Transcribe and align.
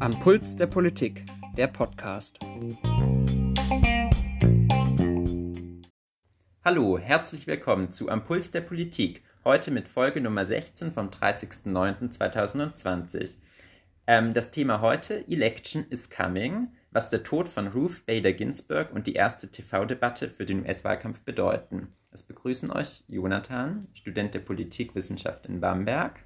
Am 0.00 0.18
Puls 0.18 0.56
der 0.56 0.66
Politik, 0.66 1.26
der 1.58 1.66
Podcast. 1.66 2.38
Hallo, 6.64 6.98
herzlich 6.98 7.46
willkommen 7.46 7.90
zu 7.90 8.08
Am 8.08 8.24
Puls 8.24 8.50
der 8.50 8.62
Politik. 8.62 9.22
Heute 9.44 9.70
mit 9.70 9.88
Folge 9.88 10.22
Nummer 10.22 10.46
16 10.46 10.92
vom 10.92 11.10
30.09.2020. 11.10 13.34
Ähm, 14.06 14.32
das 14.32 14.50
Thema 14.50 14.80
heute: 14.80 15.28
Election 15.28 15.84
is 15.90 16.08
coming, 16.08 16.68
was 16.92 17.10
der 17.10 17.24
Tod 17.24 17.46
von 17.46 17.68
Ruth 17.68 18.06
Bader 18.06 18.32
Ginsburg 18.32 18.90
und 18.94 19.06
die 19.06 19.12
erste 19.12 19.50
TV-Debatte 19.50 20.30
für 20.30 20.46
den 20.46 20.62
US-Wahlkampf 20.62 21.20
bedeuten. 21.20 21.92
Es 22.12 22.24
begrüßen 22.24 22.72
euch 22.72 23.04
Jonathan, 23.06 23.86
Student 23.94 24.34
der 24.34 24.40
Politikwissenschaft 24.40 25.46
in 25.46 25.60
Bamberg. 25.60 26.18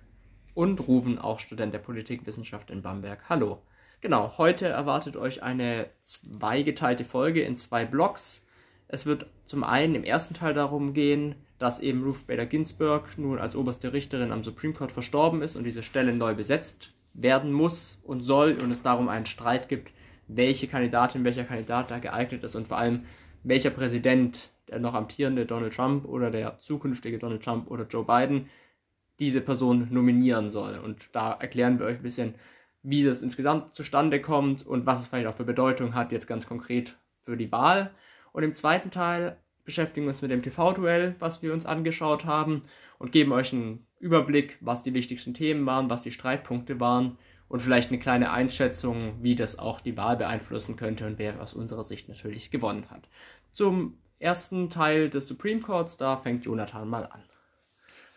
Und 0.54 0.88
Ruven, 0.88 1.18
auch 1.18 1.40
Student 1.40 1.74
der 1.74 1.78
Politikwissenschaft 1.78 2.70
in 2.70 2.80
Bamberg. 2.80 3.28
Hallo. 3.28 3.60
Genau, 4.00 4.32
heute 4.38 4.66
erwartet 4.66 5.14
euch 5.16 5.42
eine 5.42 5.90
zweigeteilte 6.02 7.04
Folge 7.04 7.42
in 7.42 7.58
zwei 7.58 7.84
Blocks. 7.84 8.46
Es 8.88 9.04
wird 9.04 9.26
zum 9.44 9.62
einen 9.62 9.94
im 9.94 10.04
ersten 10.04 10.32
Teil 10.32 10.54
darum 10.54 10.94
gehen, 10.94 11.34
dass 11.58 11.80
eben 11.80 12.02
Ruth 12.02 12.26
Bader 12.26 12.46
Ginsburg 12.46 13.18
nun 13.18 13.38
als 13.38 13.54
oberste 13.54 13.92
Richterin 13.92 14.32
am 14.32 14.42
Supreme 14.42 14.72
Court 14.72 14.90
verstorben 14.90 15.42
ist 15.42 15.54
und 15.54 15.64
diese 15.64 15.82
Stelle 15.82 16.14
neu 16.14 16.34
besetzt 16.34 16.94
werden 17.12 17.52
muss 17.52 18.00
und 18.04 18.22
soll 18.22 18.56
und 18.62 18.70
es 18.70 18.82
darum 18.82 19.10
einen 19.10 19.26
Streit 19.26 19.68
gibt, 19.68 19.92
welche 20.28 20.66
Kandidatin, 20.66 21.24
welcher 21.24 21.44
Kandidat 21.44 21.90
da 21.90 21.98
geeignet 21.98 22.42
ist 22.42 22.54
und 22.54 22.68
vor 22.68 22.78
allem 22.78 23.04
welcher 23.42 23.70
Präsident, 23.70 24.48
der 24.68 24.80
noch 24.80 24.94
amtierende 24.94 25.46
Donald 25.46 25.74
Trump 25.74 26.06
oder 26.06 26.30
der 26.30 26.58
zukünftige 26.58 27.18
Donald 27.18 27.42
Trump 27.42 27.70
oder 27.70 27.86
Joe 27.86 28.04
Biden, 28.04 28.48
diese 29.18 29.40
Person 29.40 29.88
nominieren 29.90 30.50
soll. 30.50 30.78
Und 30.78 31.08
da 31.12 31.32
erklären 31.32 31.78
wir 31.78 31.86
euch 31.86 31.96
ein 31.96 32.02
bisschen, 32.02 32.34
wie 32.82 33.04
das 33.04 33.22
insgesamt 33.22 33.74
zustande 33.74 34.20
kommt 34.20 34.66
und 34.66 34.86
was 34.86 35.00
es 35.00 35.06
vielleicht 35.06 35.26
auch 35.26 35.36
für 35.36 35.44
Bedeutung 35.44 35.94
hat, 35.94 36.12
jetzt 36.12 36.26
ganz 36.26 36.46
konkret 36.46 36.96
für 37.22 37.36
die 37.36 37.50
Wahl. 37.50 37.92
Und 38.32 38.42
im 38.42 38.54
zweiten 38.54 38.90
Teil 38.90 39.38
beschäftigen 39.64 40.06
wir 40.06 40.10
uns 40.10 40.22
mit 40.22 40.30
dem 40.30 40.42
TV-Duell, 40.42 41.16
was 41.18 41.42
wir 41.42 41.52
uns 41.52 41.64
angeschaut 41.64 42.24
haben 42.24 42.62
und 42.98 43.12
geben 43.12 43.32
euch 43.32 43.52
einen 43.52 43.86
Überblick, 43.98 44.58
was 44.60 44.82
die 44.82 44.92
wichtigsten 44.92 45.32
Themen 45.32 45.64
waren, 45.64 45.88
was 45.88 46.02
die 46.02 46.10
Streitpunkte 46.10 46.80
waren 46.80 47.16
und 47.48 47.60
vielleicht 47.60 47.90
eine 47.90 47.98
kleine 47.98 48.30
Einschätzung, 48.30 49.22
wie 49.22 49.34
das 49.34 49.58
auch 49.58 49.80
die 49.80 49.96
Wahl 49.96 50.16
beeinflussen 50.16 50.76
könnte 50.76 51.06
und 51.06 51.18
wer 51.18 51.40
aus 51.40 51.54
unserer 51.54 51.84
Sicht 51.84 52.08
natürlich 52.08 52.50
gewonnen 52.50 52.90
hat. 52.90 53.08
Zum 53.52 53.96
ersten 54.24 54.70
Teil 54.70 55.10
des 55.10 55.28
Supreme 55.28 55.60
Courts, 55.60 55.96
da 55.96 56.16
fängt 56.16 56.46
Jonathan 56.46 56.88
mal 56.88 57.06
an. 57.06 57.22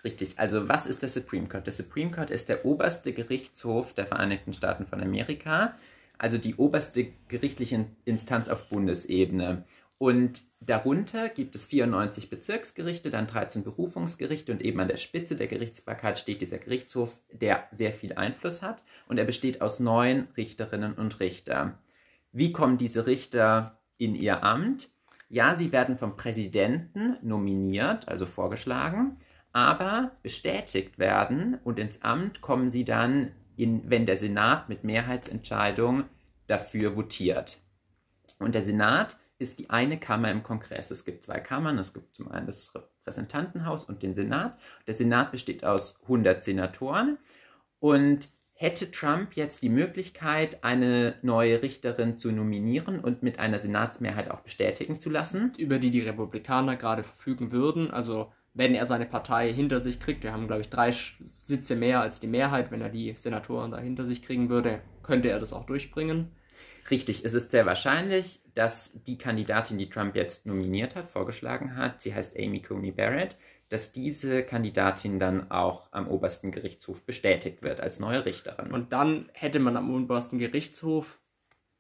Richtig, 0.03 0.39
also 0.39 0.69
was 0.69 0.87
ist 0.87 1.01
der 1.01 1.09
Supreme 1.09 1.47
Court? 1.47 1.65
Der 1.65 1.73
Supreme 1.73 2.11
Court 2.11 2.31
ist 2.31 2.49
der 2.49 2.65
oberste 2.65 3.11
Gerichtshof 3.11 3.93
der 3.93 4.05
Vereinigten 4.05 4.53
Staaten 4.53 4.85
von 4.85 5.01
Amerika, 5.01 5.75
also 6.17 6.37
die 6.37 6.55
oberste 6.55 7.07
gerichtliche 7.27 7.85
Instanz 8.05 8.47
auf 8.47 8.69
Bundesebene. 8.69 9.65
Und 9.97 10.43
darunter 10.61 11.27
gibt 11.27 11.55
es 11.55 11.65
94 11.65 12.29
Bezirksgerichte, 12.29 13.09
dann 13.09 13.27
13 13.27 13.63
Berufungsgerichte 13.63 14.51
und 14.51 14.61
eben 14.61 14.79
an 14.79 14.87
der 14.87 14.97
Spitze 14.97 15.35
der 15.35 15.47
Gerichtsbarkeit 15.47 16.19
steht 16.19 16.39
dieser 16.39 16.59
Gerichtshof, 16.59 17.17
der 17.31 17.67
sehr 17.71 17.91
viel 17.91 18.13
Einfluss 18.13 18.61
hat 18.61 18.83
und 19.07 19.17
er 19.17 19.25
besteht 19.25 19.61
aus 19.61 19.79
neun 19.79 20.27
Richterinnen 20.37 20.93
und 20.93 21.19
Richter. 21.19 21.79
Wie 22.31 22.53
kommen 22.53 22.77
diese 22.77 23.07
Richter 23.07 23.79
in 23.97 24.15
ihr 24.15 24.43
Amt? 24.43 24.89
Ja, 25.29 25.55
sie 25.55 25.71
werden 25.71 25.97
vom 25.97 26.15
Präsidenten 26.15 27.17
nominiert, 27.21 28.07
also 28.07 28.25
vorgeschlagen, 28.25 29.17
aber 29.51 30.11
bestätigt 30.23 30.99
werden 30.99 31.59
und 31.63 31.79
ins 31.79 32.01
Amt 32.01 32.41
kommen 32.41 32.69
sie 32.69 32.85
dann, 32.85 33.31
in, 33.55 33.89
wenn 33.89 34.05
der 34.05 34.15
Senat 34.15 34.69
mit 34.69 34.83
Mehrheitsentscheidung 34.83 36.05
dafür 36.47 36.95
votiert. 36.95 37.59
Und 38.39 38.55
der 38.55 38.61
Senat 38.61 39.17
ist 39.39 39.59
die 39.59 39.69
eine 39.69 39.99
Kammer 39.99 40.31
im 40.31 40.43
Kongress. 40.43 40.91
Es 40.91 41.05
gibt 41.05 41.23
zwei 41.23 41.39
Kammern. 41.39 41.77
Es 41.77 41.93
gibt 41.93 42.15
zum 42.15 42.31
einen 42.31 42.47
das 42.47 42.73
Repräsentantenhaus 42.73 43.85
und 43.85 44.03
den 44.03 44.13
Senat. 44.13 44.57
Der 44.87 44.93
Senat 44.93 45.31
besteht 45.31 45.63
aus 45.63 45.99
100 46.03 46.43
Senatoren. 46.43 47.17
Und 47.79 48.29
hätte 48.57 48.91
Trump 48.91 49.35
jetzt 49.35 49.61
die 49.61 49.69
Möglichkeit, 49.69 50.63
eine 50.63 51.15
neue 51.21 51.61
Richterin 51.61 52.19
zu 52.19 52.31
nominieren 52.31 52.99
und 52.99 53.21
mit 53.21 53.39
einer 53.39 53.59
Senatsmehrheit 53.59 54.31
auch 54.31 54.41
bestätigen 54.41 54.99
zu 54.99 55.09
lassen? 55.09 55.53
Über 55.57 55.77
die 55.77 55.91
die 55.91 56.01
Republikaner 56.01 56.75
gerade 56.75 57.03
verfügen 57.03 57.51
würden. 57.51 57.91
Also 57.91 58.31
wenn 58.55 58.73
er 58.73 58.87
seine 58.87 59.05
Partei 59.05 59.53
hinter 59.53 59.79
sich 59.79 59.99
kriegt, 59.99 60.23
wir 60.23 60.33
haben, 60.33 60.47
glaube 60.47 60.61
ich, 60.61 60.69
drei 60.69 60.91
Sitze 60.91 61.75
mehr 61.75 62.01
als 62.01 62.19
die 62.19 62.27
Mehrheit, 62.27 62.71
wenn 62.71 62.81
er 62.81 62.89
die 62.89 63.13
Senatoren 63.15 63.71
da 63.71 63.77
hinter 63.77 64.03
sich 64.03 64.23
kriegen 64.23 64.49
würde, 64.49 64.81
könnte 65.03 65.29
er 65.29 65.39
das 65.39 65.53
auch 65.53 65.65
durchbringen. 65.65 66.31
Richtig, 66.89 67.23
es 67.23 67.35
ist 67.35 67.51
sehr 67.51 67.67
wahrscheinlich, 67.67 68.39
dass 68.55 69.03
die 69.03 69.17
Kandidatin, 69.17 69.77
die 69.77 69.89
Trump 69.89 70.15
jetzt 70.15 70.47
nominiert 70.47 70.95
hat, 70.95 71.07
vorgeschlagen 71.07 71.75
hat, 71.75 72.01
sie 72.01 72.15
heißt 72.15 72.35
Amy 72.39 72.61
Coney 72.61 72.91
Barrett, 72.91 73.37
dass 73.69 73.91
diese 73.91 74.43
Kandidatin 74.43 75.19
dann 75.19 75.51
auch 75.51 75.89
am 75.91 76.07
obersten 76.07 76.51
Gerichtshof 76.51 77.03
bestätigt 77.03 77.61
wird 77.61 77.81
als 77.81 77.99
neue 77.99 78.25
Richterin. 78.25 78.71
Und 78.71 78.93
dann 78.93 79.29
hätte 79.33 79.59
man 79.59 79.75
am 79.75 79.93
obersten 79.93 80.37
Gerichtshof, 80.37 81.19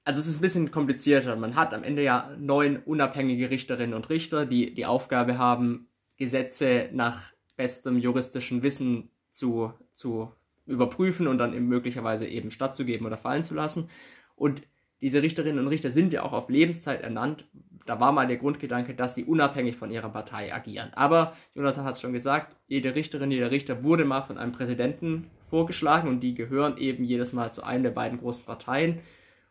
also 0.03 0.19
es 0.19 0.27
ist 0.27 0.37
ein 0.37 0.41
bisschen 0.41 0.71
komplizierter, 0.71 1.35
man 1.35 1.55
hat 1.55 1.73
am 1.73 1.83
Ende 1.83 2.03
ja 2.03 2.31
neun 2.37 2.77
unabhängige 2.77 3.49
Richterinnen 3.49 3.93
und 3.93 4.09
Richter, 4.09 4.45
die 4.45 4.73
die 4.73 4.85
Aufgabe 4.85 5.37
haben, 5.37 5.87
Gesetze 6.17 6.89
nach 6.91 7.33
bestem 7.55 7.97
juristischen 7.97 8.63
Wissen 8.63 9.09
zu, 9.31 9.73
zu 9.93 10.31
überprüfen 10.65 11.27
und 11.27 11.37
dann 11.37 11.53
eben 11.53 11.67
möglicherweise 11.67 12.27
eben 12.27 12.51
stattzugeben 12.51 13.05
oder 13.05 13.17
fallen 13.17 13.43
zu 13.43 13.55
lassen. 13.55 13.89
Und 14.35 14.61
diese 15.01 15.21
Richterinnen 15.21 15.59
und 15.59 15.67
Richter 15.67 15.91
sind 15.91 16.13
ja 16.13 16.23
auch 16.23 16.33
auf 16.33 16.49
Lebenszeit 16.49 17.01
ernannt. 17.01 17.45
Da 17.87 17.99
war 18.01 18.11
mal 18.11 18.27
der 18.27 18.37
Grundgedanke, 18.37 18.93
dass 18.93 19.15
sie 19.15 19.23
unabhängig 19.23 19.77
von 19.77 19.89
ihrer 19.89 20.09
Partei 20.09 20.53
agieren. 20.53 20.89
Aber 20.93 21.33
Jonathan 21.55 21.85
hat 21.85 21.95
es 21.95 22.01
schon 22.01 22.11
gesagt, 22.11 22.55
jede 22.67 22.93
Richterin, 22.93 23.31
jeder 23.31 23.49
Richter 23.49 23.83
wurde 23.83 24.03
mal 24.03 24.21
von 24.21 24.37
einem 24.37 24.51
Präsidenten 24.51 25.29
vorgeschlagen 25.49 26.09
und 26.09 26.19
die 26.19 26.35
gehören 26.35 26.77
eben 26.77 27.05
jedes 27.05 27.31
Mal 27.31 27.53
zu 27.53 27.63
einer 27.63 27.83
der 27.83 27.91
beiden 27.91 28.19
großen 28.19 28.43
Parteien. 28.43 28.99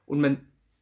Und 0.04 0.20
man 0.20 0.36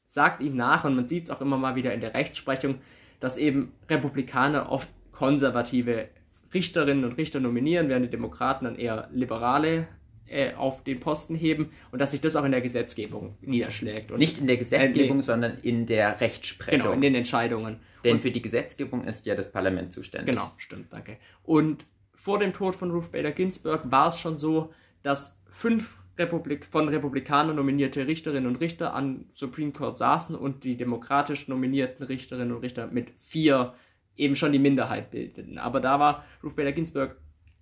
sagt 0.07 0.43
ihnen 0.43 0.57
nach 0.57 0.85
und 0.85 0.97
man 0.97 1.07
sieht 1.07 1.25
es 1.25 1.31
auch 1.31 1.41
immer 1.41 1.57
mal 1.57 1.77
wieder 1.77 1.95
in 1.95 2.01
der 2.01 2.15
Rechtsprechung, 2.15 2.81
dass 3.21 3.39
eben 3.39 3.73
Republikaner 3.89 4.71
oft 4.71 4.89
konservative 5.13 6.09
Richterinnen 6.53 7.05
und 7.05 7.17
Richter 7.17 7.39
nominieren, 7.39 7.89
während 7.89 8.07
die 8.07 8.11
Demokraten 8.11 8.65
dann 8.65 8.77
eher 8.77 9.09
liberale 9.13 9.87
äh, 10.27 10.55
auf 10.55 10.83
den 10.85 11.01
Posten 11.01 11.35
heben 11.35 11.71
und 11.93 11.99
dass 11.99 12.13
sich 12.13 12.21
das 12.21 12.37
auch 12.37 12.45
in 12.45 12.53
der 12.53 12.61
Gesetzgebung 12.61 13.37
niederschlägt. 13.41 14.11
Und 14.11 14.19
Nicht 14.19 14.39
in 14.39 14.47
der 14.47 14.57
Gesetzgebung, 14.57 15.21
äh, 15.21 15.23
sondern 15.23 15.59
in 15.63 15.87
der 15.87 16.21
Rechtsprechung. 16.21 16.81
Genau, 16.81 16.93
in 16.93 17.01
den 17.01 17.15
Entscheidungen. 17.15 17.81
Denn 18.05 18.17
und, 18.17 18.21
für 18.21 18.31
die 18.31 18.43
Gesetzgebung 18.43 19.05
ist 19.05 19.27
ja 19.27 19.35
das 19.35 19.53
Parlament 19.53 19.93
zuständig. 19.93 20.35
Genau, 20.35 20.51
stimmt, 20.57 20.93
danke. 20.93 21.19
Und 21.43 21.85
vor 22.15 22.39
dem 22.39 22.53
Tod 22.53 22.75
von 22.75 22.91
Ruth 22.91 23.13
Bader 23.13 23.33
Ginsburg 23.33 23.83
war 23.91 24.09
es 24.09 24.19
schon 24.19 24.39
so, 24.39 24.73
dass 25.03 25.39
fünf 25.51 25.99
Republik 26.17 26.65
von 26.65 26.89
Republikanern 26.89 27.57
nominierte 27.57 28.07
Richterinnen 28.07 28.49
und 28.49 28.61
Richter 28.61 28.95
an 28.95 29.27
Supreme 29.35 29.73
Court 29.73 29.97
saßen 29.97 30.37
und 30.37 30.65
die 30.65 30.77
demokratisch 30.77 31.49
nominierten 31.49 32.07
Richterinnen 32.07 32.55
und 32.55 32.63
Richter 32.63 32.87
mit 32.87 33.11
vier 33.19 33.75
eben 34.17 34.37
schon 34.37 34.53
die 34.53 34.59
Minderheit 34.59 35.11
bildeten. 35.11 35.59
Aber 35.59 35.81
da 35.81 35.99
war 35.99 36.25
Ruth 36.43 36.57
Bader 36.57 36.73
Ginsburg 36.73 37.17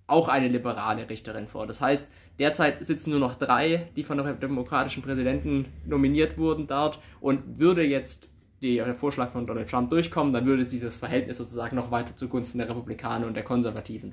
auch 0.07 0.29
eine 0.29 0.49
liberale 0.49 1.09
Richterin 1.09 1.49
vor. 1.49 1.67
Das 1.67 1.81
heißt, 1.81 2.11
derzeit 2.39 2.85
sitzen 2.85 3.11
nur 3.11 3.21
noch 3.21 3.35
drei, 3.35 3.89
die 3.97 4.05
von 4.05 4.19
dem 4.19 4.41
demokratischen 4.41 5.03
Präsidenten 5.03 5.67
nominiert 5.87 6.39
wurden 6.39 6.67
dort 6.67 6.99
und 7.21 7.59
würde 7.59 7.83
jetzt 7.83 8.29
der 8.63 8.95
Vorschlag 8.95 9.31
von 9.31 9.47
Donald 9.47 9.69
Trump 9.69 9.91
durchkommen, 9.91 10.33
dann 10.33 10.47
würde 10.47 10.65
dieses 10.65 10.95
Verhältnis 10.95 11.37
sozusagen 11.37 11.77
noch 11.77 11.91
weiter 11.91 12.15
zugunsten 12.15 12.59
der 12.59 12.69
Republikaner 12.69 13.27
und 13.27 13.35
der 13.35 13.43
Konservativen. 13.43 14.13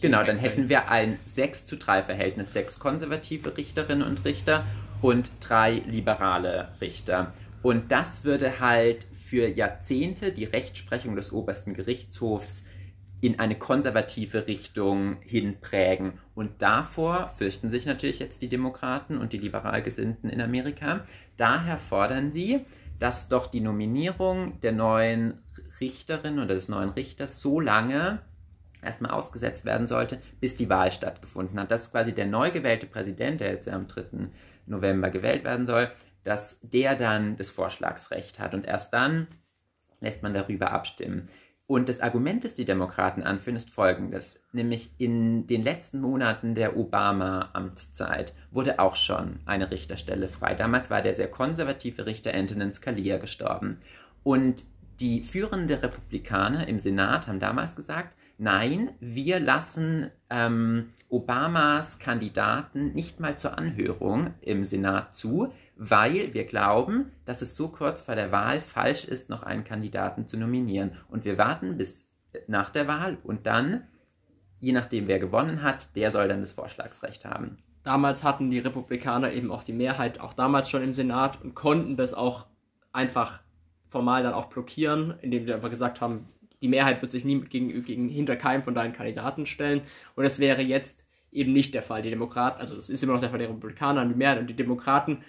Genau, 0.00 0.22
dann 0.22 0.36
hätten 0.36 0.68
wir 0.68 0.90
ein 0.90 1.18
6 1.24 1.66
zu 1.66 1.76
3 1.76 2.04
Verhältnis, 2.04 2.52
sechs 2.52 2.78
konservative 2.78 3.56
Richterinnen 3.56 4.06
und 4.06 4.24
Richter 4.24 4.64
und 5.02 5.30
drei 5.40 5.82
liberale 5.86 6.68
Richter. 6.80 7.32
Und 7.62 7.90
das 7.90 8.24
würde 8.24 8.60
halt 8.60 9.06
für 9.12 9.48
Jahrzehnte 9.48 10.32
die 10.32 10.44
Rechtsprechung 10.44 11.16
des 11.16 11.32
obersten 11.32 11.74
Gerichtshofs 11.74 12.64
in 13.20 13.40
eine 13.40 13.58
konservative 13.58 14.46
Richtung 14.46 15.16
hinprägen. 15.22 16.14
Und 16.34 16.62
davor 16.62 17.32
fürchten 17.36 17.70
sich 17.70 17.86
natürlich 17.86 18.20
jetzt 18.20 18.42
die 18.42 18.48
Demokraten 18.48 19.18
und 19.18 19.32
die 19.32 19.38
liberal 19.38 19.82
Gesinnten 19.82 20.28
in 20.28 20.40
Amerika. 20.40 21.04
Daher 21.36 21.78
fordern 21.78 22.30
sie, 22.30 22.64
dass 22.98 23.28
doch 23.28 23.46
die 23.46 23.60
Nominierung 23.60 24.60
der 24.60 24.72
neuen 24.72 25.42
Richterin 25.80 26.38
oder 26.38 26.54
des 26.54 26.68
neuen 26.68 26.90
Richters 26.90 27.40
so 27.40 27.60
lange 27.60 28.20
erstmal 28.82 29.10
ausgesetzt 29.10 29.64
werden 29.64 29.86
sollte, 29.86 30.20
bis 30.40 30.56
die 30.56 30.68
Wahl 30.68 30.92
stattgefunden 30.92 31.58
hat. 31.58 31.70
Das 31.70 31.82
ist 31.82 31.90
quasi 31.90 32.12
der 32.12 32.26
neu 32.26 32.50
gewählte 32.50 32.86
Präsident, 32.86 33.40
der 33.40 33.50
jetzt 33.50 33.68
am 33.68 33.88
3. 33.88 34.28
November 34.66 35.10
gewählt 35.10 35.44
werden 35.44 35.66
soll, 35.66 35.90
dass 36.22 36.60
der 36.62 36.94
dann 36.94 37.36
das 37.36 37.50
Vorschlagsrecht 37.50 38.38
hat 38.38 38.54
und 38.54 38.66
erst 38.66 38.92
dann 38.92 39.26
lässt 40.00 40.22
man 40.22 40.34
darüber 40.34 40.70
abstimmen. 40.70 41.28
Und 41.68 41.90
das 41.90 42.00
Argument, 42.00 42.44
das 42.44 42.54
die 42.54 42.64
Demokraten 42.64 43.22
anführen, 43.22 43.54
ist 43.56 43.68
folgendes. 43.68 44.46
Nämlich 44.52 44.90
in 44.96 45.46
den 45.46 45.62
letzten 45.62 46.00
Monaten 46.00 46.54
der 46.54 46.78
Obama-Amtszeit 46.78 48.32
wurde 48.50 48.78
auch 48.78 48.96
schon 48.96 49.40
eine 49.44 49.70
Richterstelle 49.70 50.28
frei. 50.28 50.54
Damals 50.54 50.88
war 50.88 51.02
der 51.02 51.12
sehr 51.12 51.30
konservative 51.30 52.06
Richter 52.06 52.32
Antonin 52.32 52.72
Scalia 52.72 53.18
gestorben. 53.18 53.80
Und 54.22 54.64
die 55.00 55.20
führenden 55.20 55.78
Republikaner 55.78 56.66
im 56.66 56.78
Senat 56.78 57.28
haben 57.28 57.38
damals 57.38 57.76
gesagt, 57.76 58.16
nein, 58.38 58.92
wir 58.98 59.38
lassen 59.38 60.10
ähm, 60.30 60.94
Obamas 61.10 61.98
Kandidaten 61.98 62.94
nicht 62.94 63.20
mal 63.20 63.38
zur 63.38 63.58
Anhörung 63.58 64.32
im 64.40 64.64
Senat 64.64 65.14
zu, 65.14 65.52
weil 65.78 66.34
wir 66.34 66.44
glauben, 66.44 67.12
dass 67.24 67.40
es 67.40 67.54
so 67.54 67.68
kurz 67.68 68.02
vor 68.02 68.16
der 68.16 68.32
Wahl 68.32 68.60
falsch 68.60 69.04
ist, 69.04 69.30
noch 69.30 69.44
einen 69.44 69.62
Kandidaten 69.62 70.26
zu 70.26 70.36
nominieren. 70.36 70.90
Und 71.08 71.24
wir 71.24 71.38
warten 71.38 71.78
bis 71.78 72.08
nach 72.48 72.70
der 72.70 72.88
Wahl 72.88 73.16
und 73.22 73.46
dann, 73.46 73.86
je 74.58 74.72
nachdem 74.72 75.06
wer 75.06 75.20
gewonnen 75.20 75.62
hat, 75.62 75.94
der 75.94 76.10
soll 76.10 76.26
dann 76.26 76.40
das 76.40 76.52
Vorschlagsrecht 76.52 77.24
haben. 77.24 77.58
Damals 77.84 78.24
hatten 78.24 78.50
die 78.50 78.58
Republikaner 78.58 79.32
eben 79.32 79.52
auch 79.52 79.62
die 79.62 79.72
Mehrheit, 79.72 80.20
auch 80.20 80.32
damals 80.32 80.68
schon 80.68 80.82
im 80.82 80.92
Senat 80.92 81.40
und 81.40 81.54
konnten 81.54 81.96
das 81.96 82.12
auch 82.12 82.46
einfach 82.92 83.40
formal 83.86 84.24
dann 84.24 84.34
auch 84.34 84.46
blockieren, 84.46 85.14
indem 85.22 85.46
sie 85.46 85.54
einfach 85.54 85.70
gesagt 85.70 86.00
haben, 86.00 86.28
die 86.60 86.68
Mehrheit 86.68 87.00
wird 87.00 87.12
sich 87.12 87.24
nie 87.24 87.40
gegen, 87.42 87.84
gegen 87.84 88.08
hinter 88.08 88.34
keinem 88.34 88.64
von 88.64 88.74
deinen 88.74 88.92
Kandidaten 88.92 89.46
stellen. 89.46 89.82
Und 90.16 90.24
das 90.24 90.40
wäre 90.40 90.60
jetzt 90.60 91.06
eben 91.30 91.52
nicht 91.52 91.72
der 91.72 91.82
Fall. 91.82 92.02
Die 92.02 92.10
Demokraten, 92.10 92.60
also 92.60 92.76
es 92.76 92.90
ist 92.90 93.02
immer 93.04 93.12
noch 93.12 93.20
der 93.20 93.30
Fall 93.30 93.38
der 93.38 93.48
Republikaner 93.48 94.02
und 94.02 94.08
die 94.08 94.16
Mehrheit 94.16 94.40
und 94.40 94.48
die 94.48 94.56
Demokraten 94.56 95.22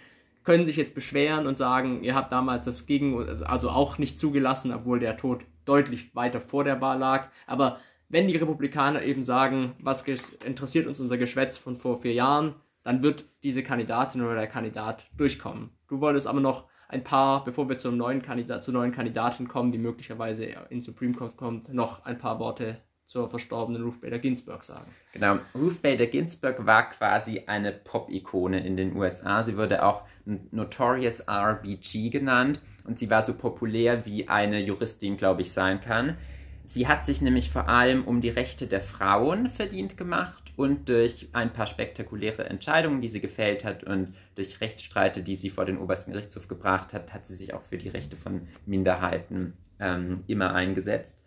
können 0.50 0.66
sich 0.66 0.78
jetzt 0.78 0.96
beschweren 0.96 1.46
und 1.46 1.60
sagen, 1.60 2.04
ihr 2.04 2.16
habt 2.16 2.32
damals 2.32 2.66
das 2.66 2.88
gegen, 2.88 3.44
also 3.44 3.70
auch 3.70 4.00
nicht 4.00 4.18
zugelassen, 4.18 4.74
obwohl 4.74 4.98
der 4.98 5.16
Tod 5.16 5.46
deutlich 5.66 6.16
weiter 6.16 6.42
vor 6.42 6.64
der 6.64 6.82
Wahl 6.82 6.98
lag. 6.98 7.30
Aber 7.46 7.78
wenn 8.08 8.28
die 8.28 8.36
Republikaner 8.36 9.04
eben 9.04 9.22
sagen, 9.22 9.76
was 9.80 10.02
interessiert 10.44 10.88
uns 10.88 11.00
unser 11.00 11.20
Geschwätz 11.20 11.60
von 11.60 11.76
vor 11.76 12.02
vier 12.02 12.14
Jahren, 12.14 12.56
dann 12.82 13.04
wird 13.04 13.26
diese 13.44 13.62
Kandidatin 13.62 14.24
oder 14.24 14.34
der 14.34 14.48
Kandidat 14.48 15.06
durchkommen. 15.16 15.70
Du 15.88 16.02
wolltest 16.02 16.26
aber 16.26 16.40
noch 16.40 16.66
ein 16.88 17.04
paar, 17.04 17.44
bevor 17.44 17.70
wir 17.70 17.78
zum 17.78 17.96
neuen 17.96 18.24
Kandidat, 18.24 18.64
zur 18.64 18.74
neuen 18.74 18.92
Kandidatin 18.92 19.48
kommen, 19.48 19.72
die 19.72 19.78
möglicherweise 19.78 20.46
in 20.72 20.82
Supreme 20.82 21.14
Court 21.14 21.38
kommt, 21.38 21.72
noch 21.72 22.06
ein 22.06 22.18
paar 22.18 22.40
Worte 22.40 22.82
zur 23.10 23.28
verstorbenen 23.28 23.82
Ruth 23.82 24.02
Bader 24.02 24.20
Ginsburg 24.20 24.64
sagen. 24.64 24.92
Genau, 25.14 25.40
Ruth 25.56 25.82
Bader 25.82 26.06
Ginsburg 26.06 26.64
war 26.68 26.92
quasi 26.92 27.42
eine 27.48 27.72
Pop-Ikone 27.72 28.64
in 28.64 28.78
den 28.78 28.96
USA. 28.96 29.44
Sie 29.44 29.58
wurde 29.58 29.84
auch 29.84 30.04
Notorious 30.26 31.28
RBG 31.28 32.12
genannt 32.12 32.62
und 32.84 33.00
sie 33.00 33.10
war 33.10 33.24
so 33.24 33.34
populär, 33.34 34.06
wie 34.06 34.28
eine 34.28 34.60
Juristin, 34.60 35.18
glaube 35.18 35.42
ich, 35.42 35.52
sein 35.52 35.82
kann. 35.82 36.18
Sie 36.66 36.88
hat 36.88 37.04
sich 37.08 37.24
nämlich 37.24 37.50
vor 37.50 37.68
allem 37.68 38.06
um 38.06 38.22
die 38.22 38.30
Rechte 38.30 38.68
der 38.68 38.80
Frauen 38.80 39.50
verdient 39.50 39.98
gemacht 39.98 40.54
und 40.56 40.88
durch 40.88 41.30
ein 41.34 41.52
paar 41.52 41.66
spektakuläre 41.66 42.48
Entscheidungen, 42.48 43.02
die 43.02 43.10
sie 43.10 43.22
gefällt 43.22 43.66
hat 43.66 43.84
und 43.84 44.14
durch 44.36 44.62
Rechtsstreite, 44.62 45.24
die 45.24 45.36
sie 45.36 45.50
vor 45.50 45.66
den 45.66 45.80
obersten 45.80 46.12
Gerichtshof 46.12 46.48
gebracht 46.48 46.94
hat, 46.94 47.12
hat 47.12 47.26
sie 47.26 47.34
sich 47.34 47.56
auch 47.56 47.64
für 47.64 47.80
die 47.80 47.90
Rechte 47.90 48.16
von 48.16 48.48
Minderheiten 48.68 49.54
ähm, 49.80 50.24
immer 50.28 50.54
eingesetzt. 50.54 51.18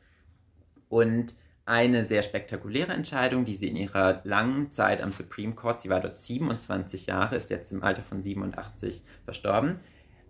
Und 0.88 1.34
eine 1.64 2.05
sehr 2.05 2.23
spektakuläre 2.23 2.93
Entscheidung, 2.93 3.44
die 3.44 3.55
sie 3.55 3.69
in 3.69 3.76
ihrer 3.76 4.20
langen 4.25 4.73
Zeit 4.73 5.00
am 5.00 5.12
Supreme 5.12 5.55
Court, 5.55 5.82
sie 5.82 5.91
war 5.91 6.00
dort 6.00 6.19
27 6.19 7.06
Jahre, 7.06 7.37
ist 7.37 7.50
jetzt 7.50 7.73
im 7.73 7.82
Alter 7.82 8.03
von 8.03 8.23
87 8.23 9.03
verstorben, 9.25 9.81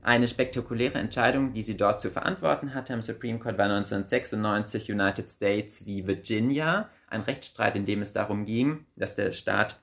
eine 0.02 0.26
spektakuläre 0.26 0.98
Entscheidung, 0.98 1.52
die 1.52 1.62
sie 1.62 1.76
dort 1.76 2.02
zu 2.02 2.10
verantworten 2.10 2.74
hatte 2.74 2.92
am 2.92 3.02
Supreme 3.02 3.38
Court, 3.38 3.56
war 3.56 3.66
1996 3.66 4.90
United 4.90 5.30
States 5.30 5.86
wie 5.86 6.06
Virginia, 6.06 6.90
ein 7.08 7.20
Rechtsstreit, 7.20 7.76
in 7.76 7.86
dem 7.86 8.02
es 8.02 8.12
darum 8.12 8.44
ging, 8.44 8.86
dass 8.96 9.14
der 9.14 9.32
Staat 9.32 9.81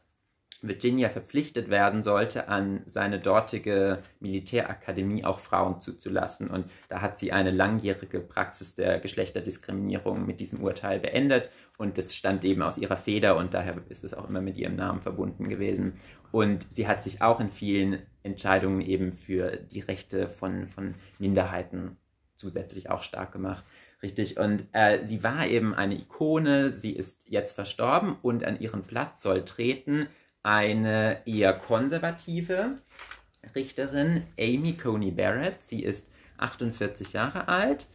Virginia 0.61 1.09
verpflichtet 1.09 1.69
werden 1.69 2.03
sollte, 2.03 2.47
an 2.47 2.81
seine 2.85 3.19
dortige 3.19 3.99
Militärakademie 4.19 5.23
auch 5.23 5.39
Frauen 5.39 5.79
zuzulassen. 5.79 6.49
Und 6.49 6.69
da 6.89 7.01
hat 7.01 7.17
sie 7.17 7.31
eine 7.31 7.51
langjährige 7.51 8.19
Praxis 8.19 8.75
der 8.75 8.99
Geschlechterdiskriminierung 8.99 10.25
mit 10.25 10.39
diesem 10.39 10.61
Urteil 10.61 10.99
beendet. 10.99 11.49
Und 11.77 11.97
das 11.97 12.15
stand 12.15 12.43
eben 12.43 12.61
aus 12.61 12.77
ihrer 12.77 12.97
Feder 12.97 13.37
und 13.37 13.53
daher 13.53 13.77
ist 13.87 14.03
es 14.03 14.13
auch 14.13 14.27
immer 14.27 14.41
mit 14.41 14.57
ihrem 14.57 14.75
Namen 14.75 15.01
verbunden 15.01 15.47
gewesen. 15.47 15.93
Und 16.31 16.71
sie 16.71 16.87
hat 16.87 17.03
sich 17.03 17.21
auch 17.21 17.39
in 17.39 17.49
vielen 17.49 17.99
Entscheidungen 18.23 18.81
eben 18.81 19.13
für 19.13 19.57
die 19.57 19.79
Rechte 19.79 20.27
von, 20.27 20.67
von 20.67 20.93
Minderheiten 21.19 21.97
zusätzlich 22.35 22.89
auch 22.89 23.03
stark 23.03 23.31
gemacht. 23.31 23.63
Richtig, 24.01 24.37
und 24.37 24.65
äh, 24.71 25.03
sie 25.03 25.23
war 25.23 25.45
eben 25.47 25.73
eine 25.73 25.95
Ikone, 25.95 26.71
sie 26.71 26.93
ist 26.93 27.27
jetzt 27.27 27.53
verstorben 27.53 28.15
und 28.21 28.45
an 28.45 28.59
ihren 28.59 28.83
Platz 28.83 29.21
soll 29.21 29.43
treten 29.43 30.07
eine 30.43 31.21
eher 31.25 31.53
konservative 31.53 32.77
Richterin, 33.55 34.23
Amy 34.39 34.73
Coney 34.73 35.11
Barrett. 35.11 35.61
Sie 35.61 35.83
ist 35.83 36.09
48 36.37 37.13
Jahre 37.13 37.47
alt 37.47 37.87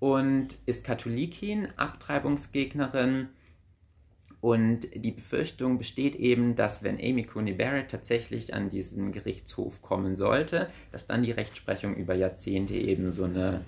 und 0.00 0.58
ist 0.66 0.84
Katholikin, 0.84 1.68
Abtreibungsgegnerin. 1.76 3.28
Und 4.40 4.88
die 4.94 5.12
Befürchtung 5.12 5.78
besteht 5.78 6.16
eben, 6.16 6.54
dass 6.54 6.82
wenn 6.82 6.98
Amy 6.98 7.24
Coney 7.24 7.54
Barrett 7.54 7.90
tatsächlich 7.90 8.52
an 8.52 8.68
diesen 8.68 9.10
Gerichtshof 9.12 9.80
kommen 9.80 10.16
sollte, 10.16 10.68
dass 10.92 11.06
dann 11.06 11.22
die 11.22 11.30
Rechtsprechung 11.30 11.96
über 11.96 12.14
Jahrzehnte 12.14 12.74
eben 12.74 13.10
so 13.10 13.24
eine 13.24 13.64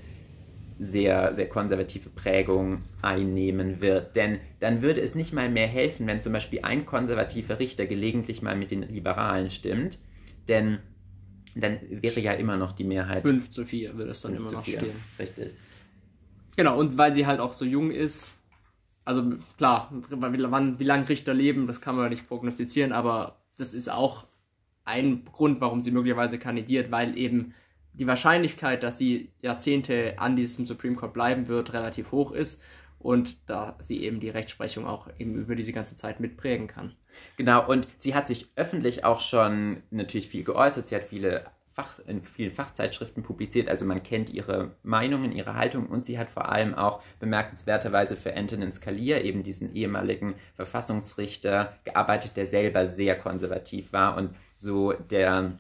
sehr, 0.78 1.34
sehr 1.34 1.49
konservative 1.49 2.11
Prägung 2.11 2.82
einnehmen 3.02 3.81
wird. 3.81 4.14
Denn 4.17 4.40
dann 4.61 4.82
würde 4.82 5.00
es 5.00 5.14
nicht 5.14 5.32
mal 5.32 5.49
mehr 5.49 5.67
helfen, 5.67 6.06
wenn 6.06 6.23
zum 6.23 6.32
Beispiel 6.32 6.61
ein 6.62 6.84
konservativer 6.84 7.58
Richter 7.58 7.87
gelegentlich 7.87 8.43
mal 8.43 8.56
mit 8.56 8.70
den 8.70 8.82
Liberalen 8.82 9.50
stimmt. 9.50 9.99
Denn 10.49 10.78
dann 11.55 11.78
wäre 11.90 12.20
ja 12.20 12.32
immer 12.32 12.56
noch 12.56 12.73
die 12.73 12.84
Mehrheit. 12.84 13.23
5 13.23 13.50
zu 13.50 13.64
4 13.64 13.96
würde 13.96 14.11
es 14.11 14.20
dann 14.20 14.34
immer 14.34 14.52
noch 14.52 14.64
4. 14.64 14.78
stehen. 14.78 14.96
Richtig. 15.19 15.55
Genau, 16.56 16.79
und 16.79 16.99
weil 16.99 17.14
sie 17.14 17.26
halt 17.26 17.40
auch 17.40 17.52
so 17.52 17.64
jung 17.64 17.90
ist, 17.90 18.38
also 19.05 19.34
klar, 19.56 19.90
wann, 20.11 20.79
wie 20.79 20.84
lange 20.84 21.08
Richter 21.08 21.32
leben, 21.32 21.67
das 21.67 21.81
kann 21.81 21.96
man 21.96 22.11
nicht 22.11 22.29
prognostizieren, 22.29 22.93
aber 22.93 23.37
das 23.56 23.72
ist 23.72 23.90
auch 23.90 24.26
ein 24.84 25.25
Grund, 25.25 25.61
warum 25.61 25.82
sie 25.82 25.90
möglicherweise 25.90 26.38
kandidiert, 26.38 26.90
weil 26.90 27.17
eben 27.17 27.55
die 27.98 28.06
Wahrscheinlichkeit, 28.06 28.82
dass 28.82 28.98
sie 28.98 29.31
Jahrzehnte 29.40 30.14
an 30.19 30.37
diesem 30.37 30.66
Supreme 30.66 30.96
Court 30.96 31.14
bleiben 31.14 31.48
wird, 31.48 31.72
relativ 31.72 32.12
hoch 32.12 32.32
ist 32.32 32.62
und 32.98 33.37
da 33.48 33.76
sie 33.81 34.02
eben 34.02 34.20
die 34.20 34.31
Rechtsprechung 34.31 34.87
auch 34.87 35.08
eben 35.19 35.34
über 35.34 35.54
diese 35.54 35.72
ganze 35.72 35.96
Zeit 35.96 36.20
mitprägen 36.20 36.66
kann. 36.66 36.94
Genau, 37.37 37.67
und 37.67 37.88
sie 37.98 38.15
hat 38.15 38.29
sich 38.29 38.50
öffentlich 38.56 39.05
auch 39.05 39.20
schon 39.20 39.82
natürlich 39.91 40.29
viel 40.29 40.44
geäußert. 40.44 40.88
Sie 40.88 40.94
hat 40.94 41.05
viele 41.05 41.46
Fach, 41.70 41.98
in 42.06 42.22
vielen 42.22 42.53
Fachzeitschriften 42.53 43.22
publiziert, 43.22 43.69
also 43.69 43.84
man 43.84 44.03
kennt 44.03 44.31
ihre 44.31 44.76
Meinungen, 44.82 45.31
ihre 45.31 45.56
Haltung 45.56 45.88
und 45.88 46.06
sie 46.06 46.19
hat 46.19 46.31
vor 46.31 46.48
allem 46.48 46.74
auch 46.74 47.03
bemerkenswerterweise 47.20 48.17
für 48.17 48.34
Antonin 48.34 48.72
Scalia, 48.72 49.20
eben 49.20 49.43
diesen 49.43 49.74
ehemaligen 49.74 50.36
Verfassungsrichter, 50.55 51.76
gearbeitet, 51.84 52.38
der 52.38 52.46
selber 52.46 52.86
sehr 52.86 53.19
konservativ 53.19 53.93
war 53.93 54.17
und 54.17 54.31
so 54.56 54.94
der 54.94 55.58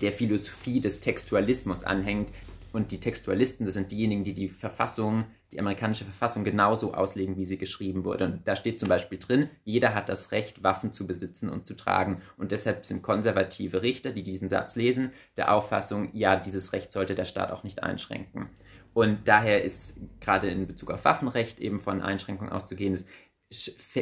der 0.00 0.12
Philosophie 0.12 0.80
des 0.80 1.00
Textualismus 1.00 1.84
anhängt. 1.84 2.30
Und 2.72 2.90
die 2.90 2.98
Textualisten, 2.98 3.66
das 3.66 3.74
sind 3.74 3.92
diejenigen, 3.92 4.24
die 4.24 4.34
die 4.34 4.48
Verfassung, 4.48 5.26
die 5.52 5.60
amerikanische 5.60 6.04
Verfassung 6.04 6.42
genauso 6.42 6.92
auslegen, 6.92 7.36
wie 7.36 7.44
sie 7.44 7.56
geschrieben 7.56 8.04
wurde. 8.04 8.24
Und 8.24 8.48
da 8.48 8.56
steht 8.56 8.80
zum 8.80 8.88
Beispiel 8.88 9.18
drin, 9.18 9.48
jeder 9.64 9.94
hat 9.94 10.08
das 10.08 10.32
Recht, 10.32 10.64
Waffen 10.64 10.92
zu 10.92 11.06
besitzen 11.06 11.48
und 11.48 11.66
zu 11.66 11.76
tragen. 11.76 12.20
Und 12.36 12.50
deshalb 12.50 12.84
sind 12.84 13.02
konservative 13.02 13.82
Richter, 13.82 14.10
die 14.10 14.24
diesen 14.24 14.48
Satz 14.48 14.74
lesen, 14.74 15.12
der 15.36 15.54
Auffassung, 15.54 16.08
ja, 16.14 16.34
dieses 16.34 16.72
Recht 16.72 16.90
sollte 16.90 17.14
der 17.14 17.24
Staat 17.24 17.52
auch 17.52 17.62
nicht 17.62 17.84
einschränken. 17.84 18.48
Und 18.94 19.26
daher 19.26 19.62
ist 19.64 19.94
gerade 20.20 20.48
in 20.48 20.66
Bezug 20.66 20.92
auf 20.92 21.04
Waffenrecht 21.04 21.60
eben 21.60 21.80
von 21.80 22.00
Einschränkungen 22.00 22.52
auszugehen, 22.52 22.98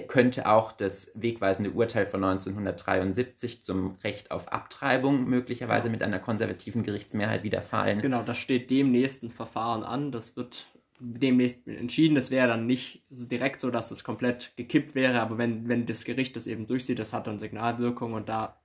könnte 0.08 0.48
auch 0.48 0.72
das 0.72 1.10
wegweisende 1.14 1.70
Urteil 1.70 2.06
von 2.06 2.22
1973 2.24 3.64
zum 3.64 3.96
Recht 4.04 4.30
auf 4.30 4.52
Abtreibung 4.52 5.28
möglicherweise 5.28 5.90
mit 5.90 6.02
einer 6.02 6.18
konservativen 6.18 6.82
Gerichtsmehrheit 6.82 7.42
wieder 7.42 7.62
fallen. 7.62 8.00
Genau, 8.00 8.22
das 8.22 8.38
steht 8.38 8.70
demnächst 8.70 9.22
ein 9.22 9.30
Verfahren 9.30 9.82
an. 9.82 10.12
Das 10.12 10.36
wird 10.36 10.66
demnächst 11.02 11.66
entschieden. 11.66 12.14
Das 12.14 12.30
wäre 12.30 12.48
dann 12.48 12.66
nicht 12.66 13.04
direkt 13.10 13.60
so, 13.60 13.70
dass 13.70 13.90
es 13.90 14.04
komplett 14.04 14.52
gekippt 14.56 14.94
wäre, 14.94 15.20
aber 15.20 15.38
wenn, 15.38 15.68
wenn 15.68 15.86
das 15.86 16.04
Gericht 16.04 16.36
das 16.36 16.46
eben 16.46 16.66
durchsieht, 16.66 16.98
das 16.98 17.12
hat 17.12 17.26
dann 17.26 17.38
Signalwirkung 17.38 18.12
und 18.12 18.28
da 18.28 18.61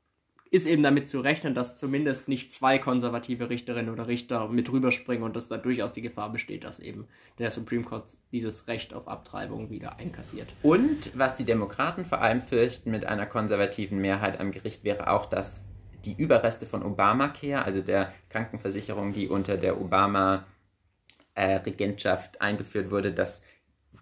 ist 0.51 0.65
eben 0.65 0.83
damit 0.83 1.07
zu 1.07 1.19
rechnen, 1.19 1.53
dass 1.53 1.77
zumindest 1.77 2.27
nicht 2.27 2.51
zwei 2.51 2.79
konservative 2.79 3.49
Richterinnen 3.49 3.91
oder 3.91 4.07
Richter 4.07 4.47
mit 4.49 4.71
rüberspringen 4.71 5.23
und 5.23 5.35
dass 5.35 5.47
da 5.47 5.57
durchaus 5.57 5.93
die 5.93 6.01
Gefahr 6.01 6.31
besteht, 6.31 6.63
dass 6.63 6.79
eben 6.79 7.07
der 7.39 7.51
Supreme 7.51 7.83
Court 7.83 8.17
dieses 8.31 8.67
Recht 8.67 8.93
auf 8.93 9.07
Abtreibung 9.07 9.69
wieder 9.69 9.99
einkassiert. 9.99 10.53
Und 10.63 11.17
was 11.17 11.35
die 11.35 11.45
Demokraten 11.45 12.05
vor 12.05 12.21
allem 12.21 12.41
fürchten 12.41 12.91
mit 12.91 13.05
einer 13.05 13.25
konservativen 13.25 13.99
Mehrheit 13.99 14.39
am 14.39 14.51
Gericht 14.51 14.83
wäre 14.83 15.09
auch, 15.09 15.25
dass 15.25 15.63
die 16.05 16.13
Überreste 16.13 16.65
von 16.65 16.83
Obamacare, 16.83 17.65
also 17.65 17.81
der 17.81 18.13
Krankenversicherung, 18.29 19.13
die 19.13 19.27
unter 19.27 19.57
der 19.57 19.81
Obama-Regentschaft 19.81 22.41
eingeführt 22.41 22.91
wurde, 22.91 23.11
dass 23.11 23.41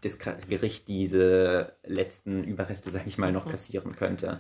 das 0.02 0.20
Gericht 0.20 0.88
diese 0.88 1.74
letzten 1.84 2.44
Überreste, 2.44 2.92
sag 2.92 3.08
ich 3.08 3.18
mal, 3.18 3.32
noch 3.32 3.50
kassieren 3.50 3.96
könnte. 3.96 4.40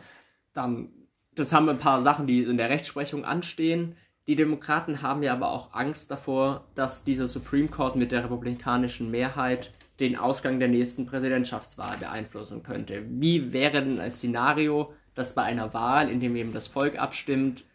Dann, 0.53 1.04
das 1.35 1.53
haben 1.53 1.69
ein 1.69 1.77
paar 1.77 2.01
Sachen, 2.01 2.27
die 2.27 2.43
in 2.43 2.57
der 2.57 2.69
Rechtsprechung 2.69 3.25
anstehen. 3.25 3.95
Die 4.27 4.35
Demokraten 4.35 5.01
haben 5.01 5.21
ja 5.21 5.33
aber 5.33 5.51
auch 5.51 5.73
Angst 5.73 6.09
davor, 6.09 6.65
dass 6.75 7.03
dieser 7.03 7.27
Supreme 7.27 7.67
Court 7.67 7.95
mit 7.95 8.11
der 8.11 8.23
republikanischen 8.23 9.11
Mehrheit 9.11 9.71
den 9.99 10.17
Ausgang 10.17 10.59
der 10.59 10.67
nächsten 10.67 11.05
Präsidentschaftswahl 11.05 11.97
beeinflussen 11.97 12.63
könnte. 12.63 13.03
Wie 13.07 13.53
wäre 13.53 13.83
denn 13.83 13.99
ein 13.99 14.13
Szenario, 14.13 14.93
dass 15.13 15.35
bei 15.35 15.43
einer 15.43 15.73
Wahl, 15.73 16.09
in 16.09 16.19
dem 16.19 16.35
eben 16.35 16.53
das 16.53 16.67
Volk 16.67 16.99
abstimmt, 16.99 17.65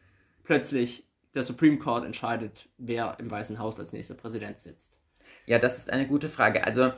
plötzlich 0.45 1.05
der 1.35 1.45
Supreme 1.45 1.79
Court 1.79 2.05
entscheidet, 2.05 2.69
wer 2.76 3.17
im 3.21 3.31
Weißen 3.31 3.59
Haus 3.59 3.79
als 3.79 3.93
nächster 3.93 4.14
Präsident 4.14 4.59
sitzt? 4.59 4.99
Ja, 5.47 5.59
das 5.59 5.79
ist 5.79 5.90
eine 5.90 6.07
gute 6.07 6.29
Frage. 6.29 6.64
Also 6.64 6.93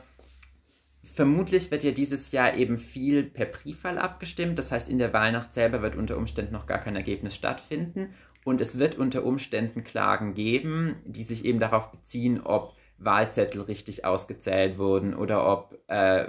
vermutlich 1.13 1.69
wird 1.69 1.83
ja 1.83 1.91
dieses 1.91 2.31
Jahr 2.31 2.55
eben 2.55 2.77
viel 2.77 3.23
per 3.23 3.45
Briefwahl 3.45 3.99
abgestimmt. 3.99 4.57
Das 4.57 4.71
heißt, 4.71 4.89
in 4.89 4.97
der 4.97 5.13
Wahlnacht 5.13 5.53
selber 5.53 5.81
wird 5.81 5.95
unter 5.95 6.17
Umständen 6.17 6.53
noch 6.53 6.65
gar 6.65 6.79
kein 6.79 6.95
Ergebnis 6.95 7.35
stattfinden. 7.35 8.15
Und 8.43 8.59
es 8.59 8.79
wird 8.79 8.97
unter 8.97 9.23
Umständen 9.23 9.83
Klagen 9.83 10.33
geben, 10.33 10.95
die 11.05 11.23
sich 11.23 11.45
eben 11.45 11.59
darauf 11.59 11.91
beziehen, 11.91 12.41
ob 12.41 12.75
Wahlzettel 12.97 13.61
richtig 13.61 14.05
ausgezählt 14.05 14.77
wurden 14.77 15.13
oder 15.13 15.51
ob, 15.51 15.77
äh, 15.87 16.25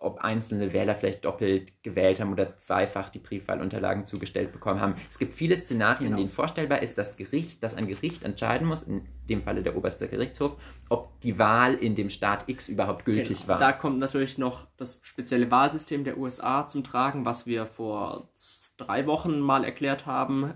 ob 0.00 0.18
einzelne 0.18 0.72
Wähler 0.72 0.94
vielleicht 0.94 1.24
doppelt 1.24 1.82
gewählt 1.82 2.20
haben 2.20 2.32
oder 2.32 2.56
zweifach 2.56 3.08
die 3.08 3.18
Briefwahlunterlagen 3.18 4.06
zugestellt 4.06 4.52
bekommen 4.52 4.80
haben. 4.80 4.94
Es 5.08 5.18
gibt 5.18 5.34
viele 5.34 5.56
Szenarien, 5.56 6.06
genau. 6.06 6.16
in 6.16 6.16
denen 6.24 6.30
vorstellbar 6.30 6.82
ist, 6.82 6.98
dass, 6.98 7.16
Gericht, 7.16 7.62
dass 7.62 7.74
ein 7.74 7.86
Gericht 7.86 8.24
entscheiden 8.24 8.66
muss, 8.66 8.82
in 8.82 9.06
dem 9.28 9.42
Falle 9.42 9.62
der 9.62 9.76
oberste 9.76 10.08
Gerichtshof, 10.08 10.56
ob 10.88 11.20
die 11.20 11.38
Wahl 11.38 11.74
in 11.74 11.94
dem 11.94 12.10
Staat 12.10 12.48
X 12.48 12.68
überhaupt 12.68 13.04
gültig 13.04 13.38
genau. 13.38 13.48
war. 13.48 13.58
Da 13.58 13.72
kommt 13.72 13.98
natürlich 13.98 14.36
noch 14.36 14.66
das 14.76 15.00
spezielle 15.02 15.50
Wahlsystem 15.50 16.04
der 16.04 16.18
USA 16.18 16.68
zum 16.68 16.84
Tragen, 16.84 17.24
was 17.24 17.46
wir 17.46 17.66
vor 17.66 18.28
drei 18.76 19.06
Wochen 19.06 19.40
mal 19.40 19.64
erklärt 19.64 20.06
haben. 20.06 20.54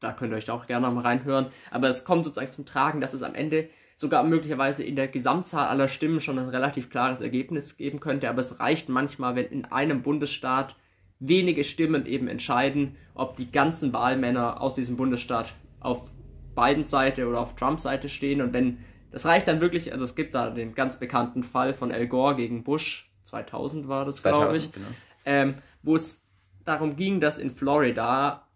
Da 0.00 0.12
könnt 0.12 0.32
ihr 0.32 0.36
euch 0.36 0.50
auch 0.50 0.66
gerne 0.66 0.90
mal 0.90 1.02
reinhören. 1.02 1.46
Aber 1.70 1.88
es 1.88 2.04
kommt 2.04 2.24
sozusagen 2.24 2.50
zum 2.50 2.66
Tragen, 2.66 3.00
dass 3.00 3.12
es 3.12 3.22
am 3.22 3.34
Ende 3.34 3.68
sogar 4.00 4.24
möglicherweise 4.24 4.82
in 4.82 4.96
der 4.96 5.08
Gesamtzahl 5.08 5.68
aller 5.68 5.86
Stimmen 5.86 6.22
schon 6.22 6.38
ein 6.38 6.48
relativ 6.48 6.88
klares 6.88 7.20
Ergebnis 7.20 7.76
geben 7.76 8.00
könnte. 8.00 8.30
Aber 8.30 8.40
es 8.40 8.58
reicht 8.58 8.88
manchmal, 8.88 9.36
wenn 9.36 9.44
in 9.48 9.66
einem 9.66 10.00
Bundesstaat 10.00 10.74
wenige 11.18 11.64
Stimmen 11.64 12.06
eben 12.06 12.26
entscheiden, 12.26 12.96
ob 13.14 13.36
die 13.36 13.52
ganzen 13.52 13.92
Wahlmänner 13.92 14.62
aus 14.62 14.72
diesem 14.72 14.96
Bundesstaat 14.96 15.52
auf 15.80 16.10
beiden 16.54 16.84
Seite 16.84 17.28
oder 17.28 17.40
auf 17.40 17.56
Trumps 17.56 17.82
Seite 17.82 18.08
stehen. 18.08 18.40
Und 18.40 18.54
wenn, 18.54 18.78
das 19.10 19.26
reicht 19.26 19.46
dann 19.46 19.60
wirklich, 19.60 19.92
also 19.92 20.06
es 20.06 20.14
gibt 20.14 20.34
da 20.34 20.48
den 20.48 20.74
ganz 20.74 20.98
bekannten 20.98 21.42
Fall 21.42 21.74
von 21.74 21.92
Al 21.92 22.06
Gore 22.06 22.36
gegen 22.36 22.64
Bush, 22.64 23.10
2000 23.24 23.86
war 23.86 24.06
das, 24.06 24.22
glaube 24.22 24.56
ich, 24.56 24.72
genau. 24.72 24.86
ähm, 25.26 25.54
wo 25.82 25.94
es 25.94 26.24
darum 26.64 26.96
ging, 26.96 27.20
dass 27.20 27.36
in 27.36 27.50
Florida 27.50 28.48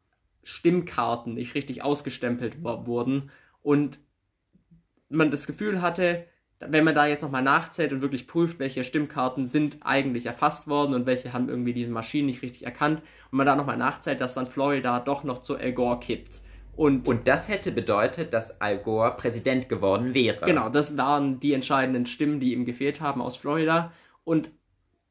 Stimmkarten 0.42 1.34
nicht 1.34 1.54
richtig 1.54 1.82
ausgestempelt 1.82 2.64
wurden 2.64 3.30
und 3.60 3.98
man 5.14 5.30
das 5.30 5.46
Gefühl 5.46 5.82
hatte, 5.82 6.26
wenn 6.60 6.84
man 6.84 6.94
da 6.94 7.06
jetzt 7.06 7.22
nochmal 7.22 7.42
nachzählt 7.42 7.92
und 7.92 8.00
wirklich 8.00 8.26
prüft, 8.26 8.58
welche 8.58 8.84
Stimmkarten 8.84 9.48
sind 9.48 9.78
eigentlich 9.82 10.26
erfasst 10.26 10.68
worden 10.68 10.94
und 10.94 11.06
welche 11.06 11.32
haben 11.32 11.48
irgendwie 11.48 11.72
diese 11.72 11.90
Maschinen 11.90 12.26
nicht 12.26 12.42
richtig 12.42 12.64
erkannt 12.64 13.02
und 13.30 13.38
man 13.38 13.46
da 13.46 13.56
nochmal 13.56 13.76
nachzählt, 13.76 14.20
dass 14.20 14.34
dann 14.34 14.46
Florida 14.46 15.00
doch 15.00 15.24
noch 15.24 15.42
zu 15.42 15.56
Al 15.56 15.72
Gore 15.72 16.00
kippt. 16.00 16.42
Und, 16.76 17.06
und 17.08 17.28
das 17.28 17.48
hätte 17.48 17.70
bedeutet, 17.70 18.32
dass 18.32 18.60
Al 18.60 18.78
Gore 18.78 19.16
Präsident 19.16 19.68
geworden 19.68 20.14
wäre. 20.14 20.44
Genau, 20.44 20.68
das 20.68 20.96
waren 20.96 21.38
die 21.38 21.52
entscheidenden 21.52 22.06
Stimmen, 22.06 22.40
die 22.40 22.52
ihm 22.52 22.64
gefehlt 22.64 23.00
haben 23.00 23.22
aus 23.22 23.36
Florida. 23.36 23.92
Und 24.24 24.50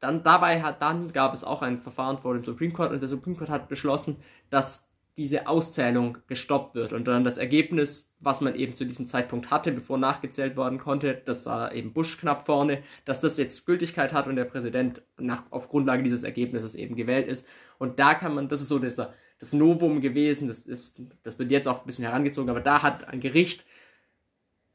dann 0.00 0.22
dabei 0.22 0.62
hat 0.62 0.82
dann 0.82 1.12
gab 1.12 1.32
es 1.32 1.44
auch 1.44 1.62
ein 1.62 1.78
Verfahren 1.78 2.18
vor 2.18 2.34
dem 2.34 2.44
Supreme 2.44 2.72
Court 2.72 2.92
und 2.92 3.00
der 3.00 3.08
Supreme 3.08 3.36
Court 3.36 3.48
hat 3.48 3.68
beschlossen, 3.68 4.16
dass 4.50 4.86
diese 5.16 5.46
Auszählung 5.46 6.18
gestoppt 6.26 6.74
wird 6.74 6.92
und 6.92 7.06
dann 7.06 7.22
das 7.22 7.38
Ergebnis, 7.38 8.12
was 8.18 8.40
man 8.40 8.56
eben 8.56 8.74
zu 8.74 8.84
diesem 8.84 9.06
Zeitpunkt 9.06 9.50
hatte, 9.50 9.70
bevor 9.70 9.96
nachgezählt 9.96 10.56
worden 10.56 10.78
konnte, 10.78 11.22
das 11.24 11.46
war 11.46 11.72
eben 11.72 11.92
Bush 11.92 12.18
knapp 12.18 12.46
vorne, 12.46 12.82
dass 13.04 13.20
das 13.20 13.38
jetzt 13.38 13.64
Gültigkeit 13.64 14.12
hat 14.12 14.26
und 14.26 14.34
der 14.34 14.44
Präsident 14.44 15.02
nach, 15.16 15.44
auf 15.50 15.68
Grundlage 15.68 16.02
dieses 16.02 16.24
Ergebnisses 16.24 16.74
eben 16.74 16.96
gewählt 16.96 17.28
ist. 17.28 17.46
Und 17.78 18.00
da 18.00 18.14
kann 18.14 18.34
man, 18.34 18.48
das 18.48 18.60
ist 18.60 18.68
so 18.68 18.80
das, 18.80 18.96
das 18.96 19.52
Novum 19.52 20.00
gewesen, 20.00 20.48
das, 20.48 20.62
ist, 20.62 21.00
das 21.22 21.38
wird 21.38 21.52
jetzt 21.52 21.68
auch 21.68 21.80
ein 21.80 21.86
bisschen 21.86 22.06
herangezogen, 22.06 22.50
aber 22.50 22.60
da 22.60 22.82
hat 22.82 23.06
ein 23.06 23.20
Gericht 23.20 23.64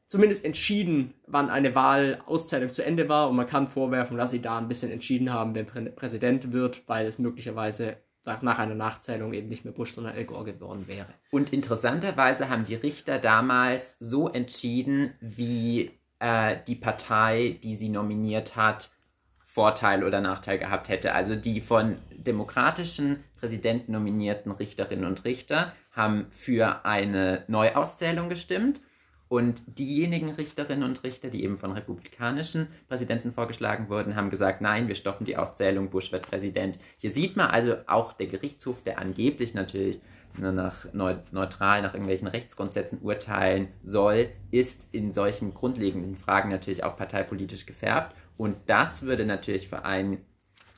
zumindest 0.08 0.46
entschieden, 0.46 1.14
wann 1.28 1.50
eine 1.50 1.76
Wahlauszählung 1.76 2.74
zu 2.74 2.84
Ende 2.84 3.10
war 3.10 3.30
und 3.30 3.36
man 3.36 3.46
kann 3.46 3.68
vorwerfen, 3.68 4.18
dass 4.18 4.32
sie 4.32 4.42
da 4.42 4.58
ein 4.58 4.70
bisschen 4.70 4.92
entschieden 4.92 5.34
haben, 5.34 5.54
wer 5.54 5.66
Präsident 5.66 6.54
wird, 6.54 6.84
weil 6.88 7.08
es 7.08 7.20
möglicherweise 7.20 7.98
nach 8.42 8.60
einer 8.60 8.76
Nachzählung 8.76 9.34
eben 9.34 9.50
nicht 9.50 9.66
mehr 9.66 9.74
Bush, 9.74 9.94
sondern 9.94 10.16
Al 10.16 10.26
Gore 10.26 10.54
geworden 10.54 10.88
wäre. 10.88 11.08
Und 11.32 11.54
interessanterweise 11.54 12.50
haben 12.50 12.66
die 12.66 12.76
Richter 12.76 13.20
damals 13.20 13.98
so 14.00 14.30
entschieden, 14.30 15.14
wie 15.20 15.92
äh, 16.20 16.58
die 16.68 16.76
Partei, 16.76 17.60
die 17.64 17.76
sie 17.76 17.90
nominiert 17.90 18.56
hat, 18.56 18.92
Vorteil 19.40 20.04
oder 20.04 20.22
Nachteil 20.22 20.60
gehabt 20.60 20.90
hätte. 20.90 21.14
Also 21.14 21.36
die 21.36 21.60
von 21.60 21.98
demokratischen 22.12 23.24
Präsidenten 23.36 23.94
nominierten 23.94 24.52
Richterinnen 24.52 25.06
und 25.06 25.26
Richter 25.26 25.74
haben 25.92 26.28
für 26.30 26.86
eine 26.86 27.44
Neuauszählung 27.48 28.30
gestimmt 28.30 28.82
und 29.30 29.62
diejenigen 29.78 30.32
Richterinnen 30.32 30.84
und 30.84 31.04
Richter, 31.04 31.30
die 31.30 31.44
eben 31.44 31.58
von 31.58 31.72
republikanischen 31.72 32.68
Präsidenten 32.88 33.32
vorgeschlagen 33.32 33.88
wurden, 33.88 34.16
haben 34.16 34.32
gesagt, 34.32 34.60
nein, 34.60 34.88
wir 34.88 34.96
stoppen 34.96 35.26
die 35.26 35.38
Auszählung, 35.38 35.92
Bush 35.92 36.12
wird 36.12 36.28
Präsident. 36.28 36.80
Hier 36.98 37.12
sieht 37.12 37.38
man 37.38 37.48
also 37.48 37.76
auch 37.86 38.14
der 38.14 38.26
Gerichtshof, 38.26 38.82
der 38.82 38.98
angeblich 38.98 39.54
natürlich 39.54 40.02
nach 40.38 40.86
neutral 40.94 41.82
nach 41.82 41.94
irgendwelchen 41.94 42.28
Rechtsgrundsätzen 42.28 43.00
urteilen 43.02 43.68
soll, 43.84 44.30
ist 44.52 44.88
in 44.92 45.14
solchen 45.14 45.54
grundlegenden 45.54 46.16
Fragen 46.16 46.50
natürlich 46.50 46.84
auch 46.84 46.98
parteipolitisch 46.98 47.66
gefärbt. 47.66 48.16
Und 48.38 48.58
das 48.66 49.04
würde 49.04 49.26
natürlich 49.26 49.68
für 49.68 49.86
einen, 49.86 50.26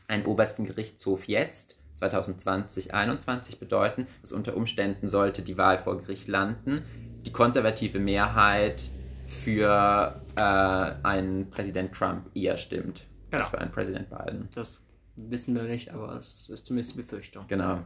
einen 0.07 0.25
obersten 0.25 0.65
Gerichtshof 0.65 1.27
jetzt 1.27 1.75
2020, 1.95 2.85
2021 2.89 3.59
bedeuten, 3.59 4.07
dass 4.21 4.31
unter 4.31 4.57
Umständen 4.57 5.09
sollte 5.09 5.41
die 5.41 5.57
Wahl 5.57 5.77
vor 5.77 5.97
Gericht 5.97 6.27
landen, 6.27 6.83
die 7.25 7.31
konservative 7.31 7.99
Mehrheit 7.99 8.89
für 9.27 10.21
äh, 10.35 10.41
einen 10.41 11.49
Präsident 11.49 11.93
Trump 11.93 12.29
eher 12.35 12.57
stimmt 12.57 13.03
genau. 13.29 13.43
als 13.43 13.49
für 13.49 13.59
einen 13.59 13.71
Präsident 13.71 14.09
Biden. 14.09 14.49
Das 14.53 14.81
wissen 15.15 15.55
wir 15.55 15.63
nicht, 15.63 15.93
aber 15.93 16.17
es 16.17 16.49
ist 16.49 16.65
zumindest 16.65 16.95
eine 16.95 17.03
Befürchtung. 17.03 17.45
Genau, 17.47 17.79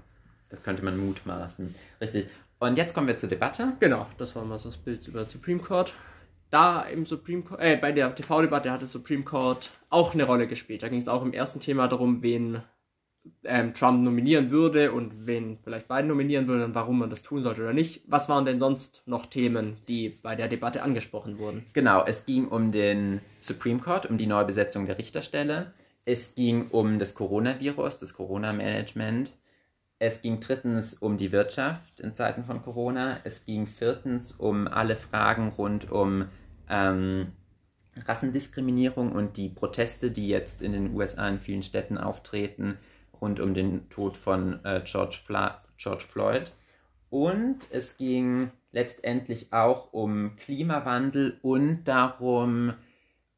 das 0.49 0.63
könnte 0.63 0.83
man 0.83 0.97
mutmaßen. 0.97 1.73
Richtig. 2.01 2.27
Und 2.59 2.77
jetzt 2.77 2.93
kommen 2.93 3.07
wir 3.07 3.17
zur 3.17 3.29
Debatte. 3.29 3.73
Genau, 3.79 4.07
das 4.17 4.35
war 4.35 4.45
mal 4.45 4.57
so 4.57 4.69
das 4.69 4.77
Bild 4.77 5.07
über 5.07 5.25
Supreme 5.25 5.59
Court. 5.59 5.93
Da 6.49 6.83
im 6.83 7.05
Supreme 7.05 7.43
Court, 7.43 7.59
äh, 7.61 7.77
bei 7.77 7.91
der 7.91 8.13
TV-Debatte 8.15 8.71
hat 8.71 8.81
das 8.81 8.91
Supreme 8.91 9.23
Court 9.23 9.71
auch 9.89 10.13
eine 10.13 10.23
Rolle 10.23 10.47
gespielt. 10.47 10.83
Da 10.83 10.89
ging 10.89 10.99
es 10.99 11.07
auch 11.07 11.21
im 11.23 11.33
ersten 11.33 11.59
Thema 11.59 11.87
darum, 11.87 12.21
wen 12.21 12.61
ähm, 13.43 13.73
Trump 13.73 14.03
nominieren 14.03 14.49
würde 14.49 14.91
und 14.91 15.27
wen 15.27 15.57
vielleicht 15.63 15.87
Biden 15.87 16.07
nominieren 16.07 16.47
würde 16.47 16.65
und 16.65 16.75
warum 16.75 16.99
man 16.99 17.09
das 17.09 17.23
tun 17.23 17.43
sollte 17.43 17.61
oder 17.61 17.73
nicht. 17.73 18.01
Was 18.07 18.29
waren 18.29 18.45
denn 18.45 18.59
sonst 18.59 19.03
noch 19.05 19.25
Themen, 19.27 19.77
die 19.87 20.09
bei 20.09 20.35
der 20.35 20.47
Debatte 20.47 20.83
angesprochen 20.83 21.39
wurden? 21.39 21.65
Genau, 21.73 22.03
es 22.05 22.25
ging 22.25 22.47
um 22.47 22.71
den 22.71 23.21
Supreme 23.39 23.79
Court, 23.79 24.05
um 24.09 24.17
die 24.17 24.27
Neubesetzung 24.27 24.85
der 24.85 24.97
Richterstelle. 24.97 25.73
Es 26.05 26.35
ging 26.35 26.69
um 26.69 26.99
das 26.99 27.15
Coronavirus, 27.15 27.99
das 27.99 28.13
Corona-Management. 28.13 29.31
Es 29.97 30.21
ging 30.21 30.39
drittens 30.39 30.93
um 30.93 31.17
die 31.17 31.31
Wirtschaft 31.31 31.99
in 31.99 32.13
Zeiten 32.13 32.43
von 32.43 32.61
Corona. 32.61 33.19
Es 33.23 33.45
ging 33.45 33.65
viertens 33.65 34.33
um 34.33 34.67
alle 34.67 34.95
Fragen 34.95 35.49
rund 35.49 35.91
um 35.91 36.25
ähm, 36.69 37.31
Rassendiskriminierung 38.05 39.13
und 39.13 39.37
die 39.37 39.49
Proteste, 39.49 40.11
die 40.11 40.27
jetzt 40.27 40.61
in 40.61 40.73
den 40.73 40.93
USA 40.93 41.27
in 41.29 41.39
vielen 41.39 41.63
Städten 41.63 41.97
auftreten 41.97 42.77
rund 43.21 43.39
um 43.39 43.53
den 43.53 43.89
Tod 43.89 44.17
von 44.17 44.63
äh, 44.63 44.81
George, 44.83 45.19
Fla 45.25 45.61
George 45.77 46.05
Floyd. 46.07 46.51
Und 47.09 47.59
es 47.69 47.97
ging 47.97 48.51
letztendlich 48.71 49.53
auch 49.53 49.93
um 49.93 50.35
Klimawandel 50.35 51.39
und 51.41 51.85
darum, 51.85 52.73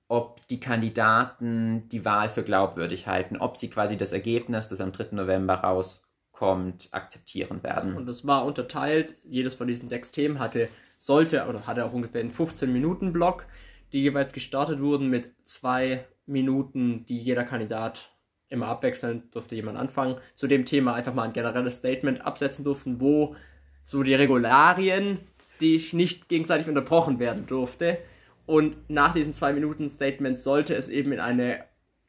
ob 0.08 0.48
die 0.48 0.60
Kandidaten 0.60 1.88
die 1.90 2.06
Wahl 2.06 2.30
für 2.30 2.44
glaubwürdig 2.44 3.08
halten, 3.08 3.38
ob 3.38 3.58
sie 3.58 3.70
quasi 3.70 3.98
das 3.98 4.14
Ergebnis, 4.14 4.70
das 4.70 4.82
am 4.82 4.94
3. 4.94 5.10
November 5.12 5.56
rauskommt, 5.56 6.90
akzeptieren 6.92 7.62
werden. 7.62 7.96
Und 7.98 8.08
es 8.08 8.26
war 8.26 8.46
unterteilt, 8.46 9.16
jedes 9.24 9.56
von 9.56 9.68
diesen 9.68 9.90
sechs 9.90 10.12
Themen 10.12 10.40
hatte, 10.40 10.70
sollte 10.98 11.46
oder 11.48 11.68
hatte 11.68 11.86
auch 11.86 11.94
ungefähr 11.94 12.22
einen 12.22 12.32
15-Minuten-Block, 12.32 13.46
die 13.92 14.02
jeweils 14.02 14.34
gestartet 14.34 14.80
wurden 14.82 15.10
mit 15.10 15.32
zwei 15.44 16.06
Minuten, 16.26 17.06
die 17.06 17.20
jeder 17.20 17.44
Kandidat 17.44 18.17
immer 18.50 18.68
abwechselnd 18.68 19.34
durfte 19.36 19.56
jemand 19.56 19.78
anfangen, 19.78 20.16
zu 20.36 20.48
dem 20.48 20.66
Thema 20.66 20.94
einfach 20.94 21.14
mal 21.14 21.24
ein 21.24 21.34
generelles 21.34 21.78
Statement 21.78 22.26
absetzen 22.26 22.64
durften, 22.64 23.02
wo 23.02 23.36
so 23.84 24.04
die 24.04 24.16
Regularien, 24.16 25.20
die 25.62 25.82
nicht 25.94 26.30
gegenseitig 26.30 26.68
unterbrochen 26.68 27.20
werden 27.20 27.46
durfte. 27.46 27.98
Und 28.46 28.90
nach 28.90 29.14
diesen 29.14 29.34
zwei 29.34 29.54
Minuten 29.54 29.90
Statement 29.90 30.40
sollte 30.40 30.76
es 30.76 30.90
eben 30.90 31.12
in 31.12 31.20
eine 31.20 31.64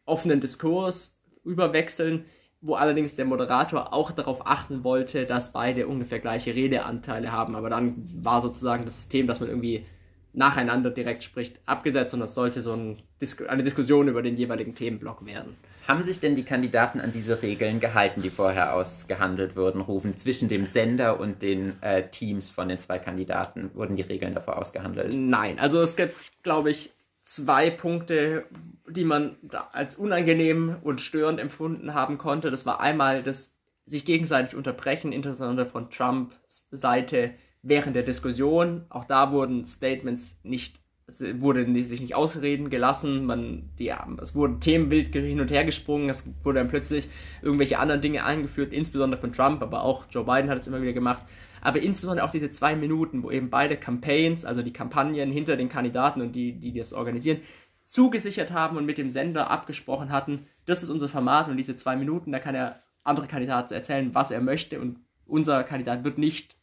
offenen 0.05 0.41
Diskurs 0.41 1.21
überwechseln, 1.45 2.25
wo 2.61 2.75
allerdings 2.75 3.15
der 3.17 3.25
Moderator 3.25 3.93
auch 3.93 4.11
darauf 4.11 4.47
achten 4.47 4.83
wollte, 4.83 5.27
dass 5.27 5.53
beide 5.53 5.87
ungefähr 5.87 6.19
gleiche 6.19 6.55
Redeanteile 6.55 7.33
haben. 7.33 7.55
Aber 7.55 7.71
dann 7.71 7.95
war 8.23 8.41
sozusagen 8.41 8.85
das 8.85 8.97
System, 8.97 9.27
dass 9.27 9.41
man 9.41 9.49
irgendwie 9.49 9.87
nacheinander 10.33 10.91
direkt 10.91 11.23
spricht, 11.23 11.61
abgesetzt 11.67 12.15
und 12.15 12.21
das 12.21 12.35
sollte 12.35 12.63
so 12.63 12.73
ein 12.73 13.03
Dis 13.21 13.43
eine 13.43 13.63
Diskussion 13.63 14.09
über 14.09 14.23
den 14.23 14.37
jeweiligen 14.37 14.75
Themenblock 14.75 15.27
werden. 15.27 15.57
Haben 15.89 16.03
sich 16.03 16.21
denn 16.21 16.37
die 16.37 16.45
Kandidaten 16.45 17.01
an 17.01 17.13
diese 17.13 17.41
Regeln 17.41 17.81
gehalten, 17.81 18.21
die 18.21 18.29
vorher 18.29 18.75
ausgehandelt 18.75 19.57
wurden, 19.57 19.81
rufen? 19.81 20.19
Zwischen 20.19 20.51
dem 20.51 20.67
Sender 20.67 21.19
und 21.19 21.41
den 21.41 21.83
äh, 21.83 22.11
Teams 22.11 22.51
von 22.51 22.69
den 22.69 22.83
zwei 22.83 22.99
Kandidaten 22.99 23.71
wurden 23.73 23.97
die 23.97 24.03
Regeln 24.03 24.35
davor 24.35 24.59
ausgehandelt? 24.59 25.15
Nein, 25.15 25.59
also 25.59 25.81
es 25.81 25.97
gibt, 25.97 26.15
glaube 26.43 26.71
ich, 26.71 26.93
zwei 27.25 27.71
Punkte, 27.71 28.45
die 28.87 29.05
man 29.05 29.37
als 29.73 29.97
unangenehm 29.97 30.77
und 30.83 31.01
störend 31.01 31.41
empfunden 31.41 31.95
haben 31.95 32.19
konnte. 32.19 32.51
Das 32.51 32.67
war 32.67 32.81
einmal 32.81 33.23
das 33.23 33.57
sich 33.87 34.05
gegenseitig 34.05 34.55
unterbrechen, 34.55 35.13
insbesondere 35.13 35.65
von 35.65 35.91
Trumps 35.91 36.69
Seite 36.71 37.33
während 37.63 37.97
der 37.97 38.03
Diskussion. 38.03 38.85
Auch 38.91 39.05
da 39.05 39.33
wurden 39.33 39.65
Statements 39.65 40.37
nicht 40.43 40.83
wurde 41.09 41.65
sich 41.85 42.01
nicht 42.01 42.15
ausreden 42.15 42.69
gelassen, 42.69 43.25
man, 43.25 43.71
die, 43.79 43.93
es 44.21 44.35
wurden 44.35 44.61
Themen 44.61 44.91
wild 44.91 45.15
hin 45.15 45.41
und 45.41 45.51
her 45.51 45.65
gesprungen, 45.65 46.11
es 46.11 46.25
wurde 46.43 46.59
dann 46.59 46.69
plötzlich 46.69 47.09
irgendwelche 47.41 47.79
anderen 47.79 48.03
Dinge 48.03 48.25
eingeführt, 48.25 48.73
insbesondere 48.73 49.21
von 49.21 49.33
Trump, 49.33 49.63
aber 49.63 49.83
auch 49.83 50.05
Joe 50.11 50.25
Biden 50.25 50.51
hat 50.51 50.59
es 50.59 50.67
immer 50.67 50.83
wieder 50.83 50.93
gemacht. 50.93 51.25
Aber 51.61 51.81
insbesondere 51.81 52.27
auch 52.27 52.31
diese 52.31 52.51
zwei 52.51 52.77
Minuten, 52.77 53.23
wo 53.23 53.31
eben 53.31 53.49
beide 53.49 53.77
Campaigns, 53.77 54.45
also 54.45 54.63
die 54.63 54.73
Kampagnen 54.73 55.33
hinter 55.33 55.57
den 55.57 55.71
Kandidaten 55.71 56.21
und 56.21 56.33
die, 56.33 56.53
die 56.53 56.73
das 56.73 56.93
organisieren, 56.93 57.41
zugesichert 57.85 58.53
haben 58.53 58.77
und 58.77 58.85
mit 58.85 58.99
dem 58.99 59.11
Sender 59.11 59.51
abgesprochen 59.51 60.13
hatten, 60.13 60.47
das 60.67 60.83
ist 60.83 60.91
unser 60.91 61.09
Format 61.09 61.49
und 61.49 61.57
diese 61.57 61.75
zwei 61.75 61.97
Minuten, 61.97 62.33
da 62.33 62.39
kann 62.39 62.53
der 62.53 62.83
andere 63.03 63.27
Kandidat 63.27 63.73
erzählen, 63.73 64.15
was 64.15 64.31
er 64.31 64.43
möchte 64.43 64.79
und 64.79 64.99
unser 65.27 65.65
Kandidat 65.65 66.05
wird 66.05 66.19
nicht 66.19 66.58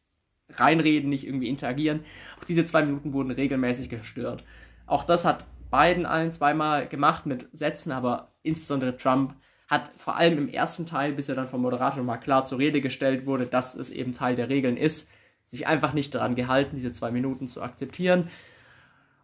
reinreden, 0.50 1.10
nicht 1.10 1.26
irgendwie 1.26 1.50
interagieren. 1.50 2.02
Auch 2.40 2.44
diese 2.46 2.66
zwei 2.66 2.84
Minuten 2.84 3.14
wurden 3.14 3.32
regelmäßig 3.32 3.90
gestört. 3.90 4.44
Auch 4.86 5.04
das 5.04 5.26
hat 5.26 5.46
Biden 5.72 6.06
ein, 6.06 6.32
zweimal 6.32 6.88
gemacht 6.88 7.26
mit 7.26 7.48
Sätzen, 7.52 7.92
aber 7.92 8.32
insbesondere 8.44 8.98
Trump 8.98 9.36
hat 9.68 9.90
vor 9.98 10.16
allem 10.16 10.38
im 10.38 10.48
ersten 10.50 10.86
Teil, 10.86 11.14
bis 11.14 11.28
er 11.28 11.36
dann 11.36 11.50
vom 11.50 11.62
Moderator 11.62 12.04
mal 12.04 12.18
klar 12.18 12.46
zur 12.46 12.60
Rede 12.60 12.82
gestellt 12.82 13.26
wurde, 13.26 13.48
dass 13.48 13.76
es 13.76 13.90
eben 13.90 14.14
Teil 14.14 14.36
der 14.36 14.50
Regeln 14.50 14.78
ist, 14.78 15.10
sich 15.44 15.66
einfach 15.68 15.94
nicht 15.94 16.14
daran 16.14 16.36
gehalten, 16.36 16.76
diese 16.76 16.92
zwei 16.92 17.12
Minuten 17.12 17.48
zu 17.48 17.62
akzeptieren. 17.64 18.30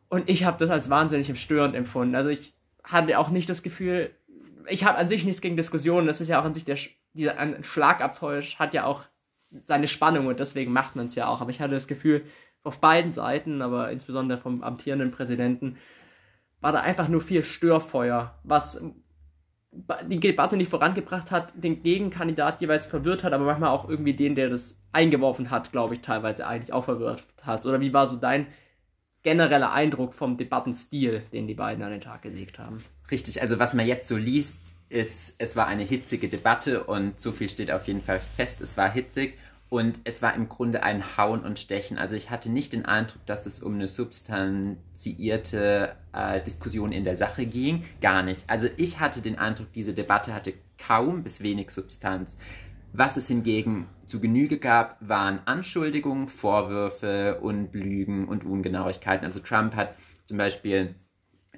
Und 0.10 0.30
ich 0.30 0.44
habe 0.44 0.58
das 0.58 0.72
als 0.72 0.90
wahnsinnig 0.90 1.40
störend 1.40 1.76
empfunden. 1.76 2.16
Also 2.16 2.30
ich 2.30 2.54
hatte 2.84 3.18
auch 3.20 3.30
nicht 3.30 3.50
das 3.50 3.64
Gefühl, 3.64 4.10
ich 4.68 4.84
habe 4.84 4.98
an 4.98 5.10
sich 5.10 5.26
nichts 5.26 5.42
gegen 5.42 5.58
Diskussionen. 5.58 6.08
Das 6.08 6.22
ist 6.22 6.28
ja 6.28 6.40
auch 6.42 6.46
an 6.46 6.54
sich 6.54 6.66
der 6.66 6.78
dieser 7.14 7.36
Schlagabtausch 7.64 8.58
hat 8.58 8.74
ja 8.74 8.86
auch 8.86 9.04
seine 9.66 9.88
Spannung 9.88 10.28
und 10.28 10.40
deswegen 10.40 10.72
macht 10.72 10.96
man 10.96 11.08
es 11.08 11.16
ja 11.16 11.28
auch. 11.28 11.42
Aber 11.42 11.50
ich 11.50 11.62
hatte 11.62 11.74
das 11.74 11.88
Gefühl, 11.88 12.24
auf 12.64 12.80
beiden 12.80 13.12
Seiten, 13.12 13.62
aber 13.62 13.92
insbesondere 13.92 14.38
vom 14.38 14.64
amtierenden 14.64 15.12
Präsidenten, 15.12 15.78
war 16.62 16.72
da 16.72 16.82
einfach 16.82 17.08
nur 17.08 17.22
viel 17.22 17.44
Störfeuer, 17.44 18.40
was 18.44 18.84
die 20.08 20.20
Debatte 20.20 20.58
nicht 20.58 20.70
vorangebracht 20.70 21.32
hat, 21.32 21.54
den 21.56 21.82
Gegenkandidat 21.82 22.62
jeweils 22.62 22.86
verwirrt 22.86 23.24
hat, 23.24 23.34
aber 23.34 23.46
manchmal 23.46 23.70
auch 23.70 23.90
irgendwie 23.90 24.14
den, 24.14 24.36
der 24.36 24.50
das 24.50 24.82
eingeworfen 24.92 25.50
hat, 25.50 25.72
glaube 25.72 25.94
ich, 25.94 26.02
teilweise 26.02 26.46
eigentlich 26.46 26.74
auch 26.74 26.84
verwirrt 26.86 27.24
hat. 27.42 27.66
Oder 27.66 27.80
wie 27.80 27.94
war 27.94 28.08
so 28.08 28.18
dein 28.18 28.48
genereller 29.24 29.72
Eindruck 29.72 30.14
vom 30.14 30.36
Debattenstil, 30.36 31.24
den 31.32 31.48
die 31.48 31.54
beiden 31.54 31.84
an 31.84 31.92
den 31.92 32.02
Tag 32.02 32.22
gelegt 32.22 32.60
haben? 32.60 32.84
Richtig, 33.10 33.42
also 33.42 33.60
was 33.60 33.74
man 33.74 33.88
jetzt 33.88 34.08
so 34.08 34.18
liest, 34.18 34.74
ist, 34.92 35.36
es 35.38 35.56
war 35.56 35.68
eine 35.68 35.84
hitzige 35.84 36.28
Debatte 36.28 36.84
und 36.84 37.18
so 37.20 37.32
viel 37.32 37.50
steht 37.50 37.72
auf 37.72 37.88
jeden 37.88 38.02
Fall 38.02 38.20
fest, 38.36 38.62
es 38.62 38.78
war 38.78 38.92
hitzig 38.92 39.38
und 39.70 40.00
es 40.04 40.22
war 40.22 40.36
im 40.36 40.50
Grunde 40.50 40.84
ein 40.84 41.18
Hauen 41.18 41.44
und 41.44 41.58
Stechen. 41.58 41.98
Also 41.98 42.18
ich 42.18 42.30
hatte 42.30 42.52
nicht 42.52 42.74
den 42.74 42.86
Eindruck, 42.86 43.26
dass 43.26 43.46
es 43.46 43.64
um 43.64 43.76
eine 43.76 43.88
substanziierte 43.88 45.96
äh, 46.14 46.42
Diskussion 46.42 46.92
in 46.92 47.06
der 47.06 47.16
Sache 47.16 47.46
ging, 47.46 47.86
gar 48.02 48.22
nicht. 48.22 48.44
Also 48.48 48.68
ich 48.76 49.00
hatte 49.00 49.22
den 49.22 49.40
Eindruck, 49.40 49.72
diese 49.74 49.94
Debatte 49.94 50.34
hatte 50.34 50.54
kaum 50.78 51.24
bis 51.24 51.42
wenig 51.42 51.72
Substanz. 51.72 52.36
Was 52.92 53.16
es 53.16 53.30
hingegen 53.30 53.88
zu 54.08 54.20
Genüge 54.20 54.58
gab, 54.58 54.98
waren 55.00 55.40
Anschuldigungen, 55.46 56.28
Vorwürfe 56.28 57.40
und 57.40 57.74
Lügen 57.74 58.28
und 58.28 58.44
Ungenauigkeiten. 58.44 59.26
Also 59.26 59.40
Trump 59.40 59.78
hat 59.78 59.96
zum 60.26 60.38
Beispiel 60.38 60.96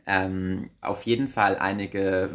ähm, 0.05 0.69
auf 0.81 1.03
jeden 1.03 1.27
Fall 1.27 1.57
einige 1.57 2.29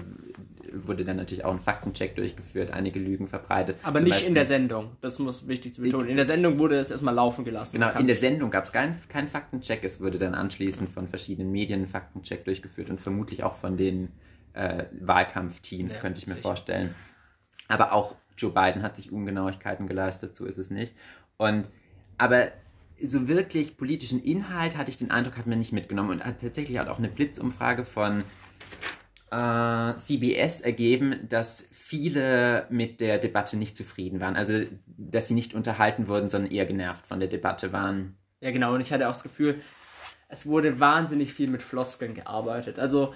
wurde 0.73 1.05
dann 1.05 1.17
natürlich 1.17 1.45
auch 1.45 1.53
ein 1.53 1.61
Faktencheck 1.61 2.17
durchgeführt, 2.17 2.71
einige 2.71 2.99
Lügen 2.99 3.27
verbreitet. 3.27 3.77
Aber 3.83 4.01
nicht 4.01 4.11
Beispiel, 4.11 4.29
in 4.29 4.35
der 4.35 4.47
Sendung, 4.47 4.97
das 5.01 5.19
muss 5.19 5.49
wichtig 5.49 5.75
zu 5.75 5.83
betonen. 5.83 6.09
In 6.09 6.17
der 6.17 6.27
Sendung 6.27 6.59
wurde 6.59 6.79
es 6.79 6.91
erstmal 6.91 7.15
laufen 7.15 7.45
gelassen. 7.45 7.73
Genau, 7.73 7.91
in 7.99 8.07
der 8.07 8.17
Sendung 8.17 8.51
gab 8.51 8.65
es 8.65 8.73
keinen 8.73 8.95
kein 9.09 9.29
Faktencheck, 9.29 9.85
es 9.85 10.01
wurde 10.01 10.19
dann 10.19 10.35
anschließend 10.35 10.89
von 10.89 11.09
verschiedenen 11.09 11.51
Medien 11.51 11.83
ein 11.83 11.87
Faktencheck 11.87 12.45
durchgeführt 12.45 12.91
und 12.91 13.01
vermutlich 13.01 13.43
auch 13.43 13.55
von 13.55 13.77
den 13.77 14.13
äh, 14.55 14.85
Wahlkampfteams, 15.01 15.95
ja, 15.95 16.01
könnte 16.01 16.19
ich 16.19 16.27
mir 16.27 16.35
richtig. 16.35 16.47
vorstellen. 16.47 16.95
Aber 17.69 17.93
auch 17.93 18.15
Joe 18.37 18.51
Biden 18.51 18.83
hat 18.83 18.97
sich 18.97 19.13
Ungenauigkeiten 19.13 19.87
geleistet, 19.87 20.37
so 20.37 20.47
ist 20.47 20.59
es 20.59 20.71
nicht. 20.71 20.95
Und 21.37 21.69
aber 22.17 22.49
so 23.07 23.29
wirklich 23.29 23.77
politischen 23.77 24.21
Inhalt 24.23 24.77
hatte 24.77 24.91
ich 24.91 24.97
den 24.97 25.11
Eindruck, 25.11 25.37
hat 25.37 25.47
man 25.47 25.59
nicht 25.59 25.73
mitgenommen 25.73 26.11
und 26.11 26.25
hat 26.25 26.41
tatsächlich 26.41 26.81
auch 26.81 26.99
eine 26.99 27.09
Blitzumfrage 27.09 27.85
von 27.85 28.25
äh, 29.31 29.97
CBS 29.97 30.61
ergeben, 30.61 31.27
dass 31.29 31.69
viele 31.73 32.67
mit 32.71 33.01
der 33.01 33.19
Debatte 33.19 33.57
nicht 33.57 33.77
zufrieden 33.77 34.21
waren. 34.21 34.37
Also, 34.37 34.63
dass 34.87 35.29
sie 35.29 35.35
nicht 35.35 35.55
unterhalten 35.55 36.09
wurden, 36.09 36.31
sondern 36.31 36.53
eher 36.53 36.67
genervt 36.67 37.07
von 37.07 37.21
der 37.21 37.29
Debatte 37.29 37.73
waren. 37.73 38.17
Ja, 38.41 38.51
genau. 38.51 38.75
Und 38.75 38.81
ich 38.81 38.93
hatte 38.93 39.09
auch 39.09 39.13
das 39.13 39.23
Gefühl, 39.23 39.61
es 40.29 40.47
wurde 40.47 40.81
wahnsinnig 40.81 41.33
viel 41.33 41.49
mit 41.49 41.63
Floskeln 41.63 42.15
gearbeitet. 42.15 42.79
Also, 42.79 43.15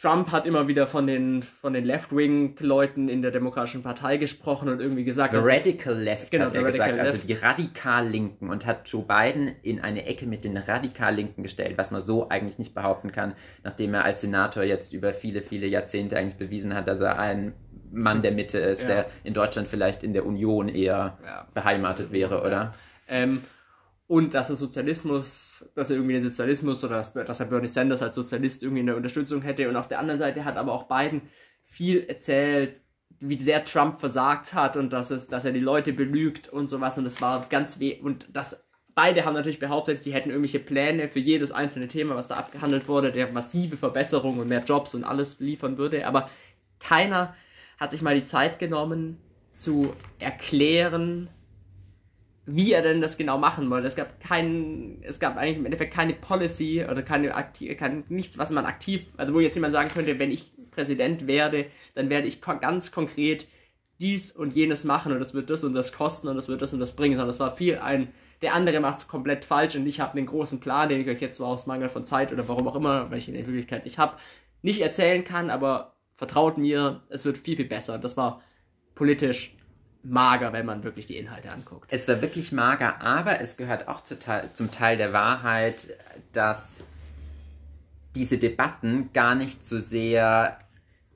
Trump 0.00 0.30
hat 0.30 0.46
immer 0.46 0.68
wieder 0.68 0.86
von 0.86 1.08
den, 1.08 1.42
von 1.42 1.72
den 1.72 1.82
Left-Wing-Leuten 1.82 3.08
in 3.08 3.20
der 3.20 3.32
Demokratischen 3.32 3.82
Partei 3.82 4.16
gesprochen 4.16 4.68
und 4.68 4.80
irgendwie 4.80 5.02
gesagt. 5.02 5.34
The 5.34 5.40
Radical 5.42 5.94
Left 5.94 6.30
genau, 6.30 6.44
hat 6.44 6.54
er 6.54 6.62
gesagt, 6.62 6.92
also 6.92 7.02
left. 7.02 7.14
also 7.14 7.26
die 7.26 7.32
Radikal-Linken 7.32 8.48
und 8.48 8.64
hat 8.64 8.88
Joe 8.88 9.04
Biden 9.04 9.50
in 9.62 9.80
eine 9.80 10.06
Ecke 10.06 10.26
mit 10.26 10.44
den 10.44 10.56
Radikal-Linken 10.56 11.42
gestellt, 11.42 11.76
was 11.78 11.90
man 11.90 12.00
so 12.00 12.28
eigentlich 12.28 12.58
nicht 12.58 12.76
behaupten 12.76 13.10
kann, 13.10 13.34
nachdem 13.64 13.92
er 13.92 14.04
als 14.04 14.20
Senator 14.20 14.62
jetzt 14.62 14.92
über 14.92 15.12
viele, 15.12 15.42
viele 15.42 15.66
Jahrzehnte 15.66 16.16
eigentlich 16.16 16.36
bewiesen 16.36 16.74
hat, 16.74 16.86
dass 16.86 17.00
er 17.00 17.18
ein 17.18 17.54
Mann 17.90 18.22
der 18.22 18.30
Mitte 18.30 18.58
ist, 18.58 18.82
ja. 18.82 18.88
der 18.88 19.06
in 19.24 19.34
Deutschland 19.34 19.66
vielleicht 19.66 20.04
in 20.04 20.12
der 20.12 20.24
Union 20.26 20.68
eher 20.68 21.18
ja. 21.24 21.48
beheimatet 21.54 22.12
wäre, 22.12 22.42
oder? 22.42 22.72
Ähm, 23.08 23.40
und 24.08 24.32
dass 24.32 24.48
er 24.48 24.56
Sozialismus, 24.56 25.70
dass 25.74 25.90
er 25.90 25.96
irgendwie 25.96 26.14
den 26.14 26.24
Sozialismus 26.24 26.82
oder 26.82 26.96
dass, 26.96 27.12
dass 27.12 27.40
er 27.40 27.46
Bernie 27.46 27.68
Sanders 27.68 28.02
als 28.02 28.14
Sozialist 28.14 28.62
irgendwie 28.62 28.80
in 28.80 28.86
der 28.86 28.96
Unterstützung 28.96 29.42
hätte. 29.42 29.68
Und 29.68 29.76
auf 29.76 29.86
der 29.86 29.98
anderen 29.98 30.18
Seite 30.18 30.46
hat 30.46 30.56
aber 30.56 30.72
auch 30.72 30.88
Biden 30.88 31.22
viel 31.64 32.04
erzählt, 32.04 32.80
wie 33.20 33.38
sehr 33.38 33.66
Trump 33.66 34.00
versagt 34.00 34.54
hat 34.54 34.78
und 34.78 34.94
dass 34.94 35.10
es, 35.10 35.28
dass 35.28 35.44
er 35.44 35.52
die 35.52 35.60
Leute 35.60 35.92
belügt 35.92 36.48
und 36.48 36.68
sowas. 36.68 36.96
Und 36.96 37.04
das 37.04 37.20
war 37.20 37.46
ganz 37.50 37.80
weh. 37.80 38.00
Und 38.00 38.26
das 38.32 38.64
beide 38.94 39.26
haben 39.26 39.34
natürlich 39.34 39.58
behauptet, 39.58 40.02
sie 40.02 40.14
hätten 40.14 40.30
irgendwelche 40.30 40.60
Pläne 40.60 41.10
für 41.10 41.20
jedes 41.20 41.52
einzelne 41.52 41.88
Thema, 41.88 42.16
was 42.16 42.28
da 42.28 42.36
abgehandelt 42.36 42.88
wurde, 42.88 43.12
der 43.12 43.30
massive 43.30 43.76
Verbesserungen 43.76 44.40
und 44.40 44.48
mehr 44.48 44.64
Jobs 44.64 44.94
und 44.94 45.04
alles 45.04 45.38
liefern 45.38 45.76
würde. 45.76 46.06
Aber 46.06 46.30
keiner 46.80 47.36
hat 47.78 47.90
sich 47.90 48.00
mal 48.00 48.14
die 48.14 48.24
Zeit 48.24 48.58
genommen 48.58 49.18
zu 49.52 49.92
erklären, 50.18 51.28
wie 52.50 52.72
er 52.72 52.80
denn 52.80 53.02
das 53.02 53.18
genau 53.18 53.36
machen 53.36 53.68
wollte. 53.68 53.86
Es 53.86 53.94
gab 53.94 54.20
keinen, 54.20 55.02
es 55.02 55.20
gab 55.20 55.36
eigentlich 55.36 55.58
im 55.58 55.66
Endeffekt 55.66 55.92
keine 55.92 56.14
Policy 56.14 56.84
oder 56.90 57.02
keine 57.02 57.34
aktiv, 57.34 57.76
kein, 57.76 58.04
nichts, 58.08 58.38
was 58.38 58.50
man 58.50 58.64
aktiv, 58.64 59.02
also 59.18 59.34
wo 59.34 59.40
jetzt 59.40 59.54
jemand 59.54 59.74
sagen 59.74 59.90
könnte, 59.90 60.18
wenn 60.18 60.30
ich 60.30 60.52
Präsident 60.70 61.26
werde, 61.26 61.66
dann 61.94 62.08
werde 62.08 62.26
ich 62.26 62.40
ganz 62.40 62.90
konkret 62.90 63.46
dies 64.00 64.32
und 64.32 64.54
jenes 64.54 64.84
machen 64.84 65.12
und 65.12 65.20
das 65.20 65.34
wird 65.34 65.50
das 65.50 65.62
und 65.62 65.74
das 65.74 65.92
kosten 65.92 66.28
und 66.28 66.36
das 66.36 66.48
wird 66.48 66.62
das 66.62 66.72
und 66.72 66.80
das 66.80 66.96
bringen, 66.96 67.16
sondern 67.16 67.28
das 67.28 67.40
war 67.40 67.54
viel 67.54 67.78
ein, 67.78 68.08
der 68.40 68.54
andere 68.54 68.80
macht 68.80 68.98
es 68.98 69.08
komplett 69.08 69.44
falsch 69.44 69.76
und 69.76 69.86
ich 69.86 70.00
habe 70.00 70.16
einen 70.16 70.26
großen 70.26 70.60
Plan, 70.60 70.88
den 70.88 71.00
ich 71.00 71.08
euch 71.08 71.20
jetzt 71.20 71.36
zwar 71.36 71.48
aus 71.48 71.66
Mangel 71.66 71.90
von 71.90 72.04
Zeit 72.04 72.32
oder 72.32 72.48
warum 72.48 72.66
auch 72.68 72.76
immer, 72.76 73.10
weil 73.10 73.18
ich 73.18 73.28
ihn 73.28 73.34
in 73.34 73.46
Wirklichkeit 73.46 73.84
nicht 73.84 73.98
habe, 73.98 74.16
nicht 74.62 74.80
erzählen 74.80 75.22
kann, 75.22 75.50
aber 75.50 75.96
vertraut 76.14 76.56
mir, 76.56 77.02
es 77.10 77.24
wird 77.24 77.36
viel, 77.36 77.56
viel 77.56 77.66
besser. 77.66 77.98
Das 77.98 78.16
war 78.16 78.42
politisch 78.94 79.54
mager, 80.02 80.52
wenn 80.52 80.66
man 80.66 80.84
wirklich 80.84 81.06
die 81.06 81.16
Inhalte 81.16 81.52
anguckt. 81.52 81.88
Es 81.90 82.08
war 82.08 82.22
wirklich 82.22 82.52
mager, 82.52 83.00
aber 83.00 83.40
es 83.40 83.56
gehört 83.56 83.88
auch 83.88 84.02
zum 84.02 84.70
Teil 84.70 84.96
der 84.96 85.12
Wahrheit, 85.12 85.88
dass 86.32 86.82
diese 88.14 88.38
Debatten 88.38 89.10
gar 89.12 89.34
nicht 89.34 89.66
so 89.66 89.78
sehr, 89.78 90.58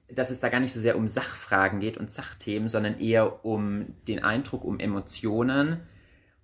dass 0.08 0.30
es 0.30 0.40
da 0.40 0.48
gar 0.48 0.60
nicht 0.60 0.72
so 0.72 0.80
sehr 0.80 0.96
um 0.96 1.08
Sachfragen 1.08 1.80
geht 1.80 1.96
und 1.96 2.10
Sachthemen, 2.10 2.68
sondern 2.68 3.00
eher 3.00 3.44
um 3.44 3.94
den 4.08 4.22
Eindruck, 4.22 4.64
um 4.64 4.78
Emotionen 4.78 5.80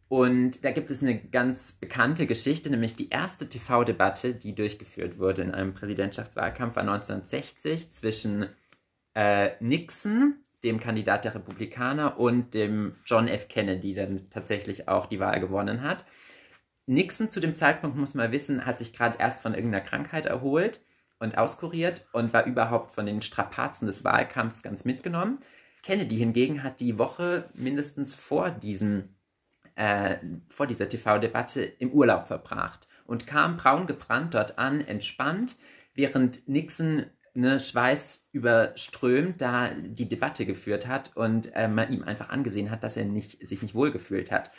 Und 0.08 0.64
da 0.64 0.70
gibt 0.70 0.90
es 0.90 1.02
eine 1.02 1.20
ganz 1.20 1.72
bekannte 1.72 2.26
Geschichte, 2.26 2.70
nämlich 2.70 2.96
die 2.96 3.10
erste 3.10 3.48
TV-Debatte, 3.48 4.34
die 4.34 4.54
durchgeführt 4.54 5.18
wurde 5.18 5.42
in 5.42 5.52
einem 5.52 5.74
Präsidentschaftswahlkampf, 5.74 6.76
war 6.76 6.82
1960 6.82 7.92
zwischen 7.92 8.46
äh, 9.14 9.50
Nixon, 9.60 10.36
dem 10.64 10.80
Kandidat 10.80 11.24
der 11.24 11.34
Republikaner, 11.34 12.18
und 12.18 12.54
dem 12.54 12.96
John 13.04 13.28
F. 13.28 13.48
Kennedy, 13.48 13.94
der 13.94 14.24
tatsächlich 14.26 14.88
auch 14.88 15.06
die 15.06 15.20
Wahl 15.20 15.40
gewonnen 15.40 15.82
hat. 15.82 16.04
Nixon 16.86 17.30
zu 17.30 17.40
dem 17.40 17.54
Zeitpunkt, 17.54 17.96
muss 17.96 18.14
man 18.14 18.32
wissen, 18.32 18.64
hat 18.64 18.78
sich 18.78 18.92
gerade 18.92 19.18
erst 19.18 19.42
von 19.42 19.54
irgendeiner 19.54 19.84
Krankheit 19.84 20.26
erholt 20.26 20.82
und 21.18 21.36
auskuriert 21.36 22.06
und 22.12 22.32
war 22.32 22.46
überhaupt 22.46 22.92
von 22.92 23.06
den 23.06 23.22
Strapazen 23.22 23.86
des 23.86 24.04
Wahlkampfs 24.04 24.62
ganz 24.62 24.84
mitgenommen. 24.84 25.38
Kennedy 25.82 26.16
hingegen 26.16 26.62
hat 26.62 26.80
die 26.80 26.98
Woche 26.98 27.48
mindestens 27.54 28.14
vor 28.14 28.50
diesem 28.50 29.14
äh, 29.78 30.16
vor 30.48 30.66
dieser 30.66 30.88
TV-Debatte 30.88 31.62
im 31.62 31.92
Urlaub 31.92 32.26
verbracht 32.26 32.88
und 33.06 33.26
kam 33.26 33.56
braun 33.56 33.86
gebrannt 33.86 34.34
dort 34.34 34.58
an, 34.58 34.80
entspannt, 34.80 35.56
während 35.94 36.48
Nixon 36.48 37.06
ne, 37.34 37.60
Schweiß 37.60 38.28
überströmt 38.32 39.40
da 39.40 39.70
die 39.70 40.08
Debatte 40.08 40.46
geführt 40.46 40.86
hat 40.86 41.16
und 41.16 41.54
äh, 41.54 41.68
man 41.68 41.92
ihm 41.92 42.02
einfach 42.02 42.28
angesehen 42.28 42.70
hat, 42.70 42.84
dass 42.84 42.96
er 42.96 43.04
nicht, 43.04 43.46
sich 43.46 43.62
nicht 43.62 43.74
wohlgefühlt 43.74 44.30
hat. 44.30 44.50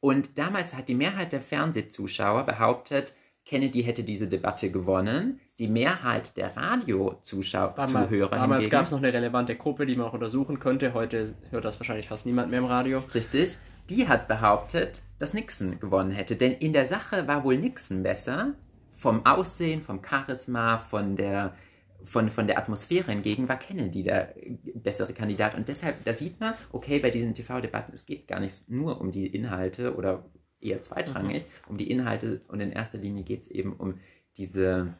Und 0.00 0.38
damals 0.38 0.76
hat 0.76 0.88
die 0.88 0.94
Mehrheit 0.94 1.32
der 1.32 1.40
Fernsehzuschauer 1.40 2.44
behauptet, 2.44 3.12
Kennedy 3.48 3.82
hätte 3.82 4.04
diese 4.04 4.28
Debatte 4.28 4.70
gewonnen. 4.70 5.40
Die 5.58 5.68
Mehrheit 5.68 6.36
der 6.36 6.54
Radiozuschauer, 6.54 7.72
damals, 7.76 8.10
Damals 8.30 8.70
gab 8.70 8.84
es 8.84 8.90
noch 8.90 8.98
eine 8.98 9.12
relevante 9.12 9.56
Gruppe, 9.56 9.86
die 9.86 9.96
man 9.96 10.06
auch 10.06 10.12
untersuchen 10.12 10.58
könnte. 10.58 10.92
Heute 10.92 11.34
hört 11.50 11.64
das 11.64 11.80
wahrscheinlich 11.80 12.08
fast 12.08 12.26
niemand 12.26 12.50
mehr 12.50 12.58
im 12.58 12.66
Radio. 12.66 13.02
Richtig. 13.14 13.56
Die 13.88 14.06
hat 14.06 14.28
behauptet, 14.28 15.00
dass 15.18 15.32
Nixon 15.32 15.80
gewonnen 15.80 16.10
hätte. 16.10 16.36
Denn 16.36 16.52
in 16.52 16.74
der 16.74 16.84
Sache 16.84 17.26
war 17.26 17.42
wohl 17.42 17.56
Nixon 17.56 18.02
besser. 18.02 18.52
Vom 18.90 19.24
Aussehen, 19.24 19.80
vom 19.80 20.02
Charisma, 20.04 20.76
von 20.76 21.16
der, 21.16 21.54
von, 22.02 22.30
von 22.30 22.46
der 22.46 22.58
Atmosphäre 22.58 23.10
hingegen 23.10 23.48
war 23.48 23.58
Kennedy 23.58 24.02
der 24.02 24.34
bessere 24.74 25.12
Kandidat. 25.12 25.54
Und 25.54 25.68
deshalb, 25.68 26.04
da 26.04 26.12
sieht 26.12 26.40
man, 26.40 26.54
okay, 26.72 26.98
bei 26.98 27.10
diesen 27.10 27.34
TV-Debatten, 27.34 27.92
es 27.92 28.06
geht 28.06 28.28
gar 28.28 28.40
nicht 28.40 28.68
nur 28.68 29.00
um 29.00 29.10
die 29.10 29.26
Inhalte 29.26 29.96
oder 29.96 30.24
eher 30.60 30.82
zweitrangig 30.82 31.44
mhm. 31.44 31.70
um 31.70 31.78
die 31.78 31.90
Inhalte 31.90 32.40
und 32.48 32.60
in 32.60 32.72
erster 32.72 32.98
Linie 32.98 33.22
geht 33.22 33.42
es 33.42 33.48
eben 33.48 33.74
um 33.74 33.94
diese, 34.36 34.94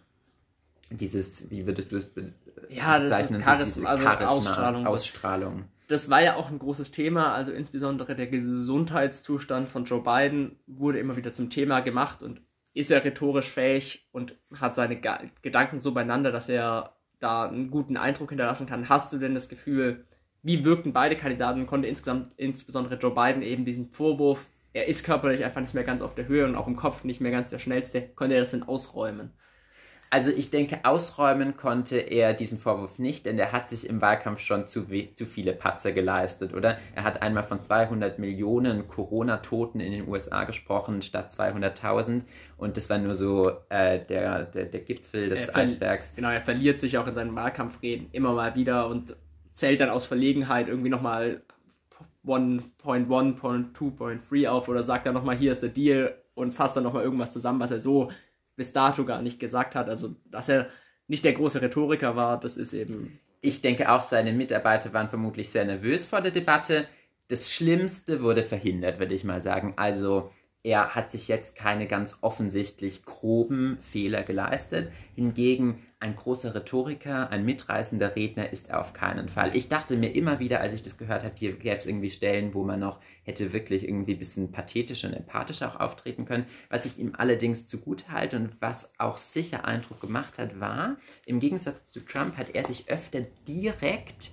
dieses, 0.91 1.51
wie 1.51 1.67
würdest 1.67 1.93
du 1.93 1.97
es 1.97 2.05
be 2.05 2.33
ja, 2.69 2.99
bezeichnen? 2.99 3.43
Charisma, 3.43 3.65
so 3.65 3.75
diese 3.75 3.89
also 3.89 4.05
Charisma, 4.05 4.31
Ausstrahlung. 4.31 4.87
Ausstrahlung. 4.87 5.65
Das 5.87 6.11
war 6.11 6.23
ja 6.23 6.37
auch 6.37 6.51
ein 6.51 6.59
großes 6.59 6.91
Thema, 6.91 7.33
also 7.33 7.53
insbesondere 7.53 8.15
der 8.15 8.27
Gesundheitszustand 8.27 9.69
von 9.69 9.85
Joe 9.85 10.03
Biden 10.03 10.57
wurde 10.67 10.99
immer 10.99 11.17
wieder 11.17 11.33
zum 11.33 11.49
Thema 11.49 11.81
gemacht 11.81 12.23
und 12.23 12.43
ist 12.75 12.91
er 12.91 13.05
rhetorisch 13.05 13.51
fähig 13.51 14.09
und 14.13 14.37
hat 14.55 14.75
seine 14.75 15.01
Gedanken 15.43 15.81
so 15.81 15.93
beieinander, 15.93 16.33
dass 16.33 16.49
er 16.49 16.97
da 17.21 17.49
einen 17.49 17.71
guten 17.71 17.97
Eindruck 17.97 18.31
hinterlassen 18.31 18.67
kann. 18.67 18.89
Hast 18.89 19.13
du 19.13 19.19
denn 19.19 19.35
das 19.35 19.49
Gefühl, 19.49 20.07
wie 20.43 20.65
wirkten 20.65 20.93
beide 20.93 21.17
Kandidaten, 21.17 21.67
konnte 21.67 21.89
insgesamt 21.89 22.33
insbesondere 22.37 22.97
Joe 22.97 23.15
Biden 23.15 23.43
eben 23.43 23.65
diesen 23.65 23.91
Vorwurf 23.91 24.47
er 24.73 24.87
ist 24.87 25.05
körperlich 25.05 25.45
einfach 25.45 25.61
nicht 25.61 25.75
mehr 25.75 25.85
ganz 25.85 26.03
auf 26.03 26.15
der 26.15 26.29
Höhe 26.29 26.45
und 26.45 26.55
auch 26.55 26.67
im 26.67 26.77
Kopf 26.77 27.05
nicht 27.05 27.21
mehr 27.21 27.33
ganz 27.33 27.51
der 27.51 27.59
schnellste. 27.59 28.03
Konnte 28.15 28.35
er 28.35 28.41
das 28.41 28.53
denn 28.53 28.63
ausräumen? 28.63 29.33
Also 30.11 30.31
ich 30.31 30.51
denke, 30.51 30.81
ausräumen 30.85 31.57
konnte 31.57 31.99
er 31.99 32.33
diesen 32.33 32.59
Vorwurf 32.59 32.99
nicht, 32.99 33.27
denn 33.27 33.39
er 33.39 33.53
hat 33.53 33.69
sich 33.69 33.87
im 33.89 34.01
Wahlkampf 34.01 34.41
schon 34.41 34.67
zu, 34.67 34.87
zu 35.15 35.27
viele 35.27 35.53
Patzer 35.53 35.93
geleistet, 35.93 36.55
oder? 36.55 36.79
Er 36.95 37.05
hat 37.05 37.21
einmal 37.21 37.43
von 37.43 37.63
200 37.63 38.19
Millionen 38.19 38.89
Corona-Toten 38.89 39.81
in 39.81 39.93
den 39.93 40.09
USA 40.09 40.45
gesprochen, 40.45 41.03
statt 41.03 41.31
200.000. 41.31 42.23
Und 42.57 42.79
das 42.79 42.89
war 42.89 42.97
nur 42.99 43.15
so 43.15 43.51
äh, 43.69 44.03
der, 44.05 44.47
der, 44.47 44.65
der 44.65 44.81
Gipfel 44.81 45.29
des 45.29 45.55
Eisbergs. 45.55 46.15
Genau, 46.15 46.31
er 46.31 46.41
verliert 46.41 46.81
sich 46.81 46.97
auch 46.97 47.07
in 47.07 47.15
seinen 47.15 47.37
Wahlkampfreden 47.37 48.09
immer 48.13 48.33
mal 48.33 48.55
wieder 48.55 48.89
und 48.89 49.15
zählt 49.53 49.81
dann 49.81 49.91
aus 49.91 50.07
Verlegenheit 50.07 50.69
irgendwie 50.69 50.89
nochmal 50.89 51.43
1.1.2.3 52.27 54.49
auf 54.49 54.69
oder 54.69 54.83
sagt 54.83 55.07
dann 55.07 55.15
nochmal, 55.15 55.37
hier 55.37 55.53
ist 55.53 55.63
der 55.63 55.71
Deal 55.71 56.15
und 56.35 56.53
fasst 56.53 56.77
dann 56.77 56.85
nochmal 56.85 57.03
irgendwas 57.03 57.31
zusammen, 57.31 57.59
was 57.61 57.71
er 57.71 57.81
so 57.81 58.11
bis 58.59 58.75
dato 58.75 59.07
gar 59.07 59.23
nicht 59.23 59.41
gesagt 59.41 59.75
hat. 59.75 59.89
Also, 59.89 60.17
dass 60.27 60.51
er 60.51 60.69
nicht 61.07 61.25
der 61.25 61.33
große 61.33 61.63
Rhetoriker 61.63 62.17
war, 62.17 62.39
das 62.39 62.59
ist 62.59 62.75
eben. 62.75 63.19
Ich 63.41 63.63
denke 63.63 63.91
auch, 63.91 64.03
seine 64.03 64.33
Mitarbeiter 64.33 64.93
waren 64.93 65.09
vermutlich 65.09 65.49
sehr 65.49 65.65
nervös 65.65 66.05
vor 66.05 66.21
der 66.21 66.33
Debatte. 66.33 66.87
Das 67.29 67.51
Schlimmste 67.51 68.21
wurde 68.21 68.43
verhindert, 68.43 68.99
würde 68.99 69.15
ich 69.15 69.25
mal 69.25 69.43
sagen. 69.43 69.75
Also, 69.77 70.33
er 70.69 70.95
hat 70.95 71.11
sich 71.11 71.29
jetzt 71.29 71.57
keine 71.57 71.87
ganz 71.87 72.19
offensichtlich 72.21 73.07
groben 73.07 73.79
Fehler 73.81 74.23
geleistet. 74.23 74.93
Hingegen 75.15 75.83
ein 75.99 76.15
großer 76.15 76.55
Rhetoriker, 76.55 77.31
ein 77.31 77.47
mitreißender 77.47 78.15
Redner 78.15 78.53
ist 78.53 78.69
er 78.69 78.83
auf 78.83 78.93
keinen 78.93 79.31
Fall. 79.31 79.57
Ich 79.57 79.71
dachte 79.71 79.97
mir 79.97 80.15
immer 80.15 80.41
wieder, 80.41 80.61
als 80.61 80.75
ich 80.75 80.83
das 80.83 80.99
gehört 80.99 81.25
habe, 81.25 81.33
hier 81.39 81.53
gäbe 81.53 81.79
es 81.79 81.87
irgendwie 81.87 82.11
Stellen, 82.11 82.53
wo 82.53 82.65
man 82.65 82.81
noch 82.81 83.01
hätte 83.23 83.55
wirklich 83.55 83.89
irgendwie 83.89 84.13
ein 84.13 84.19
bisschen 84.19 84.53
pathetischer 84.53 85.09
und 85.09 85.15
empathischer 85.15 85.75
auch 85.75 85.81
auftreten 85.81 86.27
können. 86.27 86.45
Was 86.69 86.85
ich 86.85 86.99
ihm 86.99 87.15
allerdings 87.17 87.67
zugute 87.67 88.09
halte 88.09 88.37
und 88.37 88.61
was 88.61 88.93
auch 88.99 89.17
sicher 89.17 89.65
Eindruck 89.65 90.03
gemacht 90.03 90.39
hat, 90.39 90.61
war, 90.61 90.99
im 91.25 91.41
Gegensatz 91.41 91.87
zu 91.87 92.01
Trump 92.01 92.37
hat 92.37 92.55
er 92.55 92.65
sich 92.65 92.91
öfter 92.91 93.23
direkt 93.49 94.33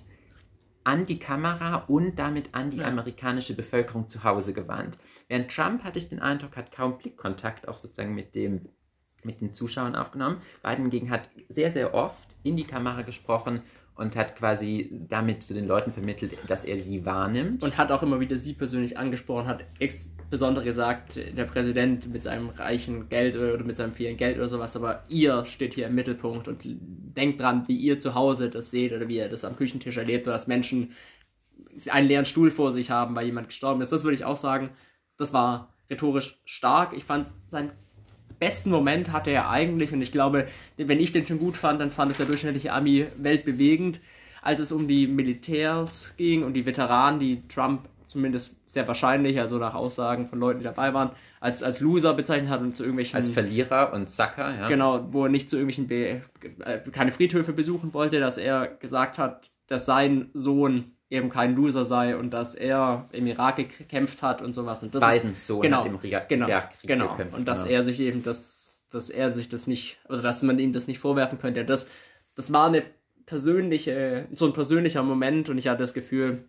an 0.86 1.04
die 1.04 1.18
Kamera 1.18 1.84
und 1.88 2.16
damit 2.16 2.50
an 2.54 2.70
die 2.70 2.78
ja. 2.78 2.86
amerikanische 2.86 3.56
Bevölkerung 3.56 4.08
zu 4.08 4.22
Hause 4.22 4.52
gewandt. 4.52 4.96
Während 5.26 5.50
Trump, 5.50 5.82
hatte 5.82 5.98
ich 5.98 6.08
den 6.08 6.20
Eindruck, 6.20 6.56
hat 6.56 6.70
kaum 6.70 6.98
Blickkontakt 6.98 7.66
auch 7.66 7.76
sozusagen 7.76 8.14
mit 8.14 8.34
dem 8.36 8.68
mit 9.24 9.40
den 9.40 9.52
Zuschauern 9.52 9.96
aufgenommen. 9.96 10.40
Biden 10.62 10.84
hingegen 10.84 11.10
hat 11.10 11.28
sehr, 11.48 11.72
sehr 11.72 11.94
oft 11.94 12.36
in 12.44 12.56
die 12.56 12.62
Kamera 12.62 13.02
gesprochen 13.02 13.62
und 13.96 14.14
hat 14.14 14.36
quasi 14.36 15.04
damit 15.08 15.42
zu 15.42 15.54
den 15.54 15.66
Leuten 15.66 15.90
vermittelt, 15.90 16.36
dass 16.46 16.62
er 16.62 16.78
sie 16.78 17.04
wahrnimmt. 17.04 17.64
Und 17.64 17.76
hat 17.76 17.90
auch 17.90 18.04
immer 18.04 18.20
wieder 18.20 18.38
sie 18.38 18.52
persönlich 18.52 18.96
angesprochen, 18.96 19.48
hat 19.48 19.64
insbesondere 20.26 20.64
gesagt, 20.64 21.16
der 21.16 21.44
Präsident 21.44 22.12
mit 22.12 22.24
seinem 22.24 22.48
reichen 22.48 23.08
Geld 23.08 23.36
oder 23.36 23.62
mit 23.62 23.76
seinem 23.76 23.94
vielen 23.94 24.16
Geld 24.16 24.36
oder 24.36 24.48
sowas, 24.48 24.74
aber 24.74 25.04
ihr 25.08 25.44
steht 25.44 25.74
hier 25.74 25.86
im 25.86 25.94
Mittelpunkt 25.94 26.48
und 26.48 26.62
denkt 26.64 27.40
dran, 27.40 27.64
wie 27.68 27.76
ihr 27.76 28.00
zu 28.00 28.16
Hause 28.16 28.50
das 28.50 28.72
seht 28.72 28.92
oder 28.92 29.06
wie 29.06 29.18
ihr 29.18 29.28
das 29.28 29.44
am 29.44 29.54
Küchentisch 29.54 29.96
erlebt 29.96 30.26
oder 30.26 30.34
dass 30.34 30.48
Menschen 30.48 30.90
einen 31.88 32.08
leeren 32.08 32.26
Stuhl 32.26 32.50
vor 32.50 32.72
sich 32.72 32.90
haben, 32.90 33.14
weil 33.14 33.26
jemand 33.26 33.48
gestorben 33.48 33.80
ist. 33.82 33.92
Das 33.92 34.02
würde 34.02 34.16
ich 34.16 34.24
auch 34.24 34.36
sagen, 34.36 34.70
das 35.16 35.32
war 35.32 35.72
rhetorisch 35.88 36.40
stark. 36.44 36.92
Ich 36.96 37.04
fand 37.04 37.28
sein 37.48 37.70
besten 38.40 38.70
Moment 38.70 39.12
hatte 39.12 39.30
er 39.30 39.48
eigentlich, 39.48 39.92
und 39.92 40.02
ich 40.02 40.10
glaube, 40.10 40.48
wenn 40.76 41.00
ich 41.00 41.12
den 41.12 41.26
schon 41.26 41.38
gut 41.38 41.56
fand, 41.56 41.80
dann 41.80 41.92
fand 41.92 42.10
es 42.10 42.16
der 42.16 42.26
durchschnittliche 42.26 42.72
Ami 42.72 43.06
weltbewegend, 43.16 44.00
als 44.42 44.58
es 44.58 44.72
um 44.72 44.88
die 44.88 45.06
Militärs 45.06 46.14
ging 46.16 46.42
und 46.42 46.54
die 46.54 46.66
Veteranen, 46.66 47.20
die 47.20 47.46
Trump 47.48 47.88
zumindest 48.08 48.55
sehr 48.66 48.86
wahrscheinlich, 48.88 49.40
also 49.40 49.58
nach 49.58 49.74
Aussagen 49.74 50.26
von 50.26 50.38
Leuten, 50.38 50.58
die 50.58 50.64
dabei 50.64 50.92
waren, 50.92 51.10
als, 51.40 51.62
als 51.62 51.80
Loser 51.80 52.14
bezeichnet 52.14 52.50
hat 52.50 52.60
und 52.60 52.76
zu 52.76 52.82
irgendwelchen. 52.82 53.16
Als 53.16 53.30
Verlierer 53.30 53.92
und 53.92 54.10
Sacker, 54.10 54.54
ja. 54.58 54.68
Genau, 54.68 55.06
wo 55.10 55.24
er 55.24 55.28
nicht 55.30 55.48
zu 55.48 55.56
irgendwelchen 55.56 55.86
Be 55.86 56.22
äh, 56.64 56.78
keine 56.90 57.12
Friedhöfe 57.12 57.52
besuchen 57.52 57.94
wollte, 57.94 58.20
dass 58.20 58.38
er 58.38 58.66
gesagt 58.66 59.18
hat, 59.18 59.50
dass 59.68 59.86
sein 59.86 60.30
Sohn 60.34 60.92
eben 61.08 61.30
kein 61.30 61.54
Loser 61.54 61.84
sei 61.84 62.16
und 62.16 62.30
dass 62.30 62.54
er 62.54 63.08
im 63.12 63.26
Irak 63.26 63.56
gekämpft 63.56 64.22
hat 64.22 64.42
und 64.42 64.52
sowas. 64.52 64.82
Und 64.82 64.94
das 64.94 65.08
Bidens 65.08 65.46
Sohn 65.46 65.62
genau, 65.62 65.78
hat 65.78 65.86
im 65.86 65.98
Irak 66.02 66.28
genau, 66.28 66.46
genau. 66.82 67.10
gekämpft. 67.10 67.36
Und 67.36 67.46
dass 67.46 67.64
genau. 67.64 67.74
er 67.74 67.84
sich 67.84 68.00
eben 68.00 68.22
das, 68.22 68.82
dass 68.90 69.10
er 69.10 69.32
sich 69.32 69.48
das 69.48 69.66
nicht, 69.66 69.98
also 70.08 70.22
dass 70.22 70.42
man 70.42 70.58
ihm 70.58 70.72
das 70.72 70.88
nicht 70.88 70.98
vorwerfen 70.98 71.38
könnte. 71.38 71.64
Das, 71.64 71.88
das 72.34 72.52
war 72.52 72.66
eine 72.66 72.82
persönliche, 73.24 74.28
so 74.32 74.46
ein 74.46 74.52
persönlicher 74.52 75.02
Moment 75.02 75.48
und 75.48 75.58
ich 75.58 75.68
hatte 75.68 75.80
das 75.80 75.94
Gefühl, 75.94 76.44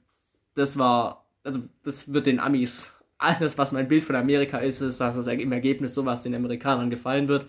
das 0.55 0.77
war, 0.77 1.26
also 1.47 1.61
das 1.83 2.13
wird 2.13 2.25
den 2.25 2.39
Amis, 2.39 2.93
alles 3.17 3.57
was 3.57 3.71
mein 3.71 3.87
Bild 3.87 4.03
von 4.03 4.15
Amerika 4.15 4.59
ist, 4.59 4.81
ist, 4.81 4.99
dass 4.99 5.15
das 5.15 5.27
im 5.27 5.51
Ergebnis 5.51 5.93
sowas 5.93 6.21
den 6.21 6.35
Amerikanern 6.35 6.89
gefallen 6.89 7.27
wird. 7.27 7.47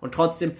Und 0.00 0.14
trotzdem 0.14 0.52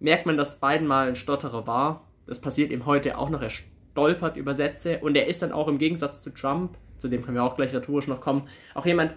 merkt 0.00 0.26
man, 0.26 0.36
dass 0.36 0.58
Biden 0.58 0.86
mal 0.86 1.08
ein 1.08 1.16
Stotterer 1.16 1.66
war. 1.66 2.08
Das 2.26 2.40
passiert 2.40 2.72
ihm 2.72 2.86
heute 2.86 3.18
auch 3.18 3.28
noch. 3.28 3.42
Er 3.42 3.50
stolpert 3.50 4.36
über 4.36 4.54
Sätze 4.54 4.98
und 5.00 5.16
er 5.16 5.26
ist 5.26 5.42
dann 5.42 5.52
auch 5.52 5.68
im 5.68 5.78
Gegensatz 5.78 6.22
zu 6.22 6.30
Trump, 6.30 6.76
zu 6.96 7.08
dem 7.08 7.22
können 7.22 7.36
wir 7.36 7.44
auch 7.44 7.56
gleich 7.56 7.74
rhetorisch 7.74 8.08
noch 8.08 8.20
kommen, 8.20 8.48
auch 8.74 8.86
jemand, 8.86 9.12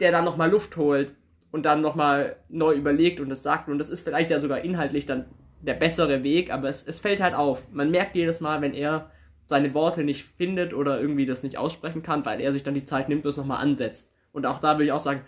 der 0.00 0.10
dann 0.10 0.24
nochmal 0.24 0.50
Luft 0.50 0.76
holt 0.76 1.14
und 1.52 1.64
dann 1.64 1.82
nochmal 1.82 2.36
neu 2.48 2.74
überlegt 2.74 3.20
und 3.20 3.28
das 3.28 3.42
sagt 3.42 3.68
und 3.68 3.78
das 3.78 3.90
ist 3.90 4.00
vielleicht 4.00 4.30
ja 4.30 4.40
sogar 4.40 4.60
inhaltlich 4.60 5.04
dann 5.06 5.26
der 5.60 5.74
bessere 5.74 6.22
Weg, 6.22 6.52
aber 6.52 6.68
es, 6.68 6.86
es 6.86 7.00
fällt 7.00 7.20
halt 7.20 7.34
auf. 7.34 7.70
Man 7.72 7.90
merkt 7.90 8.14
jedes 8.14 8.40
Mal, 8.40 8.60
wenn 8.62 8.74
er 8.74 9.10
seine 9.46 9.74
Worte 9.74 10.04
nicht 10.04 10.24
findet 10.24 10.74
oder 10.74 11.00
irgendwie 11.00 11.26
das 11.26 11.42
nicht 11.42 11.58
aussprechen 11.58 12.02
kann, 12.02 12.24
weil 12.24 12.40
er 12.40 12.52
sich 12.52 12.62
dann 12.62 12.74
die 12.74 12.84
Zeit 12.84 13.08
nimmt 13.08 13.24
und 13.24 13.30
es 13.30 13.36
nochmal 13.36 13.62
ansetzt. 13.62 14.10
Und 14.32 14.46
auch 14.46 14.58
da 14.58 14.74
würde 14.74 14.84
ich 14.84 14.92
auch 14.92 15.00
sagen, 15.00 15.22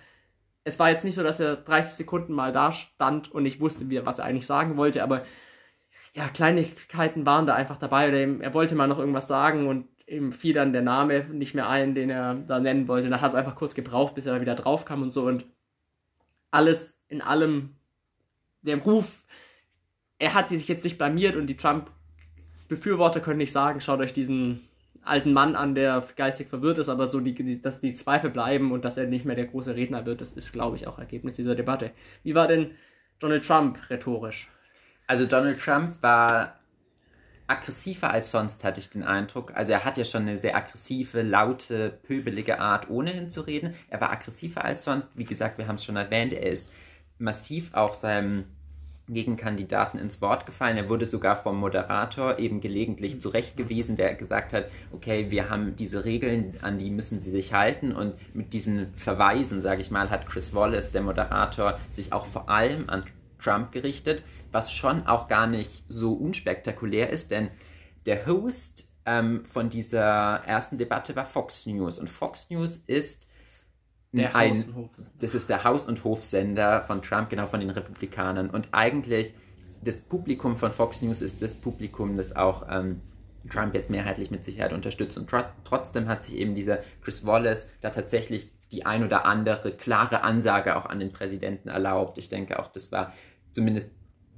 es 0.65 0.79
war 0.79 0.91
jetzt 0.91 1.05
nicht 1.05 1.15
so, 1.15 1.23
dass 1.23 1.41
er 1.41 1.57
30 1.57 1.95
Sekunden 1.95 2.33
mal 2.33 2.53
da 2.53 2.73
stand 2.73 3.33
und 3.33 3.47
ich 3.47 3.61
wusste, 3.61 3.87
was 4.05 4.19
er 4.19 4.27
eigentlich 4.27 4.47
sagen 4.47 4.77
wollte, 4.77 5.03
aber 5.03 5.23
ja, 6.15 6.29
Kleinigkeiten 6.29 7.27
waren 7.27 7.47
da 7.47 7.55
einfach 7.55 7.77
dabei. 7.77 8.09
Oder 8.09 8.43
er 8.43 8.55
wollte 8.55 8.75
mal 8.75 8.89
noch 8.89 8.99
irgendwas 8.99 9.29
sagen 9.29 9.69
und 9.69 9.87
ihm 10.07 10.33
fiel 10.33 10.55
dann 10.55 10.73
der 10.73 10.83
Name 10.83 11.25
nicht 11.25 11.55
mehr 11.55 11.69
ein, 11.69 11.95
den 11.95 12.11
er 12.11 12.35
da 12.35 12.61
nennen 12.61 12.89
wollte. 12.89 13.09
Da 13.09 13.21
hat 13.21 13.31
es 13.31 13.37
einfach 13.37 13.55
kurz 13.55 13.75
gebraucht, 13.75 14.15
bis 14.15 14.27
er 14.27 14.35
da 14.35 14.41
wieder 14.41 14.55
drauf 14.55 14.85
kam 14.85 15.03
und 15.03 15.13
so. 15.13 15.25
Und 15.25 15.47
alles 16.51 17.03
in 17.09 17.21
allem, 17.21 17.77
der 18.63 18.79
Ruf, 18.79 19.25
er 20.19 20.35
hat 20.35 20.49
sich 20.49 20.67
jetzt 20.67 20.85
nicht 20.85 20.99
blamiert 20.99 21.37
und 21.37 21.47
die 21.47 21.57
Trump-Befürworter 22.69 23.21
können 23.21 23.39
nicht 23.39 23.53
sagen, 23.53 23.81
schaut 23.81 24.01
euch 24.01 24.13
diesen 24.13 24.69
alten 25.03 25.33
Mann 25.33 25.57
an, 25.57 25.75
der 25.75 26.05
geistig 26.17 26.49
verwirrt 26.49 26.79
ist, 26.79 26.89
aber 26.89 27.09
so, 27.09 27.21
die, 27.21 27.63
dass 27.63 27.81
die 27.81 27.95
Zweifel 27.95 28.31
bleiben 28.31 28.73
und 28.73 28.85
dass 28.85 28.99
er 28.99 29.07
nicht 29.07 29.25
mehr 29.25 29.37
der 29.37 29.47
große 29.47 29.75
Redner 29.75 30.05
wird, 30.05 30.21
das 30.21 30.35
ist, 30.35 30.53
glaube 30.53 30.77
ich, 30.77 30.87
auch 30.87 30.99
Ergebnis 30.99 31.35
dieser 31.35 31.55
Debatte. 31.55 31.93
Wie 32.23 32.35
war 32.35 32.47
denn 32.47 32.73
Donald 33.19 33.47
Trump 33.47 33.79
rhetorisch? 33.89 34.49
Also 35.07 35.25
Donald 35.25 35.59
Trump 35.61 36.03
war 36.03 36.59
aggressiver 37.47 38.11
als 38.11 38.31
sonst, 38.31 38.63
hatte 38.65 38.81
ich 38.81 38.91
den 38.91 39.03
Eindruck. 39.03 39.53
Also 39.55 39.73
er 39.73 39.85
hat 39.85 39.97
ja 39.97 40.05
schon 40.05 40.23
eine 40.23 40.37
sehr 40.37 40.55
aggressive, 40.55 41.23
laute, 41.23 41.99
pöbelige 42.03 42.61
Art, 42.61 42.91
ohnehin 42.91 43.31
zu 43.31 43.41
reden. 43.41 43.75
Er 43.89 44.03
war 44.03 44.13
aggressiver 44.13 44.63
als 44.63 44.85
sonst. 44.85 45.11
Wie 45.15 45.25
gesagt, 45.25 45.57
wir 45.57 45.67
haben 45.67 45.77
es 45.77 45.85
schon 45.85 45.97
erwähnt, 45.97 46.35
er 46.35 46.51
ist 46.51 46.69
massiv 47.19 47.73
auch 47.73 47.95
seinem 47.95 48.45
Gegenkandidaten 49.09 49.99
ins 49.99 50.21
Wort 50.21 50.47
gefallen. 50.47 50.77
Er 50.77 50.89
wurde 50.89 51.07
sogar 51.07 51.37
vom 51.37 51.59
Moderator 51.59 52.39
eben 52.39 52.61
gelegentlich 52.61 53.21
zurechtgewiesen, 53.21 53.97
der 53.97 54.15
gesagt 54.15 54.53
hat, 54.53 54.67
okay, 54.93 55.31
wir 55.31 55.51
haben 55.51 55.77
diese 55.77 56.05
Regeln, 56.05 56.55
an 56.63 56.79
die 56.79 56.91
müssen 56.91 57.19
Sie 57.19 57.31
sich 57.31 57.53
halten. 57.53 57.93
Und 57.93 58.15
mit 58.35 58.53
diesen 58.53 58.93
Verweisen, 58.95 59.61
sage 59.61 59.81
ich 59.81 59.91
mal, 59.91 60.11
hat 60.11 60.27
Chris 60.27 60.55
Wallace, 60.55 60.93
der 60.93 61.03
Moderator, 61.03 61.79
sich 61.89 62.13
auch 62.13 62.27
vor 62.27 62.49
allem 62.49 62.89
an 62.89 63.05
Trump 63.39 63.73
gerichtet, 63.73 64.23
was 64.51 64.73
schon 64.73 65.07
auch 65.07 65.29
gar 65.29 65.47
nicht 65.47 65.85
so 65.89 66.13
unspektakulär 66.13 67.11
ist, 67.11 67.31
denn 67.31 67.51
der 68.07 68.27
Host 68.27 68.89
ähm, 69.07 69.45
von 69.45 69.71
dieser 69.71 70.43
ersten 70.47 70.79
Debatte 70.79 71.15
war 71.15 71.25
Fox 71.25 71.67
News. 71.67 71.99
Und 71.99 72.09
Fox 72.11 72.51
News 72.51 72.77
ist 72.87 73.28
der 74.13 74.35
ein, 74.35 74.51
Haus- 74.51 74.65
und 74.65 74.75
Hof. 74.75 74.91
Das 75.21 75.35
ist 75.35 75.51
der 75.51 75.65
Haus- 75.65 75.87
und 75.87 76.05
Hofsender 76.05 76.83
von 76.83 77.03
Trump, 77.03 77.29
genau 77.29 77.47
von 77.47 77.61
den 77.61 77.71
Republikanern. 77.71 78.51
Und 78.51 78.69
eigentlich 78.73 79.35
das 79.83 80.01
Publikum 80.01 80.57
von 80.57 80.73
Fox 80.73 81.03
News 81.03 81.23
ist 81.23 81.43
das 81.43 81.55
Publikum, 81.55 82.17
das 82.17 82.35
auch 82.35 82.67
ähm, 82.71 83.01
Trump 83.49 83.75
jetzt 83.75 83.91
mehrheitlich 83.91 84.31
mit 84.31 84.45
Sicherheit 84.45 84.73
unterstützt. 84.73 85.17
Und 85.19 85.29
tr 85.29 85.45
trotzdem 85.65 86.09
hat 86.09 86.25
sich 86.25 86.35
eben 86.37 86.55
dieser 86.55 86.79
Chris 87.03 87.27
Wallace 87.27 87.71
da 87.81 87.91
tatsächlich 87.91 88.51
die 88.73 88.85
ein 88.85 89.05
oder 89.05 89.25
andere 89.25 89.73
klare 89.73 90.23
Ansage 90.23 90.77
auch 90.77 90.87
an 90.87 91.01
den 91.01 91.13
Präsidenten 91.13 91.69
erlaubt. 91.69 92.19
Ich 92.19 92.29
denke 92.29 92.59
auch, 92.59 92.69
das 92.69 92.93
war 92.93 93.13
zumindest 93.53 93.91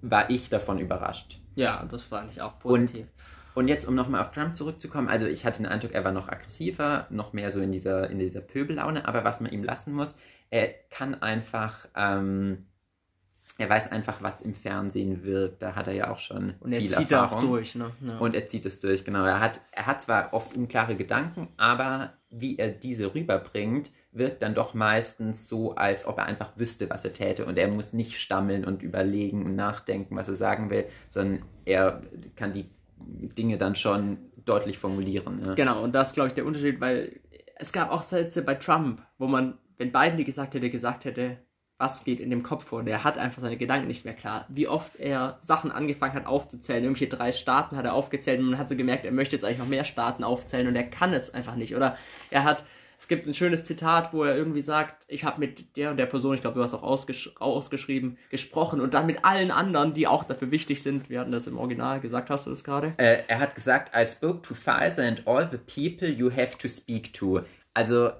war 0.02 0.30
ich 0.30 0.48
davon 0.48 0.78
überrascht. 0.78 1.40
Ja, 1.56 1.84
das 1.84 2.02
fand 2.02 2.32
ich 2.32 2.40
auch 2.40 2.58
positiv. 2.58 3.02
Und 3.02 3.08
und 3.54 3.68
jetzt, 3.68 3.86
um 3.86 3.94
nochmal 3.94 4.20
auf 4.20 4.30
Trump 4.30 4.56
zurückzukommen, 4.56 5.08
also 5.08 5.26
ich 5.26 5.44
hatte 5.44 5.62
den 5.62 5.66
Eindruck, 5.66 5.92
er 5.92 6.04
war 6.04 6.12
noch 6.12 6.28
aggressiver, 6.28 7.06
noch 7.10 7.32
mehr 7.32 7.50
so 7.50 7.60
in 7.60 7.72
dieser, 7.72 8.08
in 8.10 8.18
dieser 8.18 8.40
Pöbellaune, 8.40 9.06
aber 9.06 9.24
was 9.24 9.40
man 9.40 9.52
ihm 9.52 9.64
lassen 9.64 9.92
muss, 9.92 10.14
er 10.50 10.68
kann 10.90 11.14
einfach, 11.22 11.88
ähm, 11.94 12.66
er 13.58 13.68
weiß 13.68 13.92
einfach, 13.92 14.22
was 14.22 14.40
im 14.40 14.54
Fernsehen 14.54 15.22
wirkt. 15.22 15.60
Da 15.62 15.74
hat 15.74 15.86
er 15.86 15.92
ja 15.92 16.10
auch 16.10 16.18
schon 16.18 16.54
Und 16.60 16.72
er 16.72 16.80
viel 16.80 16.90
zieht 16.90 17.12
Erfahrung. 17.12 17.38
auch 17.38 17.42
durch, 17.42 17.74
ne? 17.74 17.90
Ja. 18.00 18.18
Und 18.18 18.34
er 18.34 18.46
zieht 18.46 18.64
es 18.64 18.80
durch, 18.80 19.04
genau. 19.04 19.24
Er 19.24 19.40
hat, 19.40 19.60
er 19.72 19.86
hat 19.86 20.02
zwar 20.02 20.32
oft 20.32 20.56
unklare 20.56 20.96
Gedanken, 20.96 21.48
aber 21.58 22.14
wie 22.30 22.56
er 22.58 22.70
diese 22.70 23.14
rüberbringt, 23.14 23.90
wirkt 24.12 24.42
dann 24.42 24.54
doch 24.54 24.72
meistens 24.74 25.48
so, 25.48 25.74
als 25.74 26.06
ob 26.06 26.18
er 26.18 26.24
einfach 26.24 26.52
wüsste, 26.56 26.88
was 26.90 27.04
er 27.04 27.12
täte. 27.12 27.44
Und 27.44 27.58
er 27.58 27.68
muss 27.68 27.92
nicht 27.92 28.18
stammeln 28.18 28.64
und 28.64 28.82
überlegen 28.82 29.44
und 29.44 29.56
nachdenken, 29.56 30.16
was 30.16 30.28
er 30.28 30.36
sagen 30.36 30.70
will, 30.70 30.86
sondern 31.10 31.42
er 31.64 32.02
kann 32.36 32.52
die 32.52 32.70
Dinge 33.06 33.58
dann 33.58 33.74
schon 33.74 34.18
deutlich 34.44 34.78
formulieren. 34.78 35.42
Ja. 35.44 35.54
Genau, 35.54 35.82
und 35.82 35.94
das 35.94 36.08
ist, 36.08 36.14
glaube 36.14 36.28
ich, 36.28 36.34
der 36.34 36.46
Unterschied, 36.46 36.80
weil 36.80 37.20
es 37.56 37.72
gab 37.72 37.90
auch 37.90 38.02
Sätze 38.02 38.42
bei 38.42 38.54
Trump, 38.54 39.02
wo 39.18 39.26
man, 39.26 39.58
wenn 39.76 39.92
Biden 39.92 40.16
die 40.16 40.24
gesagt 40.24 40.54
hätte, 40.54 40.70
gesagt 40.70 41.04
hätte, 41.04 41.38
was 41.80 42.04
geht 42.04 42.20
in 42.20 42.28
dem 42.28 42.42
Kopf 42.42 42.66
vor. 42.66 42.82
Der 42.82 43.04
hat 43.04 43.16
einfach 43.16 43.40
seine 43.40 43.56
Gedanken 43.56 43.88
nicht 43.88 44.04
mehr 44.04 44.14
klar. 44.14 44.44
Wie 44.50 44.68
oft 44.68 44.96
er 44.96 45.38
Sachen 45.40 45.72
angefangen 45.72 46.12
hat 46.12 46.26
aufzuzählen. 46.26 46.84
Irgendwelche 46.84 47.08
drei 47.08 47.32
Staaten 47.32 47.74
hat 47.74 47.86
er 47.86 47.94
aufgezählt 47.94 48.38
und 48.38 48.50
man 48.50 48.58
hat 48.58 48.68
so 48.68 48.76
gemerkt, 48.76 49.06
er 49.06 49.12
möchte 49.12 49.34
jetzt 49.34 49.46
eigentlich 49.46 49.60
noch 49.60 49.66
mehr 49.66 49.84
Staaten 49.84 50.22
aufzählen 50.22 50.68
und 50.68 50.76
er 50.76 50.84
kann 50.84 51.14
es 51.14 51.32
einfach 51.32 51.54
nicht. 51.54 51.74
Oder 51.74 51.96
er 52.30 52.44
hat 52.44 52.64
es 53.00 53.08
gibt 53.08 53.26
ein 53.26 53.32
schönes 53.32 53.64
Zitat, 53.64 54.12
wo 54.12 54.24
er 54.24 54.36
irgendwie 54.36 54.60
sagt, 54.60 55.06
ich 55.08 55.24
habe 55.24 55.40
mit 55.40 55.74
der 55.74 55.90
und 55.90 55.96
der 55.96 56.04
Person, 56.04 56.34
ich 56.34 56.42
glaube, 56.42 56.56
du 56.56 56.62
hast 56.62 56.74
auch 56.74 56.82
ausgesch 56.82 57.32
ausgeschrieben, 57.40 58.18
gesprochen 58.28 58.78
und 58.78 58.92
dann 58.92 59.06
mit 59.06 59.24
allen 59.24 59.50
anderen, 59.50 59.94
die 59.94 60.06
auch 60.06 60.22
dafür 60.22 60.50
wichtig 60.50 60.82
sind. 60.82 61.08
Wir 61.08 61.20
hatten 61.20 61.32
das 61.32 61.46
im 61.46 61.56
Original 61.56 62.00
gesagt, 62.00 62.28
hast 62.28 62.44
du 62.44 62.50
das 62.50 62.62
gerade? 62.62 62.92
Äh, 62.98 63.22
er 63.26 63.38
hat 63.38 63.54
gesagt, 63.54 63.96
I 63.96 64.06
spoke 64.06 64.42
to 64.42 64.52
Pfizer 64.52 65.04
and 65.04 65.26
all 65.26 65.48
the 65.50 65.56
people 65.56 66.10
you 66.10 66.30
have 66.30 66.58
to 66.58 66.68
speak 66.68 67.14
to. 67.14 67.40
Also 67.72 68.10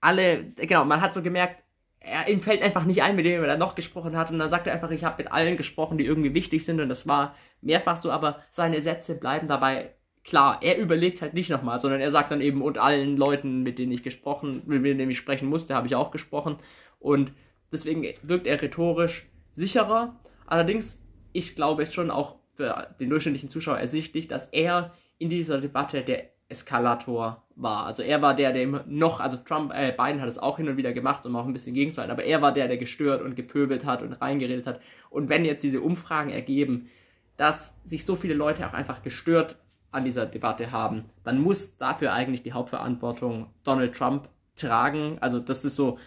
alle, 0.00 0.42
genau, 0.56 0.84
man 0.84 1.00
hat 1.00 1.14
so 1.14 1.22
gemerkt, 1.22 1.62
er, 2.00 2.28
ihm 2.28 2.40
fällt 2.40 2.62
einfach 2.62 2.86
nicht 2.86 3.00
ein, 3.00 3.14
mit 3.14 3.24
dem 3.24 3.42
er 3.42 3.46
dann 3.46 3.60
noch 3.60 3.76
gesprochen 3.76 4.16
hat. 4.16 4.28
Und 4.28 4.40
dann 4.40 4.50
sagt 4.50 4.66
er 4.66 4.72
einfach, 4.72 4.90
ich 4.90 5.04
habe 5.04 5.22
mit 5.22 5.32
allen 5.32 5.56
gesprochen, 5.56 5.98
die 5.98 6.04
irgendwie 6.04 6.34
wichtig 6.34 6.64
sind. 6.64 6.80
Und 6.80 6.88
das 6.88 7.06
war 7.06 7.36
mehrfach 7.60 7.96
so, 7.96 8.10
aber 8.10 8.42
seine 8.50 8.80
Sätze 8.80 9.14
bleiben 9.14 9.46
dabei 9.46 9.93
klar, 10.24 10.58
er 10.62 10.78
überlegt 10.78 11.22
halt 11.22 11.34
nicht 11.34 11.50
nochmal, 11.50 11.78
sondern 11.78 12.00
er 12.00 12.10
sagt 12.10 12.32
dann 12.32 12.40
eben, 12.40 12.62
und 12.62 12.78
allen 12.78 13.16
Leuten, 13.16 13.62
mit 13.62 13.78
denen 13.78 13.92
ich 13.92 14.02
gesprochen, 14.02 14.62
mit 14.66 14.84
denen 14.84 15.10
ich 15.10 15.18
sprechen 15.18 15.48
musste, 15.48 15.74
habe 15.74 15.86
ich 15.86 15.94
auch 15.94 16.10
gesprochen. 16.10 16.56
Und 16.98 17.32
deswegen 17.70 18.06
wirkt 18.22 18.46
er 18.46 18.60
rhetorisch 18.60 19.26
sicherer. 19.52 20.18
Allerdings, 20.46 21.00
ich 21.32 21.54
glaube 21.54 21.82
es 21.82 21.94
schon 21.94 22.10
auch 22.10 22.36
für 22.56 22.94
den 22.98 23.10
durchschnittlichen 23.10 23.50
Zuschauer 23.50 23.78
ersichtlich, 23.78 24.28
dass 24.28 24.48
er 24.48 24.94
in 25.18 25.28
dieser 25.28 25.60
Debatte 25.60 26.02
der 26.02 26.30
Eskalator 26.48 27.44
war. 27.56 27.86
Also 27.86 28.02
er 28.02 28.22
war 28.22 28.34
der, 28.34 28.52
der 28.52 28.66
noch, 28.86 29.20
also 29.20 29.38
Trump, 29.38 29.72
äh, 29.74 29.92
Biden 29.96 30.20
hat 30.20 30.28
es 30.28 30.38
auch 30.38 30.58
hin 30.58 30.68
und 30.68 30.76
wieder 30.76 30.92
gemacht, 30.92 31.24
um 31.26 31.36
auch 31.36 31.46
ein 31.46 31.52
bisschen 31.52 31.74
gegenzuhalten, 31.74 32.12
aber 32.12 32.24
er 32.24 32.42
war 32.42 32.52
der, 32.52 32.68
der 32.68 32.76
gestört 32.76 33.22
und 33.22 33.34
gepöbelt 33.34 33.84
hat 33.84 34.02
und 34.02 34.12
reingeredet 34.12 34.66
hat. 34.66 34.80
Und 35.10 35.28
wenn 35.28 35.44
jetzt 35.44 35.62
diese 35.62 35.80
Umfragen 35.80 36.30
ergeben, 36.30 36.90
dass 37.36 37.80
sich 37.84 38.04
so 38.04 38.14
viele 38.16 38.34
Leute 38.34 38.66
auch 38.66 38.74
einfach 38.74 39.02
gestört 39.02 39.56
an 39.94 40.04
dieser 40.04 40.26
Debatte 40.26 40.72
haben, 40.72 41.04
dann 41.22 41.40
muss 41.40 41.76
dafür 41.76 42.12
eigentlich 42.12 42.42
die 42.42 42.52
Hauptverantwortung 42.52 43.46
Donald 43.62 43.94
Trump 43.94 44.28
tragen. 44.56 45.18
Also 45.20 45.38
das 45.38 45.64
ist 45.64 45.76
so 45.76 45.98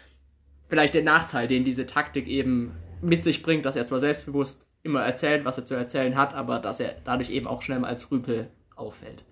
vielleicht 0.70 0.94
der 0.94 1.04
Nachteil, 1.04 1.48
den 1.48 1.64
diese 1.64 1.86
Taktik 1.86 2.28
eben 2.28 2.74
mit 3.02 3.24
sich 3.24 3.44
bringt, 3.44 3.66
dass 3.66 3.76
er 3.76 3.86
zwar 3.86 4.00
selbstbewusst 4.00 4.68
immer 4.84 5.02
erzählt, 5.02 5.46
was 5.46 5.58
er 5.58 5.66
zu 5.66 5.76
erzählen 5.76 6.16
hat, 6.16 6.34
aber 6.34 6.60
dass 6.60 6.80
er 6.80 6.96
dadurch 7.04 7.30
eben 7.30 7.48
auch 7.48 7.62
schnell 7.62 7.80
mal 7.80 7.90
als 7.90 8.12
Rüpel 8.12 8.50
auffällt. 8.76 9.24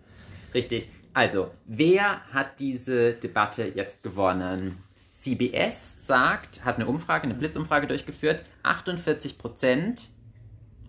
Richtig. 0.54 0.90
Also, 1.14 1.52
wer 1.66 2.22
hat 2.34 2.60
diese 2.60 3.14
Debatte 3.14 3.72
jetzt 3.74 4.04
gewonnen? 4.04 4.78
CBS 5.14 6.06
sagt, 6.06 6.66
hat 6.66 6.76
eine 6.76 6.88
Umfrage, 6.88 7.24
eine 7.24 7.36
Blitzumfrage 7.36 7.88
durchgeführt. 7.88 8.44
48 8.64 9.38
Prozent 9.38 10.10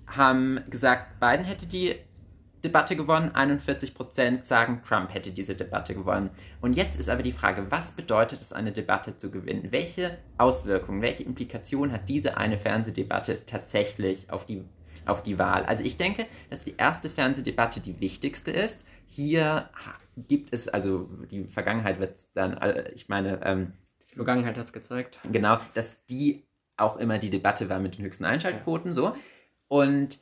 haben 0.07 0.61
gesagt, 0.69 1.21
Biden 1.21 1.45
hätte 1.45 1.67
die 1.67 1.95
Debatte 2.67 2.97
gewonnen, 2.97 3.31
41% 3.31 4.45
sagen, 4.45 4.83
Trump 4.85 5.15
hätte 5.15 5.31
diese 5.31 5.55
Debatte 5.55 5.95
gewonnen. 5.95 6.31
Und 6.61 6.73
jetzt 6.73 6.99
ist 6.99 7.09
aber 7.09 7.23
die 7.23 7.33
Frage, 7.33 7.67
was 7.71 7.93
bedeutet 7.93 8.41
es, 8.41 8.53
eine 8.53 8.73
Debatte 8.73 9.17
zu 9.17 9.31
gewinnen? 9.31 9.69
Welche 9.71 10.19
Auswirkungen, 10.37 11.01
welche 11.01 11.23
Implikationen 11.23 11.93
hat 11.93 12.09
diese 12.09 12.37
eine 12.37 12.59
Fernsehdebatte 12.59 13.47
tatsächlich 13.47 14.31
auf 14.31 14.47
die, 14.47 14.65
auf 15.07 15.23
die 15.23 15.39
Wahl? 15.39 15.65
Also 15.65 15.85
ich 15.85 15.97
denke, 15.97 16.27
dass 16.51 16.63
die 16.63 16.75
erste 16.77 17.09
Fernsehdebatte 17.09 17.81
die 17.81 18.01
wichtigste 18.01 18.51
ist. 18.51 18.85
Hier 19.07 19.71
gibt 20.17 20.53
es, 20.53 20.67
also 20.67 21.09
die 21.31 21.45
Vergangenheit 21.45 22.01
wird 22.01 22.21
dann, 22.35 22.55
äh, 22.59 22.91
ich 22.93 23.09
meine, 23.09 23.41
ähm, 23.45 23.75
die 24.11 24.17
Vergangenheit 24.17 24.57
hat 24.57 24.67
es 24.67 24.73
gezeigt. 24.73 25.21
Genau, 25.31 25.59
dass 25.75 26.05
die 26.07 26.43
auch 26.77 26.97
immer 26.97 27.19
die 27.19 27.31
Debatte 27.31 27.69
war 27.69 27.79
mit 27.79 27.97
den 27.97 28.05
höchsten 28.05 28.25
Einschaltquoten, 28.25 28.93
so. 28.93 29.15
Und 29.69 30.19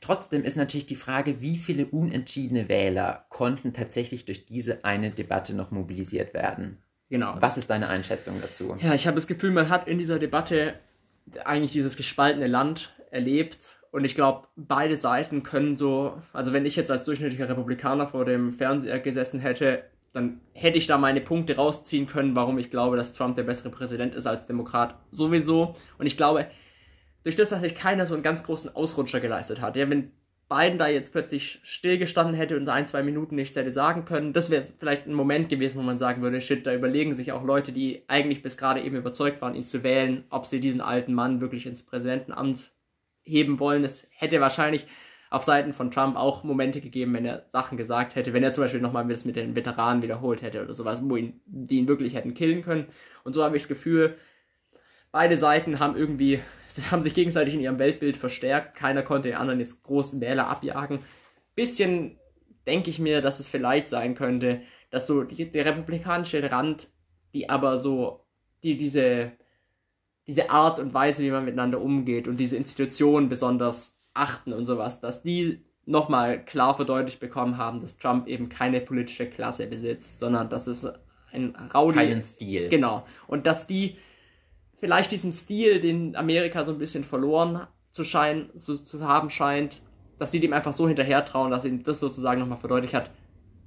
Trotzdem 0.00 0.44
ist 0.44 0.56
natürlich 0.56 0.86
die 0.86 0.96
Frage, 0.96 1.40
wie 1.40 1.56
viele 1.56 1.86
unentschiedene 1.86 2.68
Wähler 2.68 3.26
konnten 3.28 3.72
tatsächlich 3.72 4.24
durch 4.24 4.46
diese 4.46 4.84
eine 4.84 5.10
Debatte 5.10 5.54
noch 5.54 5.70
mobilisiert 5.70 6.34
werden? 6.34 6.78
Genau. 7.08 7.34
Was 7.40 7.58
ist 7.58 7.68
deine 7.70 7.88
Einschätzung 7.88 8.40
dazu? 8.40 8.76
Ja, 8.80 8.94
ich 8.94 9.06
habe 9.06 9.16
das 9.16 9.26
Gefühl, 9.26 9.50
man 9.50 9.68
hat 9.68 9.88
in 9.88 9.98
dieser 9.98 10.18
Debatte 10.18 10.74
eigentlich 11.44 11.72
dieses 11.72 11.96
gespaltene 11.96 12.46
Land 12.46 12.94
erlebt. 13.10 13.76
Und 13.90 14.04
ich 14.04 14.14
glaube, 14.14 14.46
beide 14.56 14.96
Seiten 14.96 15.42
können 15.42 15.76
so, 15.76 16.22
also 16.32 16.52
wenn 16.52 16.64
ich 16.64 16.76
jetzt 16.76 16.90
als 16.90 17.04
durchschnittlicher 17.04 17.48
Republikaner 17.48 18.06
vor 18.06 18.24
dem 18.24 18.52
Fernseher 18.52 19.00
gesessen 19.00 19.40
hätte, 19.40 19.82
dann 20.12 20.40
hätte 20.52 20.78
ich 20.78 20.86
da 20.86 20.98
meine 20.98 21.20
Punkte 21.20 21.56
rausziehen 21.56 22.06
können, 22.06 22.34
warum 22.34 22.58
ich 22.58 22.70
glaube, 22.70 22.96
dass 22.96 23.12
Trump 23.12 23.36
der 23.36 23.44
bessere 23.44 23.70
Präsident 23.70 24.14
ist 24.14 24.26
als 24.26 24.46
Demokrat 24.46 24.96
sowieso. 25.12 25.74
Und 25.98 26.06
ich 26.06 26.16
glaube, 26.16 26.46
durch 27.24 27.36
das, 27.36 27.50
dass 27.50 27.60
sich 27.60 27.74
keiner 27.74 28.06
so 28.06 28.14
einen 28.14 28.22
ganz 28.22 28.42
großen 28.42 28.74
Ausrutscher 28.74 29.20
geleistet 29.20 29.60
hat. 29.60 29.76
Ja, 29.76 29.88
wenn 29.90 30.12
Biden 30.50 30.78
da 30.78 30.88
jetzt 30.88 31.12
plötzlich 31.12 31.60
stillgestanden 31.62 32.34
hätte 32.34 32.56
und 32.56 32.68
ein, 32.68 32.86
zwei 32.86 33.04
Minuten 33.04 33.36
nichts 33.36 33.56
hätte 33.56 33.70
sagen 33.70 34.04
können, 34.04 34.32
das 34.32 34.50
wäre 34.50 34.64
vielleicht 34.64 35.06
ein 35.06 35.14
Moment 35.14 35.48
gewesen, 35.48 35.78
wo 35.78 35.82
man 35.82 35.98
sagen 35.98 36.22
würde, 36.22 36.40
shit, 36.40 36.66
da 36.66 36.74
überlegen 36.74 37.14
sich 37.14 37.30
auch 37.30 37.44
Leute, 37.44 37.70
die 37.70 38.02
eigentlich 38.08 38.42
bis 38.42 38.56
gerade 38.56 38.80
eben 38.80 38.96
überzeugt 38.96 39.40
waren, 39.40 39.54
ihn 39.54 39.64
zu 39.64 39.84
wählen, 39.84 40.24
ob 40.28 40.46
sie 40.46 40.58
diesen 40.58 40.80
alten 40.80 41.14
Mann 41.14 41.40
wirklich 41.40 41.66
ins 41.66 41.84
Präsidentenamt 41.84 42.72
heben 43.22 43.60
wollen. 43.60 43.84
Es 43.84 44.08
hätte 44.10 44.40
wahrscheinlich 44.40 44.88
auf 45.30 45.44
Seiten 45.44 45.72
von 45.72 45.92
Trump 45.92 46.16
auch 46.16 46.42
Momente 46.42 46.80
gegeben, 46.80 47.14
wenn 47.14 47.24
er 47.24 47.44
Sachen 47.52 47.78
gesagt 47.78 48.16
hätte, 48.16 48.32
wenn 48.32 48.42
er 48.42 48.52
zum 48.52 48.64
Beispiel 48.64 48.80
nochmal 48.80 49.06
das 49.06 49.24
mit 49.24 49.36
den 49.36 49.54
Veteranen 49.54 50.02
wiederholt 50.02 50.42
hätte 50.42 50.64
oder 50.64 50.74
sowas, 50.74 51.00
wo 51.04 51.14
ihn, 51.14 51.40
die 51.46 51.78
ihn 51.78 51.86
wirklich 51.86 52.14
hätten 52.16 52.34
killen 52.34 52.62
können. 52.62 52.86
Und 53.22 53.34
so 53.34 53.44
habe 53.44 53.56
ich 53.56 53.62
das 53.62 53.68
Gefühl, 53.68 54.16
beide 55.12 55.36
Seiten 55.36 55.78
haben 55.78 55.96
irgendwie, 55.96 56.40
haben 56.90 57.02
sich 57.02 57.14
gegenseitig 57.14 57.54
in 57.54 57.60
ihrem 57.60 57.78
Weltbild 57.78 58.16
verstärkt. 58.16 58.76
Keiner 58.76 59.02
konnte 59.02 59.28
den 59.28 59.38
anderen 59.38 59.60
jetzt 59.60 59.82
großen 59.82 60.20
Wähler 60.20 60.48
abjagen. 60.48 61.00
Bisschen 61.54 62.18
denke 62.66 62.90
ich 62.90 62.98
mir, 62.98 63.20
dass 63.22 63.40
es 63.40 63.48
vielleicht 63.48 63.88
sein 63.88 64.14
könnte, 64.14 64.62
dass 64.90 65.06
so 65.06 65.22
die, 65.22 65.50
der 65.50 65.64
republikanische 65.64 66.50
Rand, 66.50 66.88
die 67.32 67.48
aber 67.48 67.80
so, 67.80 68.26
die 68.62 68.76
diese, 68.76 69.32
diese 70.26 70.50
Art 70.50 70.78
und 70.78 70.94
Weise, 70.94 71.22
wie 71.22 71.30
man 71.30 71.44
miteinander 71.44 71.80
umgeht 71.80 72.28
und 72.28 72.38
diese 72.38 72.56
Institutionen 72.56 73.28
besonders 73.28 73.98
achten 74.14 74.52
und 74.52 74.66
sowas, 74.66 75.00
dass 75.00 75.22
die 75.22 75.64
nochmal 75.86 76.44
klar 76.44 76.76
verdeutlicht 76.76 77.20
bekommen 77.20 77.56
haben, 77.56 77.80
dass 77.80 77.98
Trump 77.98 78.28
eben 78.28 78.48
keine 78.48 78.80
politische 78.80 79.28
Klasse 79.28 79.66
besitzt, 79.66 80.18
sondern 80.18 80.48
dass 80.48 80.66
es 80.66 80.86
ein 81.32 81.56
Rowdy... 81.74 81.96
Keinen 81.96 82.22
Stil. 82.22 82.68
Genau. 82.68 83.06
Und 83.26 83.46
dass 83.46 83.66
die 83.66 83.96
vielleicht 84.80 85.12
diesen 85.12 85.32
Stil, 85.32 85.80
den 85.80 86.16
Amerika 86.16 86.64
so 86.64 86.72
ein 86.72 86.78
bisschen 86.78 87.04
verloren 87.04 87.66
zu 87.90 88.04
scheinen, 88.04 88.56
zu, 88.56 88.76
zu 88.76 89.02
haben 89.02 89.30
scheint, 89.30 89.82
dass 90.18 90.30
die 90.30 90.40
dem 90.40 90.52
einfach 90.52 90.72
so 90.72 90.88
hinterher 90.88 91.24
trauen, 91.24 91.50
dass 91.50 91.64
ihnen 91.64 91.82
das 91.82 92.00
sozusagen 92.00 92.40
nochmal 92.40 92.58
verdeutlicht 92.58 92.94
hat. 92.94 93.10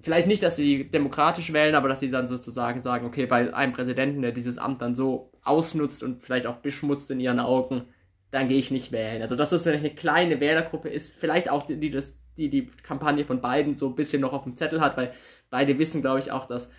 Vielleicht 0.01 0.27
nicht, 0.27 0.43
dass 0.43 0.57
sie 0.57 0.89
demokratisch 0.89 1.53
wählen, 1.53 1.75
aber 1.75 1.87
dass 1.87 2.01
sie 2.01 2.11
dann 2.11 2.27
sozusagen 2.27 2.81
sagen, 2.81 3.05
okay, 3.05 3.25
bei 3.25 3.53
einem 3.53 3.73
Präsidenten, 3.73 4.21
der 4.21 4.33
dieses 4.33 4.57
Amt 4.57 4.81
dann 4.81 4.95
so 4.95 5.31
ausnutzt 5.43 6.03
und 6.03 6.23
vielleicht 6.23 6.45
auch 6.45 6.57
beschmutzt 6.57 7.09
in 7.09 7.19
ihren 7.19 7.39
Augen, 7.39 7.83
dann 8.31 8.49
gehe 8.49 8.59
ich 8.59 8.71
nicht 8.71 8.91
wählen. 8.91 9.21
Also 9.21 9.35
dass 9.35 9.51
das 9.51 9.63
vielleicht 9.63 9.85
eine 9.85 9.95
kleine 9.95 10.39
Wählergruppe 10.39 10.89
ist, 10.89 11.15
vielleicht 11.15 11.49
auch 11.49 11.63
die, 11.63 11.79
die 11.79 11.91
das, 11.91 12.19
die, 12.37 12.49
die 12.49 12.65
Kampagne 12.65 13.25
von 13.25 13.41
beiden 13.41 13.75
so 13.75 13.87
ein 13.87 13.95
bisschen 13.95 14.21
noch 14.21 14.33
auf 14.33 14.43
dem 14.43 14.55
Zettel 14.55 14.81
hat, 14.81 14.97
weil 14.97 15.13
beide 15.49 15.77
wissen, 15.79 16.01
glaube 16.01 16.19
ich, 16.19 16.31
auch, 16.31 16.47
dass, 16.47 16.71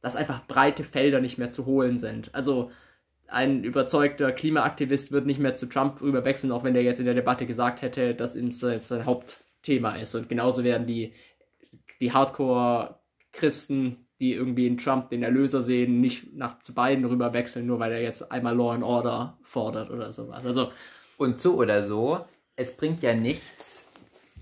dass 0.00 0.16
einfach 0.16 0.46
breite 0.46 0.84
Felder 0.84 1.20
nicht 1.20 1.36
mehr 1.36 1.50
zu 1.50 1.66
holen 1.66 1.98
sind. 1.98 2.34
Also 2.34 2.70
ein 3.30 3.64
überzeugter 3.64 4.32
Klimaaktivist 4.32 5.12
wird 5.12 5.26
nicht 5.26 5.40
mehr 5.40 5.56
zu 5.56 5.66
Trump 5.66 6.00
rüberwechseln, 6.00 6.52
auch 6.52 6.64
wenn 6.64 6.74
der 6.74 6.82
jetzt 6.82 6.98
in 6.98 7.06
der 7.06 7.14
Debatte 7.14 7.46
gesagt 7.46 7.82
hätte, 7.82 8.14
dass 8.14 8.36
ihm 8.36 8.52
sein, 8.52 8.82
sein 8.82 9.06
Hauptthema 9.06 9.96
ist. 9.96 10.14
Und 10.14 10.28
genauso 10.28 10.64
werden 10.64 10.86
die, 10.86 11.14
die 12.00 12.12
Hardcore-Christen, 12.12 14.06
die 14.18 14.34
irgendwie 14.34 14.66
in 14.66 14.78
Trump 14.78 15.10
den 15.10 15.22
Erlöser 15.22 15.62
sehen, 15.62 16.00
nicht 16.00 16.34
nach 16.34 16.58
zu 16.60 16.74
beiden 16.74 17.04
rüberwechseln, 17.04 17.66
nur 17.66 17.78
weil 17.78 17.92
er 17.92 18.02
jetzt 18.02 18.30
einmal 18.30 18.56
Law 18.56 18.72
and 18.72 18.84
Order 18.84 19.38
fordert 19.42 19.90
oder 19.90 20.12
sowas. 20.12 20.44
Also 20.44 20.72
und 21.16 21.38
so 21.38 21.54
oder 21.54 21.82
so, 21.82 22.20
es 22.56 22.76
bringt 22.76 23.02
ja 23.02 23.14
nichts, 23.14 23.89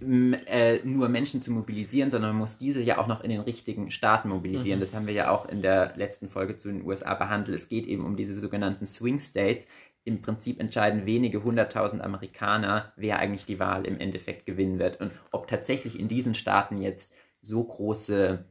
äh, 0.03 0.81
nur 0.85 1.09
Menschen 1.09 1.43
zu 1.43 1.51
mobilisieren, 1.51 2.11
sondern 2.11 2.31
man 2.31 2.41
muss 2.41 2.59
diese 2.59 2.83
ja 2.83 2.99
auch 2.99 3.07
noch 3.07 3.23
in 3.23 3.31
den 3.31 3.41
richtigen 3.41 3.91
Staaten 3.91 4.29
mobilisieren. 4.29 4.79
Mhm. 4.79 4.83
Das 4.83 4.95
haben 4.95 5.07
wir 5.07 5.15
ja 5.15 5.31
auch 5.31 5.49
in 5.49 5.63
der 5.63 5.97
letzten 5.97 6.29
Folge 6.29 6.57
zu 6.57 6.69
den 6.69 6.85
USA 6.85 7.15
behandelt. 7.15 7.57
Es 7.57 7.69
geht 7.69 7.87
eben 7.87 8.05
um 8.05 8.17
diese 8.17 8.35
sogenannten 8.35 8.87
Swing 8.87 9.21
States. 9.21 9.67
Im 10.05 10.23
Prinzip 10.23 10.61
entscheiden 10.61 11.07
wenige 11.07 11.45
hunderttausend 11.45 12.03
Amerikaner, 12.03 12.93
wer 12.97 13.19
eigentlich 13.19 13.45
die 13.45 13.59
Wahl 13.59 13.87
im 13.87 14.01
Endeffekt 14.01 14.47
gewinnen 14.47 14.79
wird 14.79 15.01
und 15.01 15.13
ob 15.33 15.49
tatsächlich 15.49 15.99
in 15.99 16.09
diesen 16.09 16.35
Staaten 16.35 16.81
jetzt 16.81 17.13
so 17.43 17.63
große 17.63 18.45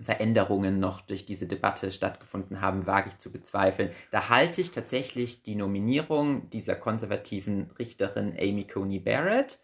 Veränderungen 0.00 0.78
noch 0.78 1.00
durch 1.00 1.24
diese 1.24 1.46
Debatte 1.46 1.90
stattgefunden 1.90 2.60
haben, 2.60 2.86
wage 2.86 3.08
ich 3.08 3.18
zu 3.18 3.30
bezweifeln. 3.30 3.90
Da 4.10 4.28
halte 4.28 4.60
ich 4.60 4.70
tatsächlich 4.70 5.42
die 5.42 5.54
Nominierung 5.54 6.50
dieser 6.50 6.76
konservativen 6.76 7.70
Richterin 7.78 8.34
Amy 8.38 8.66
Coney 8.66 8.98
Barrett 8.98 9.58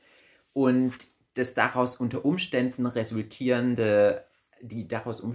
und 0.53 1.07
das 1.35 1.55
daraus 1.55 1.97
unter 1.97 2.25
Umständen 2.25 2.87
resultierende, 2.87 4.25
die 4.61 4.87
daraus 4.87 5.21
um, 5.21 5.35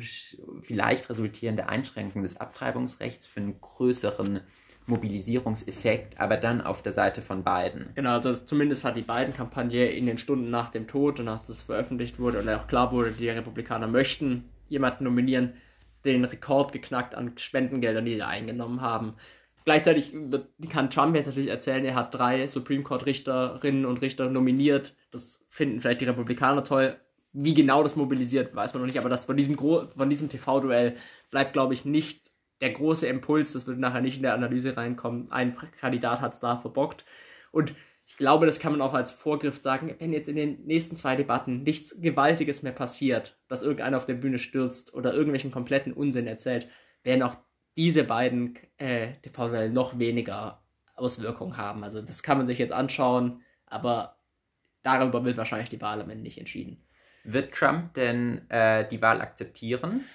vielleicht 0.61 1.09
resultierende 1.09 1.69
Einschränkung 1.69 2.21
des 2.21 2.39
Abtreibungsrechts 2.39 3.27
für 3.27 3.41
einen 3.41 3.59
größeren 3.59 4.41
Mobilisierungseffekt, 4.87 6.19
aber 6.19 6.37
dann 6.37 6.61
auf 6.61 6.81
der 6.81 6.93
Seite 6.93 7.21
von 7.21 7.43
beiden. 7.43 7.89
Genau, 7.95 8.11
also 8.11 8.33
zumindest 8.33 8.85
hat 8.85 8.95
die 8.95 9.01
beiden 9.01 9.33
Kampagne 9.33 9.87
in 9.87 10.05
den 10.05 10.17
Stunden 10.17 10.49
nach 10.49 10.71
dem 10.71 10.87
Tod 10.87 11.19
und 11.19 11.25
nach 11.25 11.43
das 11.43 11.63
veröffentlicht 11.63 12.19
wurde 12.19 12.39
und 12.39 12.49
auch 12.49 12.67
klar 12.67 12.91
wurde, 12.93 13.11
die 13.11 13.29
Republikaner 13.29 13.87
möchten 13.87 14.45
jemanden 14.69 15.03
nominieren, 15.03 15.53
den 16.05 16.23
Rekord 16.23 16.71
geknackt 16.71 17.15
an 17.15 17.37
Spendengeldern, 17.37 18.05
die 18.05 18.15
sie 18.15 18.21
eingenommen 18.21 18.81
haben. 18.81 19.15
Gleichzeitig 19.67 20.15
kann 20.69 20.89
Trump 20.89 21.13
jetzt 21.13 21.25
natürlich 21.25 21.49
erzählen, 21.49 21.83
er 21.83 21.95
hat 21.95 22.13
drei 22.13 22.47
Supreme 22.47 22.83
Court 22.83 23.05
Richterinnen 23.05 23.85
und 23.85 24.01
Richter 24.01 24.29
nominiert. 24.29 24.95
Das 25.11 25.45
finden 25.49 25.81
vielleicht 25.81 25.99
die 25.99 26.05
Republikaner 26.05 26.63
toll. 26.63 26.95
Wie 27.33 27.53
genau 27.53 27.83
das 27.83 27.97
mobilisiert, 27.97 28.55
weiß 28.55 28.73
man 28.73 28.81
noch 28.81 28.87
nicht. 28.87 28.97
Aber 28.97 29.09
das 29.09 29.25
von 29.25 29.35
diesem, 29.35 29.57
diesem 30.09 30.29
TV-Duell 30.29 30.95
bleibt, 31.31 31.51
glaube 31.51 31.73
ich, 31.73 31.83
nicht 31.83 32.31
der 32.61 32.69
große 32.69 33.07
Impuls. 33.07 33.51
Das 33.51 33.67
wird 33.67 33.77
nachher 33.77 33.99
nicht 33.99 34.15
in 34.15 34.23
der 34.23 34.35
Analyse 34.35 34.77
reinkommen. 34.77 35.29
Ein 35.33 35.57
Kandidat 35.81 36.21
hat 36.21 36.31
es 36.31 36.39
da 36.39 36.55
verbockt. 36.55 37.03
Und 37.51 37.75
ich 38.05 38.15
glaube, 38.15 38.45
das 38.45 38.59
kann 38.59 38.71
man 38.71 38.79
auch 38.79 38.93
als 38.93 39.11
Vorgriff 39.11 39.61
sagen, 39.61 39.93
wenn 39.99 40.13
jetzt 40.13 40.29
in 40.29 40.37
den 40.37 40.63
nächsten 40.63 40.95
zwei 40.95 41.17
Debatten 41.17 41.63
nichts 41.63 41.99
Gewaltiges 41.99 42.63
mehr 42.63 42.71
passiert, 42.71 43.37
dass 43.49 43.63
irgendeiner 43.63 43.97
auf 43.97 44.05
der 44.05 44.13
Bühne 44.13 44.39
stürzt 44.39 44.93
oder 44.93 45.13
irgendwelchen 45.13 45.51
kompletten 45.51 45.91
Unsinn 45.91 46.25
erzählt, 46.25 46.69
werden 47.03 47.23
auch 47.23 47.35
diese 47.77 48.03
beiden 48.03 48.57
äh, 48.77 49.13
TV-Wellen 49.21 49.73
noch 49.73 49.99
weniger 49.99 50.61
Auswirkungen 50.95 51.57
haben. 51.57 51.83
Also 51.83 52.01
das 52.01 52.23
kann 52.23 52.37
man 52.37 52.47
sich 52.47 52.57
jetzt 52.57 52.73
anschauen, 52.73 53.41
aber 53.67 54.17
darüber 54.83 55.23
wird 55.23 55.37
wahrscheinlich 55.37 55.69
die 55.69 55.81
Wahl 55.81 56.01
am 56.01 56.09
Ende 56.09 56.23
nicht 56.23 56.39
entschieden. 56.39 56.83
Wird 57.23 57.53
Trump 57.53 57.93
denn 57.93 58.49
äh, 58.49 58.87
die 58.87 59.01
Wahl 59.01 59.21
akzeptieren? 59.21 60.05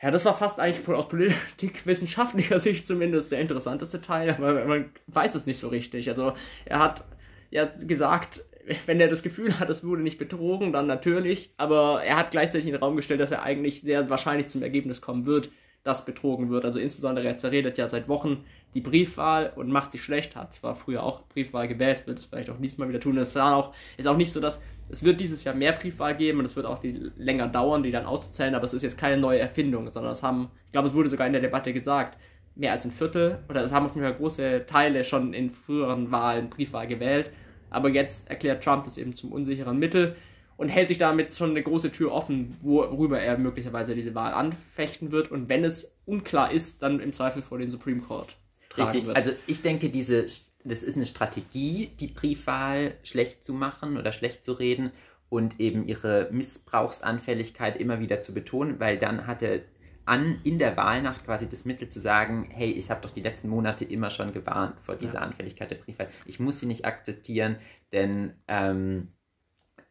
Ja, 0.00 0.10
das 0.10 0.24
war 0.24 0.36
fast 0.36 0.58
eigentlich 0.58 0.88
aus 0.88 1.08
politikwissenschaftlicher 1.08 2.58
Sicht 2.60 2.86
zumindest 2.86 3.30
der 3.30 3.40
interessanteste 3.40 4.00
Teil, 4.00 4.30
aber 4.30 4.64
man 4.64 4.90
weiß 5.06 5.34
es 5.34 5.46
nicht 5.46 5.60
so 5.60 5.68
richtig. 5.68 6.08
Also 6.08 6.34
er 6.64 6.78
hat 6.78 7.04
ja 7.50 7.66
gesagt, 7.66 8.44
wenn 8.86 9.00
er 9.00 9.08
das 9.08 9.22
Gefühl 9.22 9.58
hat, 9.58 9.70
es 9.70 9.84
wurde 9.84 10.02
nicht 10.02 10.18
betrogen, 10.18 10.72
dann 10.72 10.86
natürlich. 10.86 11.52
Aber 11.56 12.02
er 12.02 12.16
hat 12.16 12.30
gleichzeitig 12.30 12.66
in 12.66 12.72
den 12.72 12.82
Raum 12.82 12.96
gestellt, 12.96 13.20
dass 13.20 13.30
er 13.30 13.42
eigentlich 13.42 13.82
sehr 13.82 14.08
wahrscheinlich 14.08 14.48
zum 14.48 14.62
Ergebnis 14.62 15.00
kommen 15.00 15.26
wird, 15.26 15.50
dass 15.84 16.04
betrogen 16.04 16.50
wird. 16.50 16.64
Also 16.64 16.78
insbesondere 16.78 17.26
er 17.26 17.36
zerredet 17.36 17.78
ja 17.78 17.88
seit 17.88 18.08
Wochen 18.08 18.44
die 18.74 18.80
Briefwahl 18.80 19.52
und 19.54 19.70
macht 19.70 19.92
sie 19.92 19.98
schlecht. 19.98 20.36
Hat 20.36 20.54
zwar 20.54 20.74
früher 20.74 21.02
auch 21.02 21.22
Briefwahl 21.28 21.68
gewählt, 21.68 22.06
wird 22.06 22.18
es 22.18 22.26
vielleicht 22.26 22.50
auch 22.50 22.60
diesmal 22.60 22.88
wieder 22.88 23.00
tun. 23.00 23.18
Es 23.18 23.30
ist 23.30 23.36
auch, 23.36 23.74
ist 23.96 24.06
auch 24.06 24.16
nicht 24.16 24.32
so, 24.32 24.40
dass 24.40 24.60
es 24.88 25.02
wird 25.02 25.20
dieses 25.20 25.42
Jahr 25.44 25.54
mehr 25.54 25.72
Briefwahl 25.72 26.14
geben 26.16 26.38
und 26.38 26.44
es 26.44 26.56
wird 26.56 26.66
auch 26.66 26.78
die 26.78 27.10
länger 27.16 27.48
dauern, 27.48 27.82
die 27.82 27.90
dann 27.90 28.06
auszuzählen. 28.06 28.54
Aber 28.54 28.64
es 28.64 28.74
ist 28.74 28.82
jetzt 28.82 28.98
keine 28.98 29.20
neue 29.20 29.38
Erfindung, 29.38 29.90
sondern 29.90 30.12
es 30.12 30.22
haben, 30.22 30.50
ich 30.66 30.72
glaube, 30.72 30.88
es 30.88 30.94
wurde 30.94 31.10
sogar 31.10 31.26
in 31.26 31.32
der 31.32 31.42
Debatte 31.42 31.72
gesagt, 31.72 32.18
mehr 32.54 32.72
als 32.72 32.84
ein 32.84 32.90
Viertel 32.90 33.38
oder 33.48 33.64
es 33.64 33.72
haben 33.72 33.86
auf 33.86 33.94
jeden 33.94 34.06
Fall 34.06 34.16
große 34.16 34.66
Teile 34.66 35.04
schon 35.04 35.32
in 35.32 35.50
früheren 35.50 36.10
Wahlen 36.10 36.50
Briefwahl 36.50 36.86
gewählt. 36.86 37.30
Aber 37.70 37.88
jetzt 37.88 38.28
erklärt 38.28 38.62
Trump 38.62 38.84
das 38.84 38.98
eben 38.98 39.14
zum 39.14 39.32
unsicheren 39.32 39.78
Mittel 39.78 40.14
und 40.62 40.68
hält 40.68 40.86
sich 40.86 40.98
damit 40.98 41.34
schon 41.34 41.50
eine 41.50 41.62
große 41.62 41.90
Tür 41.90 42.12
offen, 42.12 42.56
worüber 42.62 43.20
er 43.20 43.36
möglicherweise 43.36 43.96
diese 43.96 44.14
Wahl 44.14 44.32
anfechten 44.32 45.10
wird. 45.10 45.32
Und 45.32 45.48
wenn 45.48 45.64
es 45.64 45.98
unklar 46.04 46.52
ist, 46.52 46.84
dann 46.84 47.00
im 47.00 47.12
Zweifel 47.12 47.42
vor 47.42 47.58
den 47.58 47.68
Supreme 47.68 48.00
Court. 48.00 48.36
Richtig, 48.78 49.06
wird. 49.06 49.16
also 49.16 49.32
ich 49.48 49.60
denke, 49.60 49.90
diese, 49.90 50.24
das 50.62 50.84
ist 50.84 50.94
eine 50.94 51.04
Strategie, 51.04 51.90
die 51.98 52.06
Briefwahl 52.06 52.94
schlecht 53.02 53.44
zu 53.44 53.54
machen 53.54 53.96
oder 53.96 54.12
schlecht 54.12 54.44
zu 54.44 54.52
reden 54.52 54.92
und 55.28 55.58
eben 55.58 55.88
ihre 55.88 56.28
Missbrauchsanfälligkeit 56.30 57.76
immer 57.76 57.98
wieder 57.98 58.22
zu 58.22 58.32
betonen, 58.32 58.78
weil 58.78 58.98
dann 58.98 59.26
hat 59.26 59.42
er 59.42 59.62
an, 60.04 60.38
in 60.44 60.60
der 60.60 60.76
Wahlnacht 60.76 61.24
quasi 61.24 61.48
das 61.48 61.64
Mittel 61.64 61.90
zu 61.90 61.98
sagen, 61.98 62.48
hey, 62.52 62.70
ich 62.70 62.88
habe 62.88 63.00
doch 63.00 63.10
die 63.10 63.20
letzten 63.20 63.48
Monate 63.48 63.84
immer 63.84 64.10
schon 64.10 64.32
gewarnt 64.32 64.78
vor 64.80 64.94
dieser 64.94 65.14
ja. 65.14 65.22
Anfälligkeit 65.22 65.72
der 65.72 65.76
Briefwahl. 65.76 66.08
Ich 66.24 66.38
muss 66.38 66.60
sie 66.60 66.66
nicht 66.66 66.84
akzeptieren, 66.84 67.56
denn 67.90 68.34
ähm, 68.46 69.08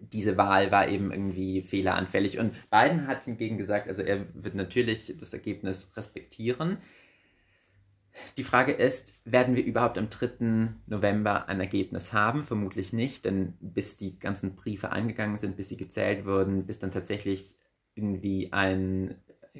diese 0.02 0.38
Wahl 0.38 0.72
war 0.72 0.88
eben 0.88 1.12
irgendwie 1.12 1.62
fehleranfällig. 1.62 2.40
Und 2.40 2.54
Biden 2.70 3.08
hat 3.08 3.24
hingegen 3.26 3.58
gesagt, 3.58 3.88
also 3.88 4.02
er 4.02 4.26
wird 4.34 4.56
natürlich 4.56 5.16
das 5.20 5.34
Ergebnis 5.34 5.92
respektieren. 5.96 6.78
Die 8.38 8.44
Frage 8.44 8.74
ist, 8.74 9.16
werden 9.26 9.56
wir 9.56 9.64
überhaupt 9.64 9.98
am 9.98 10.10
3. 10.10 10.70
November 10.88 11.48
ein 11.48 11.60
Ergebnis 11.60 12.14
haben? 12.14 12.44
Vermutlich 12.44 12.94
nicht, 12.94 13.26
denn 13.26 13.54
bis 13.62 13.98
die 13.98 14.20
ganzen 14.20 14.56
Briefe 14.56 14.92
eingegangen 14.92 15.38
sind, 15.38 15.56
bis 15.56 15.70
sie 15.70 15.78
gezählt 15.78 16.26
wurden, 16.26 16.66
bis 16.66 16.80
dann 16.80 16.92
tatsächlich 16.92 17.56
irgendwie 17.96 18.52
ein 18.52 19.16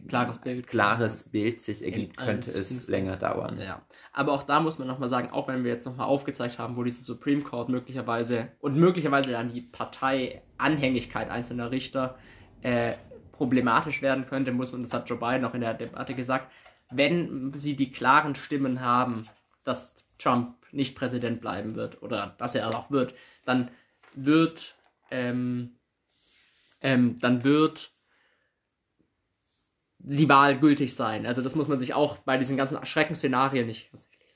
klares 0.08 0.40
Bild, 0.40 0.68
klares 0.68 1.30
Bild 1.30 1.62
sich 1.62 1.84
ergibt, 1.84 2.18
könnte 2.18 2.50
es 2.50 2.88
länger 2.88 3.18
dauern. 3.18 3.60
Ja. 3.60 3.86
Aber 4.14 4.34
auch 4.34 4.44
da 4.44 4.60
muss 4.60 4.78
man 4.78 4.88
nochmal 4.88 5.10
sagen, 5.10 5.32
auch 5.32 5.48
wenn 5.48 5.64
wir 5.64 5.72
jetzt 5.72 5.86
nochmal 5.86 6.08
aufgezeigt 6.08 6.60
haben, 6.60 6.78
wo 6.78 6.84
diese 6.84 7.04
Supreme 7.04 7.42
Court 7.42 7.70
möglicherweise 7.70 8.50
und 8.60 8.78
möglicherweise 8.78 9.32
dann 9.32 9.54
die 9.54 9.62
Parteianhängigkeit 9.62 11.30
einzelner 11.30 11.72
Richter 11.72 12.18
äh, 12.62 12.94
problematisch 13.32 14.02
werden 14.02 14.26
könnte, 14.26 14.52
muss 14.52 14.72
man, 14.72 14.84
das 14.84 14.94
hat 14.94 15.10
Joe 15.10 15.20
Biden 15.20 15.46
auch 15.46 15.54
in 15.54 15.62
der 15.62 15.74
Debatte 15.74 16.16
gesagt, 16.16 16.52
wenn 16.90 17.54
sie 17.56 17.76
die 17.76 17.92
klaren 17.92 18.36
Stimmen 18.36 18.82
haben, 18.82 19.28
dass 19.64 19.94
Trump 20.18 20.56
nicht 20.72 20.96
Präsident 20.96 21.42
bleiben 21.42 21.76
wird 21.76 22.02
oder 22.02 22.36
dass 22.38 22.56
er 22.56 22.70
auch 22.70 22.92
wird, 22.92 23.14
dann 23.46 23.72
wird 24.14 24.76
ähm, 25.10 25.78
ähm, 26.82 27.18
dann 27.20 27.44
wird 27.44 27.92
die 30.04 30.30
Wahl 30.30 30.58
gültig 30.58 30.96
sein. 30.96 31.26
Also 31.26 31.42
das 31.42 31.56
muss 31.56 31.68
man 31.68 31.80
sich 31.80 31.94
auch 31.94 32.18
bei 32.20 32.38
diesen 32.38 32.58
ganzen 32.58 32.84
Schreckensszenarien 32.86 33.68
nicht 33.68 33.92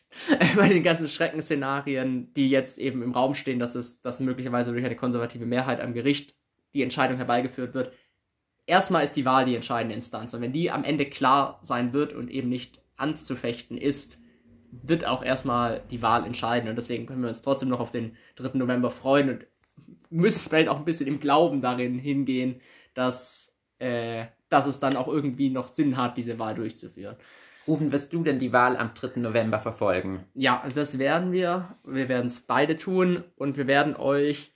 bei 0.56 0.70
den 0.70 0.84
ganzen 0.84 1.08
Schreckensszenarien, 1.08 2.34
die 2.36 2.50
jetzt 2.50 2.78
eben 2.78 3.02
im 3.02 3.12
Raum 3.12 3.36
stehen, 3.36 3.60
dass 3.60 3.76
es 3.76 4.02
dass 4.02 4.20
möglicherweise 4.20 4.72
durch 4.72 4.86
eine 4.86 4.96
konservative 4.96 5.46
Mehrheit 5.46 5.82
am 5.82 5.94
Gericht 5.94 6.36
die 6.74 6.84
Entscheidung 6.84 7.18
herbeigeführt 7.18 7.74
wird. 7.74 7.92
Erstmal 8.66 9.04
ist 9.04 9.16
die 9.16 9.26
Wahl 9.26 9.46
die 9.46 9.56
entscheidende 9.56 9.96
Instanz 9.96 10.34
und 10.34 10.42
wenn 10.42 10.54
die 10.54 10.72
am 10.72 10.84
Ende 10.84 11.06
klar 11.06 11.60
sein 11.62 11.94
wird 11.94 12.14
und 12.14 12.30
eben 12.30 12.50
nicht 12.50 12.82
anzufechten 12.98 13.78
ist, 13.78 14.20
wird 14.72 15.06
auch 15.06 15.24
erstmal 15.24 15.84
die 15.92 16.02
Wahl 16.02 16.26
entscheiden 16.26 16.70
und 16.70 16.76
deswegen 16.76 17.06
können 17.06 17.22
wir 17.22 17.30
uns 17.30 17.42
trotzdem 17.42 17.70
noch 17.70 17.80
auf 17.80 17.92
den 17.92 18.16
3. 18.38 18.58
November 18.58 18.92
freuen 18.92 19.30
und 19.30 19.46
müssen 20.10 20.48
vielleicht 20.50 20.70
auch 20.70 20.78
ein 20.78 20.86
bisschen 20.86 21.08
im 21.08 21.20
Glauben 21.20 21.62
darin 21.62 22.00
hingehen, 22.00 22.62
dass, 22.94 23.55
äh, 23.80 24.26
dass 24.50 24.68
es 24.68 24.80
dann 24.80 24.96
auch 24.96 25.08
irgendwie 25.08 25.50
noch 25.50 25.68
Sinn 25.68 25.98
hat, 25.98 26.18
diese 26.18 26.40
Wahl 26.40 26.56
durchzuführen. 26.56 27.16
Rufen, 27.68 27.92
wirst 27.92 28.14
du 28.14 28.24
denn 28.24 28.38
die 28.38 28.54
Wahl 28.54 28.78
am 28.78 28.94
3. 28.94 29.20
November 29.20 29.60
verfolgen? 29.60 30.24
Ja, 30.36 30.64
das 30.76 31.00
werden 31.00 31.32
wir. 31.32 31.76
Wir 31.84 32.08
werden 32.10 32.28
es 32.28 32.40
beide 32.40 32.76
tun 32.76 33.24
und 33.38 33.58
wir 33.58 33.66
werden 33.66 33.96
euch 33.96 34.54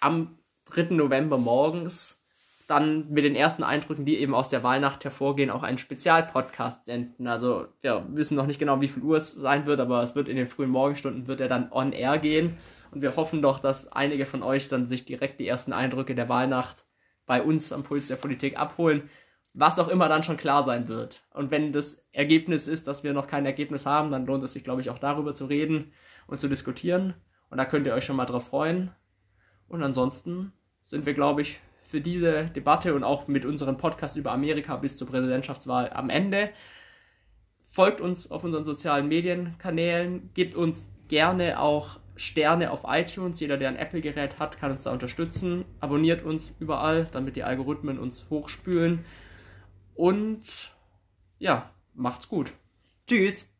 am 0.00 0.38
3. 0.66 0.94
November 0.94 1.36
morgens 1.36 2.24
dann 2.66 3.10
mit 3.10 3.24
den 3.24 3.36
ersten 3.36 3.62
Eindrücken, 3.62 4.04
die 4.04 4.18
eben 4.18 4.34
aus 4.34 4.48
der 4.48 4.62
Wahlnacht 4.62 5.04
hervorgehen, 5.04 5.50
auch 5.50 5.62
einen 5.62 5.78
Spezialpodcast 5.78 6.86
senden. 6.86 7.26
Also 7.26 7.66
wir 7.82 8.06
wissen 8.10 8.36
noch 8.36 8.46
nicht 8.46 8.58
genau, 8.58 8.80
wie 8.80 8.88
viel 8.88 9.02
Uhr 9.02 9.16
es 9.16 9.34
sein 9.34 9.66
wird, 9.66 9.80
aber 9.80 10.02
es 10.02 10.14
wird 10.14 10.28
in 10.28 10.36
den 10.36 10.46
frühen 10.46 10.70
Morgenstunden 10.70 11.26
wird 11.26 11.40
er 11.40 11.48
dann 11.48 11.70
on 11.72 11.92
air 11.92 12.18
gehen. 12.18 12.56
Und 12.90 13.02
wir 13.02 13.16
hoffen 13.16 13.42
doch, 13.42 13.58
dass 13.58 13.92
einige 13.92 14.24
von 14.24 14.42
euch 14.42 14.68
dann 14.68 14.86
sich 14.86 15.04
direkt 15.04 15.40
die 15.40 15.48
ersten 15.48 15.72
Eindrücke 15.72 16.14
der 16.14 16.28
Wahlnacht 16.28 16.84
bei 17.26 17.42
uns 17.42 17.72
am 17.72 17.82
Puls 17.82 18.08
der 18.08 18.16
Politik 18.16 18.58
abholen, 18.58 19.08
was 19.54 19.78
auch 19.78 19.88
immer 19.88 20.08
dann 20.08 20.22
schon 20.22 20.36
klar 20.36 20.64
sein 20.64 20.88
wird. 20.88 21.22
Und 21.32 21.50
wenn 21.50 21.72
das 21.72 22.04
Ergebnis 22.12 22.66
ist, 22.66 22.86
dass 22.86 23.04
wir 23.04 23.12
noch 23.12 23.28
kein 23.28 23.46
Ergebnis 23.46 23.86
haben, 23.86 24.10
dann 24.10 24.26
lohnt 24.26 24.42
es 24.44 24.52
sich, 24.52 24.64
glaube 24.64 24.80
ich, 24.80 24.90
auch 24.90 24.98
darüber 24.98 25.34
zu 25.34 25.46
reden 25.46 25.92
und 26.26 26.40
zu 26.40 26.48
diskutieren. 26.48 27.14
Und 27.50 27.58
da 27.58 27.64
könnt 27.64 27.86
ihr 27.86 27.94
euch 27.94 28.04
schon 28.04 28.16
mal 28.16 28.26
drauf 28.26 28.48
freuen. 28.48 28.90
Und 29.68 29.82
ansonsten 29.82 30.52
sind 30.82 31.06
wir, 31.06 31.14
glaube 31.14 31.42
ich, 31.42 31.60
für 31.84 32.00
diese 32.00 32.46
Debatte 32.46 32.94
und 32.94 33.04
auch 33.04 33.28
mit 33.28 33.44
unserem 33.44 33.76
Podcast 33.76 34.16
über 34.16 34.32
Amerika 34.32 34.76
bis 34.76 34.96
zur 34.96 35.06
Präsidentschaftswahl 35.06 35.90
am 35.92 36.10
Ende. 36.10 36.50
Folgt 37.66 38.00
uns 38.00 38.30
auf 38.30 38.42
unseren 38.42 38.64
sozialen 38.64 39.06
Medienkanälen, 39.06 40.30
gebt 40.34 40.56
uns 40.56 40.88
gerne 41.08 41.60
auch 41.60 42.00
Sterne 42.16 42.70
auf 42.70 42.82
iTunes. 42.86 43.40
Jeder, 43.40 43.56
der 43.56 43.68
ein 43.68 43.76
Apple-Gerät 43.76 44.38
hat, 44.38 44.58
kann 44.58 44.70
uns 44.70 44.84
da 44.84 44.92
unterstützen. 44.92 45.64
Abonniert 45.80 46.24
uns 46.24 46.52
überall, 46.60 47.06
damit 47.12 47.36
die 47.36 47.44
Algorithmen 47.44 47.98
uns 47.98 48.28
hochspülen. 48.30 49.04
Und 49.94 50.74
ja, 51.38 51.70
macht's 51.94 52.28
gut. 52.28 52.52
Tschüss. 53.06 53.53